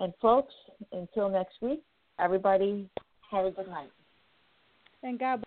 [0.00, 0.54] And folks,
[0.92, 1.82] until next week,
[2.18, 2.88] everybody
[3.30, 3.90] have a good night.
[5.00, 5.42] Thank God.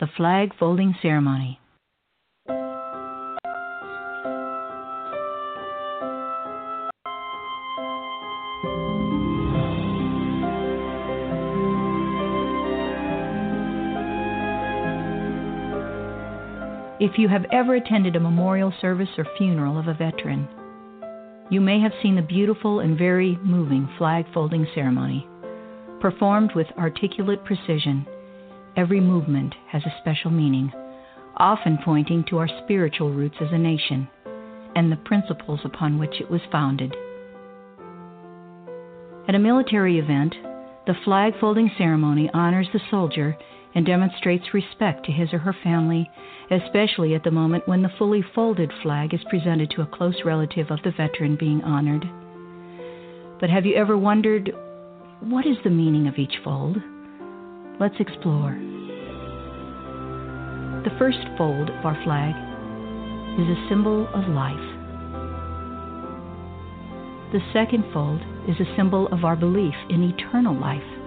[0.00, 1.58] The flag folding ceremony.
[17.10, 20.46] If you have ever attended a memorial service or funeral of a veteran,
[21.48, 25.26] you may have seen the beautiful and very moving flag folding ceremony.
[26.02, 28.06] Performed with articulate precision,
[28.76, 30.70] every movement has a special meaning,
[31.38, 34.06] often pointing to our spiritual roots as a nation
[34.76, 36.94] and the principles upon which it was founded.
[39.26, 40.34] At a military event,
[40.86, 43.38] the flag folding ceremony honors the soldier
[43.74, 46.10] and demonstrates respect to his or her family,
[46.50, 50.70] especially at the moment when the fully folded flag is presented to a close relative
[50.70, 52.04] of the veteran being honored.
[53.40, 54.52] But have you ever wondered
[55.20, 56.76] what is the meaning of each fold?
[57.78, 58.58] Let's explore.
[60.84, 62.34] The first fold of our flag
[63.38, 64.56] is a symbol of life.
[67.30, 70.97] The second fold is a symbol of our belief in eternal life.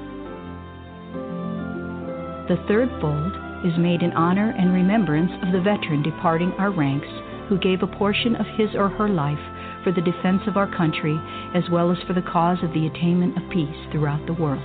[2.52, 3.32] The third fold
[3.64, 7.08] is made in honor and remembrance of the veteran departing our ranks
[7.48, 9.40] who gave a portion of his or her life
[9.86, 11.18] for the defense of our country
[11.56, 14.60] as well as for the cause of the attainment of peace throughout the world.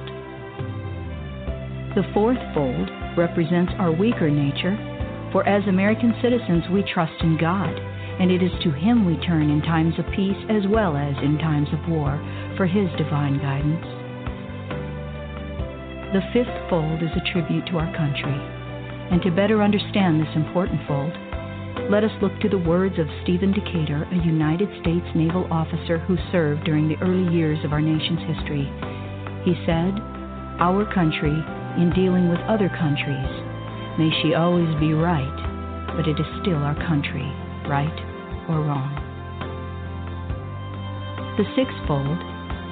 [1.94, 4.74] The fourth fold represents our weaker nature,
[5.30, 7.70] for as American citizens we trust in God,
[8.18, 11.38] and it is to Him we turn in times of peace as well as in
[11.38, 12.18] times of war
[12.56, 13.95] for His divine guidance.
[16.16, 18.32] The fifth fold is a tribute to our country,
[19.12, 21.12] and to better understand this important fold,
[21.92, 26.16] let us look to the words of Stephen Decatur, a United States naval officer who
[26.32, 28.64] served during the early years of our nation's history.
[29.44, 29.92] He said,
[30.56, 31.36] Our country,
[31.76, 33.28] in dealing with other countries,
[34.00, 37.28] may she always be right, but it is still our country,
[37.68, 38.00] right
[38.48, 38.88] or wrong.
[41.36, 42.16] The sixth fold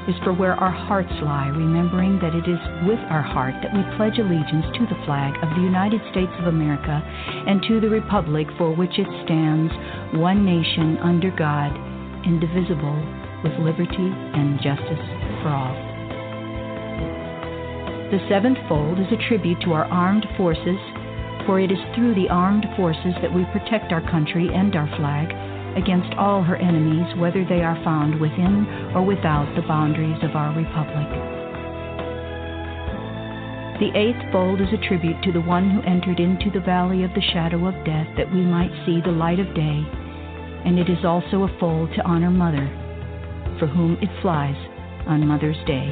[0.08, 3.80] is for where our hearts lie, remembering that it is with our heart that we
[3.96, 7.00] pledge allegiance to the flag of the United States of America
[7.48, 9.72] and to the republic for which it stands,
[10.20, 11.72] one nation under God,
[12.26, 13.00] indivisible,
[13.42, 15.04] with liberty and justice
[15.40, 15.76] for all.
[18.12, 20.78] The seventh fold is a tribute to our armed forces,
[21.46, 25.32] for it is through the armed forces that we protect our country and our flag
[25.76, 30.54] against all her enemies, whether they are found within or without the boundaries of our
[30.56, 31.08] republic.
[33.80, 37.12] The eighth fold is a tribute to the one who entered into the valley of
[37.14, 39.82] the shadow of death that we might see the light of day,
[40.64, 42.70] and it is also a fold to honor Mother,
[43.58, 44.56] for whom it flies
[45.06, 45.90] on Mother's Day.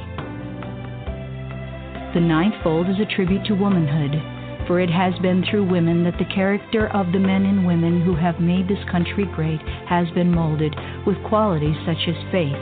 [2.14, 4.31] The ninth fold is a tribute to womanhood,
[4.66, 8.14] for it has been through women that the character of the men and women who
[8.14, 10.74] have made this country great has been molded
[11.06, 12.58] with qualities such as faith,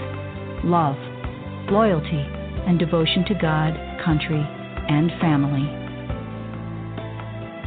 [0.64, 0.96] love,
[1.70, 2.24] loyalty,
[2.66, 3.74] and devotion to God,
[4.04, 4.40] country,
[4.88, 5.66] and family.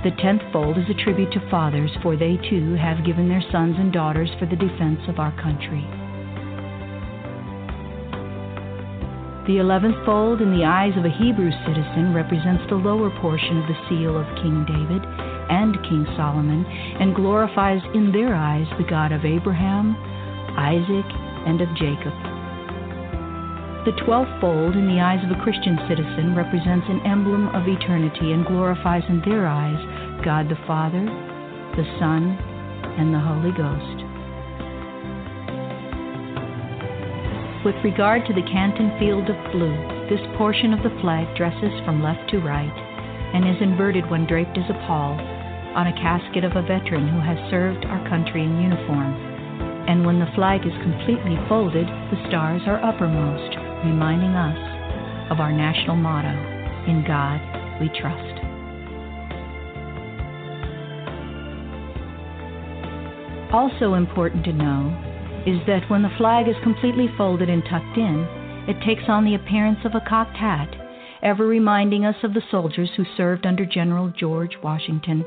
[0.03, 3.75] The tenth fold is a tribute to fathers, for they too have given their sons
[3.79, 6.02] and daughters for the defense of our country.
[9.45, 13.67] The eleventh fold in the eyes of a Hebrew citizen represents the lower portion of
[13.67, 15.03] the seal of King David
[15.51, 19.99] and King Solomon and glorifies in their eyes the God of Abraham,
[20.55, 21.03] Isaac,
[21.43, 22.15] and of Jacob.
[23.83, 28.31] The twelfth fold in the eyes of a Christian citizen represents an emblem of eternity
[28.31, 29.75] and glorifies in their eyes
[30.23, 31.03] God the Father,
[31.75, 32.31] the Son,
[32.95, 34.02] and the Holy Ghost.
[37.63, 39.71] With regard to the Canton Field of Blue,
[40.11, 42.75] this portion of the flag dresses from left to right
[43.31, 45.15] and is inverted when draped as a pall
[45.71, 49.15] on a casket of a veteran who has served our country in uniform.
[49.87, 53.55] And when the flag is completely folded, the stars are uppermost,
[53.87, 56.35] reminding us of our national motto
[56.91, 57.39] In God
[57.79, 58.43] we trust.
[63.55, 65.12] Also important to know
[65.45, 68.25] is that when the flag is completely folded and tucked in,
[68.67, 70.73] it takes on the appearance of a cocked hat,
[71.21, 75.25] ever reminding us of the soldiers who served under General George Washington.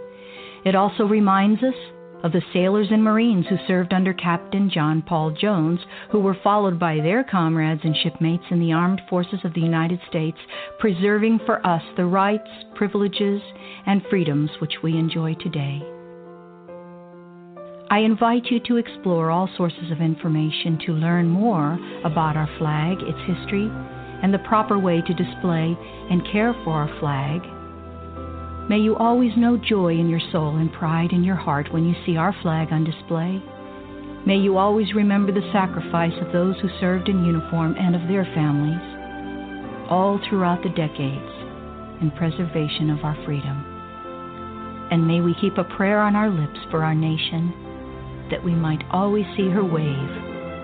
[0.64, 1.74] It also reminds us
[2.22, 5.80] of the sailors and Marines who served under Captain John Paul Jones,
[6.10, 10.00] who were followed by their comrades and shipmates in the armed forces of the United
[10.08, 10.38] States,
[10.78, 13.42] preserving for us the rights, privileges,
[13.86, 15.82] and freedoms which we enjoy today.
[17.88, 22.98] I invite you to explore all sources of information to learn more about our flag,
[23.00, 23.70] its history,
[24.22, 25.76] and the proper way to display
[26.10, 27.42] and care for our flag
[28.68, 31.94] May you always know joy in your soul and pride in your heart when you
[32.04, 33.40] see our flag on display.
[34.26, 38.24] May you always remember the sacrifice of those who served in uniform and of their
[38.34, 38.82] families,
[39.88, 41.30] all throughout the decades,
[42.02, 43.62] in preservation of our freedom.
[44.90, 47.54] And may we keep a prayer on our lips for our nation,
[48.30, 50.10] that we might always see her wave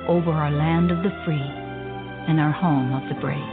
[0.08, 1.46] over our land of the free
[2.28, 3.51] and our home of the brave.